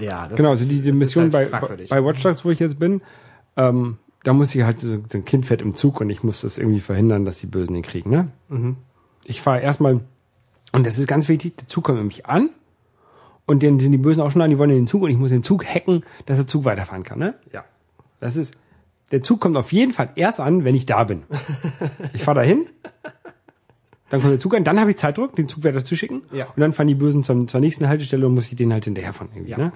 ja, 0.00 0.26
das, 0.26 0.36
Genau, 0.38 0.50
also 0.50 0.64
die, 0.64 0.80
die 0.80 0.90
Mission 0.92 1.24
halt 1.24 1.32
bei, 1.32 1.46
fragwürdig. 1.46 1.90
bei 1.90 2.02
Watch 2.02 2.22
Dogs, 2.22 2.44
wo 2.44 2.50
ich 2.50 2.58
jetzt 2.58 2.78
bin, 2.78 3.02
ähm, 3.58 3.98
da 4.24 4.32
muss 4.32 4.54
ich 4.54 4.62
halt, 4.62 4.80
so 4.80 4.96
so 5.10 5.18
ein 5.18 5.24
Kind 5.26 5.44
fährt 5.44 5.60
im 5.60 5.74
Zug 5.74 6.00
und 6.00 6.08
ich 6.08 6.22
muss 6.22 6.40
das 6.40 6.56
irgendwie 6.56 6.80
verhindern, 6.80 7.24
dass 7.26 7.38
die 7.38 7.46
Bösen 7.46 7.74
den 7.74 7.82
kriegen, 7.82 8.08
ne? 8.08 8.28
Mhm. 8.48 8.76
Ich 9.26 9.42
fahre 9.42 9.60
erstmal, 9.60 10.00
und 10.72 10.86
das 10.86 10.96
ist 10.98 11.06
ganz 11.08 11.28
wichtig, 11.28 11.56
der 11.58 11.68
Zug 11.68 11.84
kommt 11.84 11.98
nämlich 11.98 12.24
an 12.24 12.48
und 13.46 13.62
dann 13.62 13.80
sind 13.80 13.92
die 13.92 13.98
Bösen 13.98 14.20
auch 14.22 14.30
schon 14.30 14.42
an, 14.42 14.50
die 14.50 14.58
wollen 14.58 14.70
in 14.70 14.76
den 14.76 14.86
Zug 14.86 15.02
und 15.02 15.10
ich 15.10 15.16
muss 15.18 15.30
den 15.30 15.42
Zug 15.42 15.64
hacken, 15.64 16.04
dass 16.26 16.36
der 16.36 16.46
Zug 16.46 16.64
weiterfahren 16.64 17.02
kann, 17.02 17.18
ne? 17.18 17.34
ja. 17.52 17.64
Das 18.20 18.36
ist, 18.36 18.54
der 19.10 19.20
Zug 19.22 19.40
kommt 19.40 19.56
auf 19.56 19.72
jeden 19.72 19.92
Fall 19.92 20.10
erst 20.14 20.38
an, 20.40 20.64
wenn 20.64 20.74
ich 20.76 20.86
da 20.86 21.04
bin. 21.04 21.24
Ich 22.14 22.22
fahre 22.24 22.36
dahin, 22.40 22.66
dann 24.10 24.20
kommt 24.20 24.32
der 24.32 24.38
Zug 24.38 24.54
an, 24.54 24.62
dann 24.64 24.78
habe 24.78 24.90
ich 24.92 24.96
Zeitdruck, 24.98 25.34
den 25.36 25.48
Zug 25.48 25.64
weiter 25.64 25.84
zu 25.84 25.96
schicken. 25.96 26.22
Ja. 26.32 26.46
Und 26.46 26.60
dann 26.60 26.72
fahren 26.72 26.86
die 26.86 26.94
Bösen 26.94 27.24
zum, 27.24 27.48
zur 27.48 27.60
nächsten 27.60 27.88
Haltestelle 27.88 28.26
und 28.26 28.34
muss 28.34 28.50
ich 28.50 28.56
den 28.56 28.72
halt 28.72 28.84
hinterherfahren. 28.84 29.32
Irgendwie, 29.34 29.52
Ja. 29.52 29.58
ne? 29.58 29.72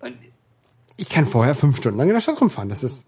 Und 0.00 0.14
ich 0.96 1.08
kann 1.10 1.26
vorher 1.26 1.54
fünf 1.54 1.76
Stunden 1.76 1.98
lang 1.98 2.08
in 2.08 2.14
der 2.14 2.20
Stadt 2.20 2.40
rumfahren. 2.40 2.68
Das 2.68 2.82
ist 2.84 3.06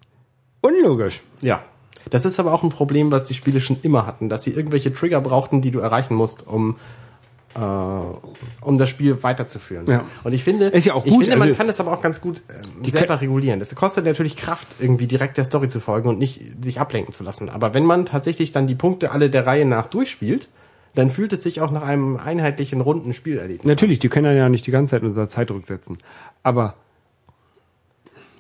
unlogisch. 0.61 1.23
Ja. 1.41 1.63
Das 2.11 2.25
ist 2.25 2.39
aber 2.41 2.53
auch 2.53 2.63
ein 2.63 2.71
Problem, 2.71 3.11
was 3.11 3.25
die 3.25 3.35
Spiele 3.35 3.61
schon 3.61 3.79
immer 3.83 4.07
hatten, 4.07 4.29
dass 4.29 4.43
sie 4.43 4.51
irgendwelche 4.51 4.93
Trigger 4.93 5.21
brauchten, 5.21 5.63
die 5.63 5.71
du 5.71 5.79
erreichen 5.79 6.15
musst, 6.15 6.47
um 6.47 6.77
äh, 7.55 7.59
um 8.65 8.79
das 8.79 8.89
Spiel 8.89 9.23
weiterzuführen. 9.23 9.87
Ja. 9.87 10.05
Und 10.25 10.33
ich 10.33 10.45
finde, 10.45 10.67
Ist 10.67 10.85
ja 10.85 10.95
auch 10.95 11.05
ich 11.05 11.13
gut, 11.13 11.23
finde, 11.23 11.37
man 11.37 11.49
also- 11.49 11.59
kann 11.59 11.67
das 11.67 11.81
aber 11.81 11.93
auch 11.93 12.01
ganz 12.03 12.21
gut 12.21 12.43
ähm, 12.49 12.85
selber 12.91 13.21
regulieren. 13.21 13.61
Das 13.61 13.75
kostet 13.75 14.05
natürlich 14.05 14.37
Kraft, 14.37 14.67
irgendwie 14.79 15.07
direkt 15.07 15.37
der 15.37 15.45
Story 15.45 15.69
zu 15.69 15.81
folgen 15.81 16.09
und 16.09 16.19
nicht 16.19 16.43
sich 16.65 16.81
ablenken 16.81 17.13
zu 17.13 17.23
lassen. 17.25 17.49
Aber 17.49 17.75
wenn 17.75 17.85
man 17.85 18.07
tatsächlich 18.07 18.53
dann 18.53 18.67
die 18.67 18.75
Punkte 18.75 19.11
alle 19.13 19.31
der 19.31 19.47
Reihe 19.47 19.65
nach 19.65 19.87
durchspielt, 19.87 20.49
dann 20.95 21.11
fühlt 21.11 21.33
es 21.33 21.43
sich 21.43 21.61
auch 21.61 21.71
nach 21.73 21.83
einem 21.83 22.17
einheitlichen, 22.17 22.81
runden 22.81 23.13
Spielerlebnis. 23.13 23.67
Natürlich, 23.67 23.99
die 23.99 24.09
können 24.09 24.37
ja 24.37 24.49
nicht 24.49 24.67
die 24.67 24.71
ganze 24.71 24.93
Zeit 24.93 25.03
unter 25.03 25.29
Zeitdruck 25.29 25.67
setzen. 25.67 25.99
Aber 26.43 26.75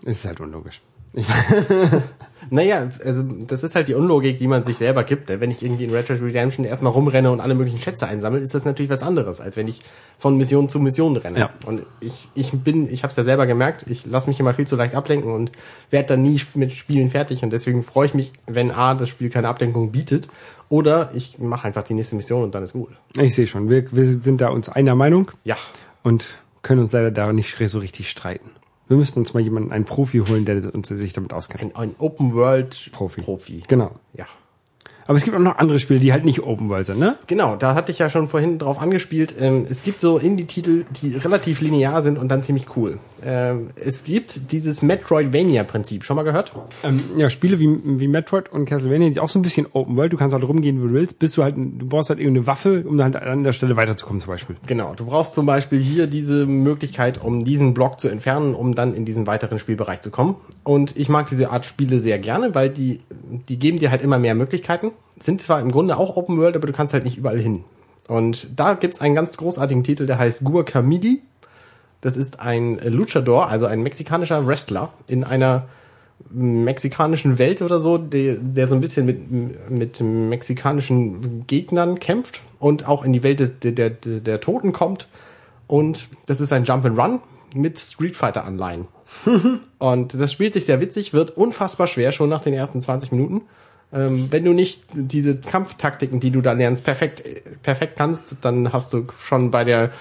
es 0.05 0.19
ist 0.19 0.25
halt 0.25 0.41
unlogisch. 0.41 0.81
Naja, 2.51 2.91
also 3.03 3.23
das 3.23 3.65
ist 3.65 3.75
halt 3.75 3.89
die 3.89 3.95
Unlogik, 3.95 4.39
die 4.39 4.47
man 4.49 4.63
sich 4.63 4.77
selber 4.77 5.03
gibt. 5.05 5.29
Wenn 5.29 5.51
ich 5.51 5.63
irgendwie 5.63 5.85
in 5.85 5.91
Red 5.91 6.09
Dead 6.11 6.21
Redemption 6.21 6.67
erstmal 6.67 6.93
rumrenne 6.93 7.31
und 7.31 7.41
alle 7.41 7.55
möglichen 7.55 7.79
Schätze 7.81 8.07
einsammle, 8.07 8.41
ist 8.41 8.55
das 8.55 8.67
natürlich 8.67 8.91
was 8.91 9.03
anderes, 9.03 9.41
als 9.41 9.57
wenn 9.57 9.67
ich 9.67 9.81
von 10.19 10.37
Mission 10.37 10.69
zu 10.69 10.79
Mission 10.79 11.17
renne. 11.17 11.39
Ja. 11.39 11.51
Und 11.65 11.87
ich, 12.01 12.29
ich 12.35 12.53
bin, 12.53 12.87
ich 12.93 13.03
habe 13.03 13.11
es 13.11 13.17
ja 13.17 13.25
selber 13.25 13.47
gemerkt, 13.47 13.87
ich 13.89 14.05
lasse 14.05 14.29
mich 14.29 14.39
immer 14.41 14.53
viel 14.53 14.67
zu 14.67 14.77
leicht 14.77 14.95
ablenken 14.95 15.33
und 15.33 15.53
werde 15.91 16.09
dann 16.09 16.23
nie 16.23 16.41
mit 16.55 16.73
Spielen 16.73 17.11
fertig. 17.11 17.43
Und 17.43 17.51
deswegen 17.51 17.83
freue 17.83 18.07
ich 18.07 18.15
mich, 18.15 18.33
wenn 18.47 18.71
A, 18.71 18.95
das 18.95 19.09
Spiel 19.09 19.31
keine 19.31 19.49
Ablenkung 19.49 19.91
bietet, 19.91 20.29
oder 20.69 21.11
ich 21.15 21.39
mache 21.39 21.67
einfach 21.67 21.83
die 21.83 21.95
nächste 21.95 22.17
Mission 22.17 22.43
und 22.43 22.55
dann 22.55 22.63
ist 22.63 22.73
gut. 22.75 22.91
ich 23.19 23.35
sehe 23.35 23.47
schon, 23.47 23.71
wir, 23.71 23.91
wir 23.91 24.05
sind 24.21 24.41
da 24.41 24.49
uns 24.49 24.69
einer 24.69 24.95
Meinung 24.95 25.31
Ja. 25.45 25.57
und 26.03 26.27
können 26.63 26.81
uns 26.83 26.93
leider 26.93 27.11
da 27.11 27.33
nicht 27.33 27.57
so 27.69 27.79
richtig 27.79 28.11
streiten. 28.11 28.51
Wir 28.87 28.97
müssten 28.97 29.19
uns 29.19 29.33
mal 29.33 29.41
jemanden, 29.41 29.73
einen 29.73 29.85
Profi 29.85 30.19
holen, 30.19 30.45
der 30.45 30.75
uns 30.75 30.89
sich 30.89 31.13
damit 31.13 31.33
auskennt. 31.33 31.63
Ein, 31.63 31.75
ein 31.77 31.95
Open 31.99 32.35
World 32.35 32.91
Profi. 32.93 33.23
Profi. 33.23 33.63
Genau. 33.67 33.93
Ja. 34.13 34.27
Aber 35.07 35.17
es 35.17 35.25
gibt 35.25 35.37
auch 35.37 35.41
noch 35.41 35.59
andere 35.59 35.79
Spiele, 35.79 36.01
die 36.01 36.13
halt 36.13 36.25
nicht 36.25 36.43
Open 36.43 36.69
World 36.69 36.87
sind, 36.87 36.99
ne? 36.99 37.17
Genau, 37.27 37.57
da 37.57 37.75
hatte 37.75 37.93
ich 37.93 37.99
ja 37.99 38.09
schon 38.09 38.29
vorhin 38.29 38.59
drauf 38.59 38.81
angespielt. 38.81 39.35
Ähm, 39.39 39.67
es 39.69 39.83
gibt 39.83 40.01
so 40.01 40.19
Indie-Titel, 40.19 40.85
die 41.03 41.17
relativ 41.17 41.61
linear 41.61 42.03
sind 42.03 42.19
und 42.19 42.29
dann 42.29 42.43
ziemlich 42.43 42.77
cool. 42.77 42.99
Ähm, 43.25 43.71
es 43.77 44.05
gibt 44.05 44.53
dieses 44.53 44.83
Metroidvania-Prinzip. 44.83 46.05
Schon 46.05 46.17
mal 46.17 46.23
gehört? 46.23 46.53
Ähm, 46.83 46.99
ja, 47.17 47.31
Spiele 47.31 47.59
wie, 47.59 47.79
wie 47.85 48.09
Metroid 48.09 48.53
und 48.53 48.67
Castlevania, 48.67 49.11
die 49.11 49.21
auch 49.21 49.29
so 49.29 49.39
ein 49.39 49.43
bisschen 49.43 49.67
Open 49.73 49.97
World, 49.97 50.13
du 50.13 50.17
kannst 50.17 50.35
halt 50.35 50.45
rumgehen, 50.45 50.83
wo 50.83 50.87
du 50.89 50.95
willst, 50.95 51.19
bis 51.19 51.33
du 51.33 51.43
halt, 51.43 51.57
du 51.57 51.87
brauchst 51.87 52.11
halt 52.11 52.19
irgendeine 52.19 52.47
Waffe, 52.47 52.85
um 52.87 52.99
dann 52.99 53.15
halt 53.15 53.25
an 53.25 53.45
der 53.45 53.53
Stelle 53.53 53.77
weiterzukommen 53.77 54.21
zum 54.21 54.31
Beispiel. 54.33 54.57
Genau, 54.67 54.95
du 54.95 55.07
brauchst 55.07 55.35
zum 55.35 55.47
Beispiel 55.47 55.81
hier 55.81 56.07
diese 56.07 56.47
Möglichkeit, 56.47 57.23
um 57.23 57.45
diesen 57.45 57.75
Block 57.75 58.01
zu 58.01 58.09
entfernen, 58.09 58.55
um 58.55 58.75
dann 58.75 58.95
in 58.95 59.05
diesen 59.05 59.27
weiteren 59.27 59.59
Spielbereich 59.59 60.01
zu 60.01 60.11
kommen. 60.11 60.37
Und 60.63 60.97
ich 60.97 61.09
mag 61.09 61.29
diese 61.29 61.51
Art 61.51 61.65
Spiele 61.65 62.01
sehr 62.01 62.19
gerne, 62.19 62.55
weil 62.55 62.71
die, 62.71 63.01
die 63.49 63.59
geben 63.59 63.79
dir 63.79 63.91
halt 63.91 64.03
immer 64.03 64.19
mehr 64.19 64.35
Möglichkeiten. 64.35 64.93
Sind 65.19 65.41
zwar 65.41 65.61
im 65.61 65.71
Grunde 65.71 65.97
auch 65.97 66.17
Open 66.17 66.39
World, 66.39 66.57
aber 66.57 66.67
du 66.67 66.73
kannst 66.73 66.93
halt 66.93 67.05
nicht 67.05 67.17
überall 67.17 67.39
hin. 67.39 67.65
Und 68.09 68.49
da 68.57 68.75
gibt's 68.75 69.01
einen 69.01 69.15
ganz 69.15 69.37
großartigen 69.37 69.85
Titel, 69.85 70.07
der 70.07 70.19
heißt 70.19 70.45
Guacamole. 70.45 71.19
Das 72.01 72.17
ist 72.17 72.41
ein 72.41 72.79
Luchador, 72.85 73.49
also 73.49 73.67
ein 73.67 73.83
mexikanischer 73.83 74.47
Wrestler 74.47 74.93
in 75.07 75.25
einer 75.25 75.67
mexikanischen 76.31 77.39
Welt 77.39 77.63
oder 77.63 77.81
so, 77.81 77.99
der, 77.99 78.37
der 78.37 78.69
so 78.69 78.75
ein 78.75 78.81
bisschen 78.81 79.07
mit, 79.07 79.71
mit 79.71 80.01
mexikanischen 80.01 81.47
Gegnern 81.47 81.99
kämpft 81.99 82.41
und 82.59 82.89
auch 82.89 83.05
in 83.05 83.13
die 83.13 83.23
Welt 83.23 83.41
des, 83.41 83.59
der, 83.61 83.73
der, 83.73 83.91
der 83.91 84.41
Toten 84.41 84.73
kommt. 84.73 85.09
Und 85.67 86.09
das 86.27 86.41
ist 86.41 86.53
ein 86.53 86.65
Jump 86.65 86.85
and 86.85 86.99
Run 86.99 87.21
mit 87.55 87.79
Street 87.79 88.17
Fighter 88.17 88.45
Anleihen. 88.45 88.87
und 89.79 90.15
das 90.15 90.33
spielt 90.33 90.53
sich 90.53 90.65
sehr 90.65 90.81
witzig, 90.81 91.13
wird 91.13 91.37
unfassbar 91.37 91.87
schwer 91.87 92.13
schon 92.13 92.29
nach 92.29 92.43
den 92.43 92.55
ersten 92.55 92.81
20 92.81 93.13
Minuten. 93.13 93.43
Ähm, 93.95 94.27
wenn 94.31 94.45
du 94.45 94.53
nicht 94.53 94.83
diese 94.93 95.39
Kampftaktiken, 95.39 96.19
die 96.19 96.31
du 96.31 96.41
da 96.41 96.53
lernst, 96.53 96.85
perfekt, 96.85 97.23
perfekt 97.63 97.95
kannst, 97.97 98.37
dann 98.41 98.73
hast 98.73 98.93
du 98.93 99.07
schon 99.19 99.51
bei 99.51 99.63
der, 99.63 99.93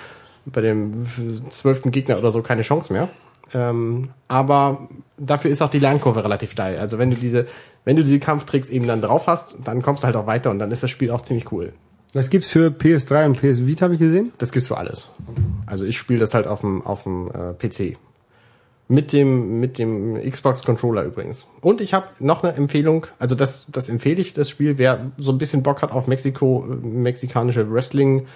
bei 0.45 0.61
dem 0.61 1.05
zwölften 1.49 1.91
Gegner 1.91 2.17
oder 2.17 2.31
so 2.31 2.41
keine 2.41 2.63
Chance 2.63 2.91
mehr. 2.91 3.09
Ähm, 3.53 4.09
aber 4.27 4.87
dafür 5.17 5.51
ist 5.51 5.61
auch 5.61 5.69
die 5.69 5.79
Lernkurve 5.79 6.23
relativ 6.23 6.51
steil. 6.51 6.79
Also 6.79 6.97
wenn 6.97 7.11
du 7.11 7.15
diese, 7.17 7.45
wenn 7.85 7.95
du 7.95 8.03
diese 8.03 8.19
Kampftricks 8.19 8.69
eben 8.69 8.87
dann 8.87 9.01
drauf 9.01 9.27
hast, 9.27 9.55
dann 9.63 9.81
kommst 9.81 10.03
du 10.03 10.07
halt 10.07 10.15
auch 10.15 10.25
weiter 10.25 10.49
und 10.49 10.57
dann 10.57 10.71
ist 10.71 10.81
das 10.81 10.89
Spiel 10.89 11.11
auch 11.11 11.21
ziemlich 11.21 11.51
cool. 11.51 11.73
Das 12.13 12.29
gibt's 12.29 12.47
für 12.47 12.69
PS3 12.69 13.25
und 13.25 13.41
PS 13.41 13.65
Vita, 13.65 13.85
habe 13.85 13.95
ich 13.95 13.99
gesehen. 13.99 14.33
Das 14.37 14.51
gibt's 14.51 14.67
für 14.67 14.77
alles. 14.77 15.11
Also 15.65 15.85
ich 15.85 15.97
spiele 15.97 16.19
das 16.19 16.33
halt 16.33 16.47
auf 16.47 16.61
dem, 16.61 16.81
auf 16.85 17.03
dem 17.03 17.29
äh, 17.29 17.53
PC. 17.53 17.97
Mit 18.93 19.11
dem, 19.11 19.59
mit 19.59 19.79
dem 19.79 20.21
Xbox 20.29 20.61
Controller 20.63 21.03
übrigens. 21.03 21.47
Und 21.61 21.81
ich 21.81 21.95
habe 21.95 22.07
noch 22.19 22.43
eine 22.43 22.53
Empfehlung, 22.53 23.07
also 23.17 23.33
das, 23.33 23.71
das 23.71 23.89
empfehle 23.89 24.21
ich, 24.21 24.33
das 24.33 24.49
Spiel, 24.49 24.77
wer 24.77 25.11
so 25.17 25.31
ein 25.31 25.39
bisschen 25.39 25.63
Bock 25.63 25.81
hat 25.81 25.91
auf 25.91 26.05
Mexiko, 26.05 26.63
äh, 26.69 26.75
mexikanische 26.85 27.71
Wrestling, 27.73 28.27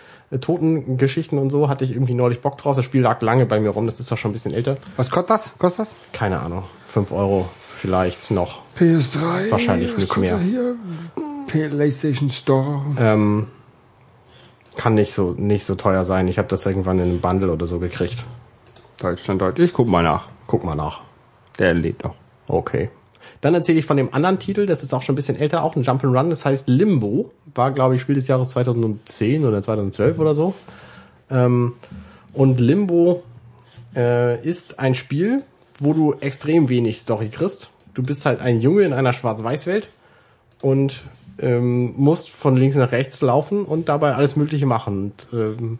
Totengeschichten 0.42 1.38
und 1.38 1.52
so, 1.52 1.70
hatte 1.70 1.86
ich 1.86 1.92
irgendwie 1.92 2.16
neulich 2.16 2.42
Bock 2.42 2.58
drauf. 2.58 2.76
Das 2.76 2.84
Spiel 2.84 3.02
lag 3.02 3.22
lange 3.22 3.46
bei 3.46 3.60
mir 3.60 3.70
rum, 3.70 3.86
das 3.86 4.00
ist 4.00 4.12
doch 4.12 4.18
schon 4.18 4.32
ein 4.32 4.34
bisschen 4.34 4.54
älter. 4.54 4.78
Was 4.96 5.12
kostet 5.12 5.30
das? 5.30 5.52
Kostet 5.60 5.82
das? 5.82 5.96
Keine 6.12 6.40
Ahnung, 6.40 6.64
fünf 6.88 7.12
Euro 7.12 7.48
vielleicht 7.78 8.32
noch. 8.32 8.64
PS3. 8.80 9.52
Wahrscheinlich 9.52 9.94
was 9.94 10.00
nicht 10.00 10.18
mehr. 10.18 10.40
Hier? 10.40 10.76
PlayStation 11.46 12.32
Store. 12.32 12.82
Ähm, 13.00 13.48
kann 14.76 14.96
nicht 14.96 15.14
so, 15.14 15.34
nicht 15.38 15.66
so 15.66 15.76
teuer 15.76 16.04
sein. 16.04 16.28
Ich 16.28 16.40
habe 16.40 16.48
das 16.48 16.66
irgendwann 16.66 16.98
in 17.00 17.10
einem 17.10 17.22
Bundle 17.22 17.52
oder 17.52 17.68
so 17.68 17.80
gekriegt. 17.80 18.26
Deutschland, 19.00 19.42
Deutsch. 19.42 19.60
Ich 19.60 19.72
guck 19.72 19.88
mal 19.88 20.04
nach. 20.04 20.30
Guck 20.48 20.64
mal 20.64 20.76
nach. 20.76 21.02
Der 21.60 21.74
lebt 21.74 22.04
noch. 22.04 22.16
Okay. 22.48 22.90
Dann 23.42 23.54
erzähle 23.54 23.80
ich 23.80 23.86
von 23.86 23.98
dem 23.98 24.14
anderen 24.14 24.40
Titel, 24.40 24.66
das 24.66 24.84
ist 24.84 24.94
auch 24.94 25.02
schon 25.02 25.14
ein 25.14 25.18
bisschen 25.18 25.38
älter, 25.38 25.64
auch 25.64 25.76
ein 25.76 25.84
Jump'n'Run, 25.84 26.30
das 26.30 26.46
heißt 26.46 26.68
Limbo. 26.68 27.32
War, 27.54 27.72
glaube 27.72 27.96
ich, 27.96 28.02
Spiel 28.02 28.16
des 28.16 28.28
Jahres 28.28 28.50
2010 28.50 29.46
oder 29.46 29.62
2012 29.62 30.18
oder 30.18 30.34
so. 30.34 30.56
Ähm, 31.30 31.74
und 32.34 32.60
Limbo 32.60 33.24
äh, 33.96 34.42
ist 34.42 34.80
ein 34.80 34.96
Spiel, 34.96 35.44
wo 35.80 35.94
du 35.94 36.14
extrem 36.14 36.70
wenig 36.70 37.02
Story 37.02 37.30
kriegst. 37.30 37.70
Du 37.94 38.04
bist 38.04 38.26
halt 38.26 38.40
ein 38.40 38.62
Junge 38.62 38.84
in 38.84 38.94
einer 38.94 39.14
Schwarz-Weiß-Welt 39.14 39.90
und 40.62 41.04
ähm, 41.40 41.94
musst 41.98 42.30
von 42.30 42.56
links 42.56 42.76
nach 42.76 42.92
rechts 42.92 43.22
laufen 43.22 43.66
und 43.66 43.90
dabei 43.90 44.16
alles 44.16 44.36
Mögliche 44.36 44.66
machen. 44.66 45.14
Und, 45.32 45.40
ähm, 45.40 45.80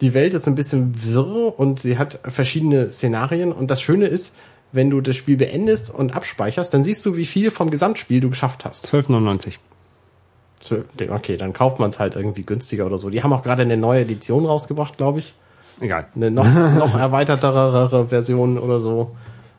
die 0.00 0.14
Welt 0.14 0.34
ist 0.34 0.46
ein 0.46 0.54
bisschen 0.54 1.02
wirr 1.02 1.58
und 1.58 1.80
sie 1.80 1.98
hat 1.98 2.20
verschiedene 2.22 2.90
Szenarien. 2.90 3.52
Und 3.52 3.70
das 3.70 3.82
Schöne 3.82 4.06
ist, 4.06 4.34
wenn 4.72 4.90
du 4.90 5.00
das 5.00 5.16
Spiel 5.16 5.36
beendest 5.36 5.90
und 5.92 6.14
abspeicherst, 6.14 6.72
dann 6.72 6.84
siehst 6.84 7.04
du, 7.04 7.16
wie 7.16 7.26
viel 7.26 7.50
vom 7.50 7.70
Gesamtspiel 7.70 8.20
du 8.20 8.28
geschafft 8.28 8.64
hast. 8.64 8.86
12,99. 8.86 9.54
So, 10.60 10.84
Okay, 11.08 11.36
dann 11.36 11.52
kauft 11.52 11.78
man 11.78 11.90
es 11.90 11.98
halt 11.98 12.16
irgendwie 12.16 12.42
günstiger 12.42 12.86
oder 12.86 12.98
so. 12.98 13.10
Die 13.10 13.22
haben 13.22 13.32
auch 13.32 13.42
gerade 13.42 13.62
eine 13.62 13.76
neue 13.76 14.02
Edition 14.02 14.44
rausgebracht, 14.44 14.96
glaube 14.96 15.20
ich. 15.20 15.34
Egal. 15.80 16.06
Eine 16.14 16.30
noch, 16.30 16.44
noch 16.44 16.98
erweitertere 16.98 18.08
Version 18.08 18.58
oder 18.58 18.80
so. 18.80 19.16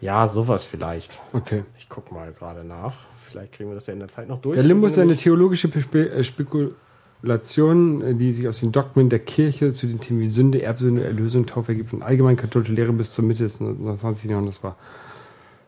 Ja, 0.00 0.26
sowas 0.28 0.64
vielleicht. 0.64 1.20
Okay. 1.32 1.64
Ich 1.78 1.88
guck 1.88 2.12
mal 2.12 2.32
gerade 2.32 2.64
nach. 2.64 2.94
Vielleicht 3.28 3.52
kriegen 3.52 3.70
wir 3.70 3.74
das 3.74 3.86
ja 3.86 3.92
in 3.92 4.00
der 4.00 4.08
Zeit 4.08 4.28
noch 4.28 4.40
durch. 4.40 4.54
Der 4.54 4.64
Limbo 4.64 4.86
ist 4.86 4.98
eine 4.98 5.14
theologische 5.14 5.68
Spe 5.68 6.10
äh, 6.10 6.24
Spekulation, 6.24 8.18
die 8.18 8.32
sich 8.32 8.48
aus 8.48 8.60
den 8.60 8.72
Dogmen 8.72 9.08
der 9.08 9.20
Kirche 9.20 9.72
zu 9.72 9.86
den 9.86 10.00
Themen 10.00 10.20
wie 10.20 10.26
Sünde, 10.26 10.62
Erbsünde, 10.62 11.04
Erlösung, 11.04 11.46
Taufe 11.46 11.72
ergibt 11.72 11.92
und 11.92 12.02
allgemein 12.02 12.36
katholische 12.36 12.72
Lehre 12.72 12.92
bis 12.92 13.12
zur 13.12 13.24
Mitte 13.24 13.44
des 13.44 13.58
20. 13.58 14.30
Jahrhunderts 14.30 14.64
war. 14.64 14.76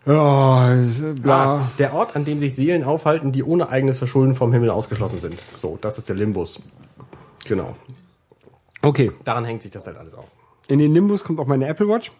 Ja, 0.05 0.75
bla. 1.21 1.45
Ah, 1.45 1.71
der 1.79 1.95
Ort, 1.95 2.17
an 2.17 2.25
dem 2.25 2.39
sich 2.39 2.55
Seelen 2.55 2.83
aufhalten, 2.83 3.31
die 3.31 3.45
ohne 3.45 3.69
eigenes 3.69 3.99
Verschulden 3.99 4.35
vom 4.35 4.53
Himmel 4.53 4.71
ausgeschlossen 4.71 5.19
sind. 5.19 5.41
So, 5.41 5.79
das 5.81 5.99
ist 5.99 6.09
der 6.09 6.17
Limbus. 6.17 6.61
Genau. 7.45 7.77
Okay. 8.83 9.13
Daran 9.25 9.45
hängt 9.45 9.63
sich 9.63 9.71
das 9.71 9.87
halt 9.87 9.97
alles 9.97 10.15
auf. 10.15 10.27
In 10.69 10.79
den 10.79 10.93
Limbus 10.93 11.23
kommt 11.23 11.39
auch 11.39 11.47
meine 11.47 11.67
Apple 11.67 11.89
Watch. 11.89 12.11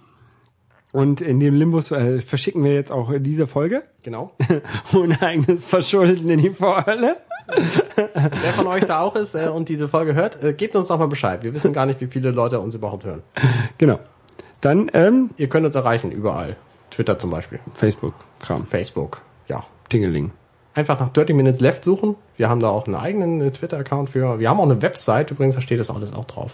Und 0.93 1.23
in 1.23 1.41
dem 1.41 1.55
Limbus 1.55 1.91
äh, 1.91 2.21
verschicken 2.21 2.63
wir 2.65 2.75
jetzt 2.75 2.93
auch 2.93 3.11
diese 3.19 3.47
Folge. 3.47 3.83
Genau. 4.03 4.33
Ohne 4.95 5.21
eigenes 5.23 5.65
Verschulden 5.65 6.29
in 6.29 6.39
die 6.39 6.51
Vorhölle. 6.51 7.17
Wer 7.97 8.53
von 8.53 8.67
euch 8.67 8.85
da 8.85 9.01
auch 9.01 9.17
ist 9.17 9.35
äh, 9.35 9.49
und 9.49 9.69
diese 9.69 9.89
Folge 9.89 10.15
hört, 10.15 10.43
äh, 10.45 10.53
gebt 10.53 10.77
uns 10.77 10.87
doch 10.87 10.99
mal 10.99 11.09
Bescheid. 11.09 11.43
Wir 11.43 11.55
wissen 11.55 11.73
gar 11.73 11.87
nicht, 11.87 12.01
wie 12.01 12.07
viele 12.07 12.31
Leute 12.31 12.61
uns 12.61 12.75
überhaupt 12.75 13.05
hören. 13.05 13.23
Genau. 13.79 13.99
Dann 14.61 14.91
ähm, 14.93 15.31
Ihr 15.39 15.49
könnt 15.49 15.67
uns 15.67 15.75
erreichen, 15.75 16.13
überall. 16.13 16.57
Twitter 16.93 17.19
zum 17.19 17.31
Beispiel. 17.31 17.61
Facebook, 17.75 18.15
Kram, 18.41 18.67
Facebook. 18.67 19.21
Ja. 19.49 19.65
Tingeling. 19.89 20.31
Einfach 20.75 20.99
nach 21.01 21.11
30 21.11 21.37
Minutes 21.37 21.61
Left 21.61 21.85
suchen. 21.85 22.17
Wir 22.37 22.49
haben 22.49 22.61
da 22.61 22.71
auch 22.71 22.87
einen 22.87 22.95
eigenen 22.97 23.41
äh, 23.41 23.51
Twitter-Account 23.51 24.11
für. 24.11 24.39
Wir 24.39 24.49
haben 24.49 24.59
auch 24.59 24.65
eine 24.65 24.81
Website, 24.81 25.31
übrigens, 25.31 25.55
da 25.55 25.61
steht 25.61 25.81
das 25.81 25.91
alles 25.91 26.13
auch 26.13 26.25
drauf. 26.25 26.53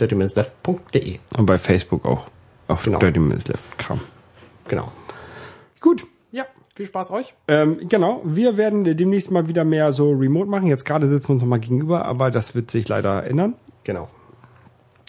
30minutesleft.de. 0.00 1.18
Und 1.36 1.46
bei 1.46 1.58
Facebook 1.58 2.04
auch. 2.04 2.26
Auf 2.68 2.82
Genau. 2.82 2.98
Dirty 2.98 3.20
Minutes 3.20 3.46
Left, 3.48 3.78
Kram. 3.78 4.00
Genau. 4.68 4.90
Gut. 5.80 6.06
Ja, 6.32 6.44
viel 6.74 6.86
Spaß 6.86 7.10
euch. 7.12 7.34
Ähm, 7.48 7.88
genau, 7.88 8.20
wir 8.24 8.56
werden 8.56 8.84
demnächst 8.84 9.30
mal 9.30 9.46
wieder 9.48 9.64
mehr 9.64 9.92
so 9.92 10.10
remote 10.12 10.48
machen. 10.50 10.66
Jetzt 10.66 10.84
gerade 10.84 11.08
sitzen 11.08 11.28
wir 11.28 11.32
uns 11.34 11.42
nochmal 11.42 11.60
gegenüber, 11.60 12.04
aber 12.04 12.30
das 12.30 12.54
wird 12.54 12.70
sich 12.70 12.88
leider 12.88 13.24
ändern. 13.24 13.54
Genau. 13.84 14.08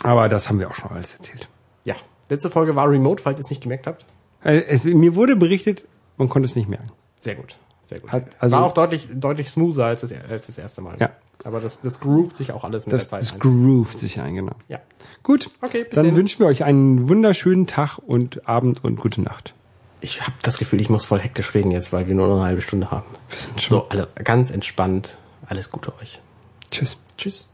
Aber 0.03 0.29
das 0.29 0.47
haben 0.49 0.59
wir 0.59 0.69
auch 0.69 0.75
schon 0.75 0.91
alles 0.91 1.15
erzählt. 1.15 1.49
Ja. 1.83 1.95
Letzte 2.29 2.49
Folge 2.49 2.75
war 2.75 2.89
Remote, 2.89 3.23
falls 3.23 3.39
ihr 3.39 3.43
es 3.45 3.49
nicht 3.49 3.63
gemerkt 3.63 3.87
habt. 3.87 4.05
Äh, 4.43 4.61
Es, 4.67 4.83
mir 4.85 5.15
wurde 5.15 5.35
berichtet, 5.35 5.85
man 6.17 6.29
konnte 6.29 6.45
es 6.45 6.55
nicht 6.55 6.69
merken. 6.69 6.91
Sehr 7.17 7.35
gut. 7.35 7.57
Sehr 7.85 7.99
gut. 7.99 8.11
Hat- 8.11 8.25
also- 8.39 8.55
war 8.55 8.63
auch 8.65 8.73
deutlich, 8.73 9.07
deutlich 9.13 9.49
smoother 9.49 9.85
als 9.85 10.01
das, 10.01 10.11
als 10.13 10.47
das 10.47 10.57
erste 10.57 10.81
Mal. 10.81 10.97
Ja. 10.99 11.11
Aber 11.43 11.61
das, 11.61 11.79
das 11.81 11.99
groovt 11.99 12.35
sich 12.35 12.51
auch 12.51 12.63
alles 12.63 12.85
mit 12.85 12.93
Das, 12.93 13.07
der 13.07 13.19
das 13.19 13.27
Zeit 13.29 13.35
ein. 13.35 13.39
groovt 13.39 13.97
sich 13.99 14.19
ein, 14.19 14.35
genau. 14.35 14.53
Ja. 14.67 14.79
Gut, 15.23 15.49
Okay, 15.61 15.83
bis 15.83 15.95
dann 15.95 16.05
dann. 16.07 16.15
wünschen 16.15 16.39
wir 16.39 16.47
euch 16.47 16.63
einen 16.63 17.07
wunderschönen 17.09 17.67
Tag 17.67 17.97
und 17.99 18.47
Abend 18.47 18.83
und 18.83 18.97
gute 18.99 19.21
Nacht. 19.21 19.53
Ich 20.01 20.21
habe 20.21 20.33
das 20.41 20.57
Gefühl, 20.57 20.81
ich 20.81 20.89
muss 20.89 21.05
voll 21.05 21.19
hektisch 21.19 21.53
reden 21.53 21.71
jetzt, 21.71 21.91
weil 21.93 22.07
wir 22.07 22.15
nur 22.15 22.27
noch 22.27 22.35
eine 22.37 22.45
halbe 22.45 22.61
Stunde 22.61 22.91
haben. 22.91 23.05
Wir 23.29 23.39
sind 23.39 23.61
schon. 23.61 23.69
So, 23.69 23.89
alle 23.89 24.07
ganz 24.23 24.51
entspannt. 24.51 25.17
Alles 25.47 25.71
Gute 25.71 25.93
euch. 26.01 26.19
Tschüss. 26.71 26.97
Tschüss. 27.17 27.49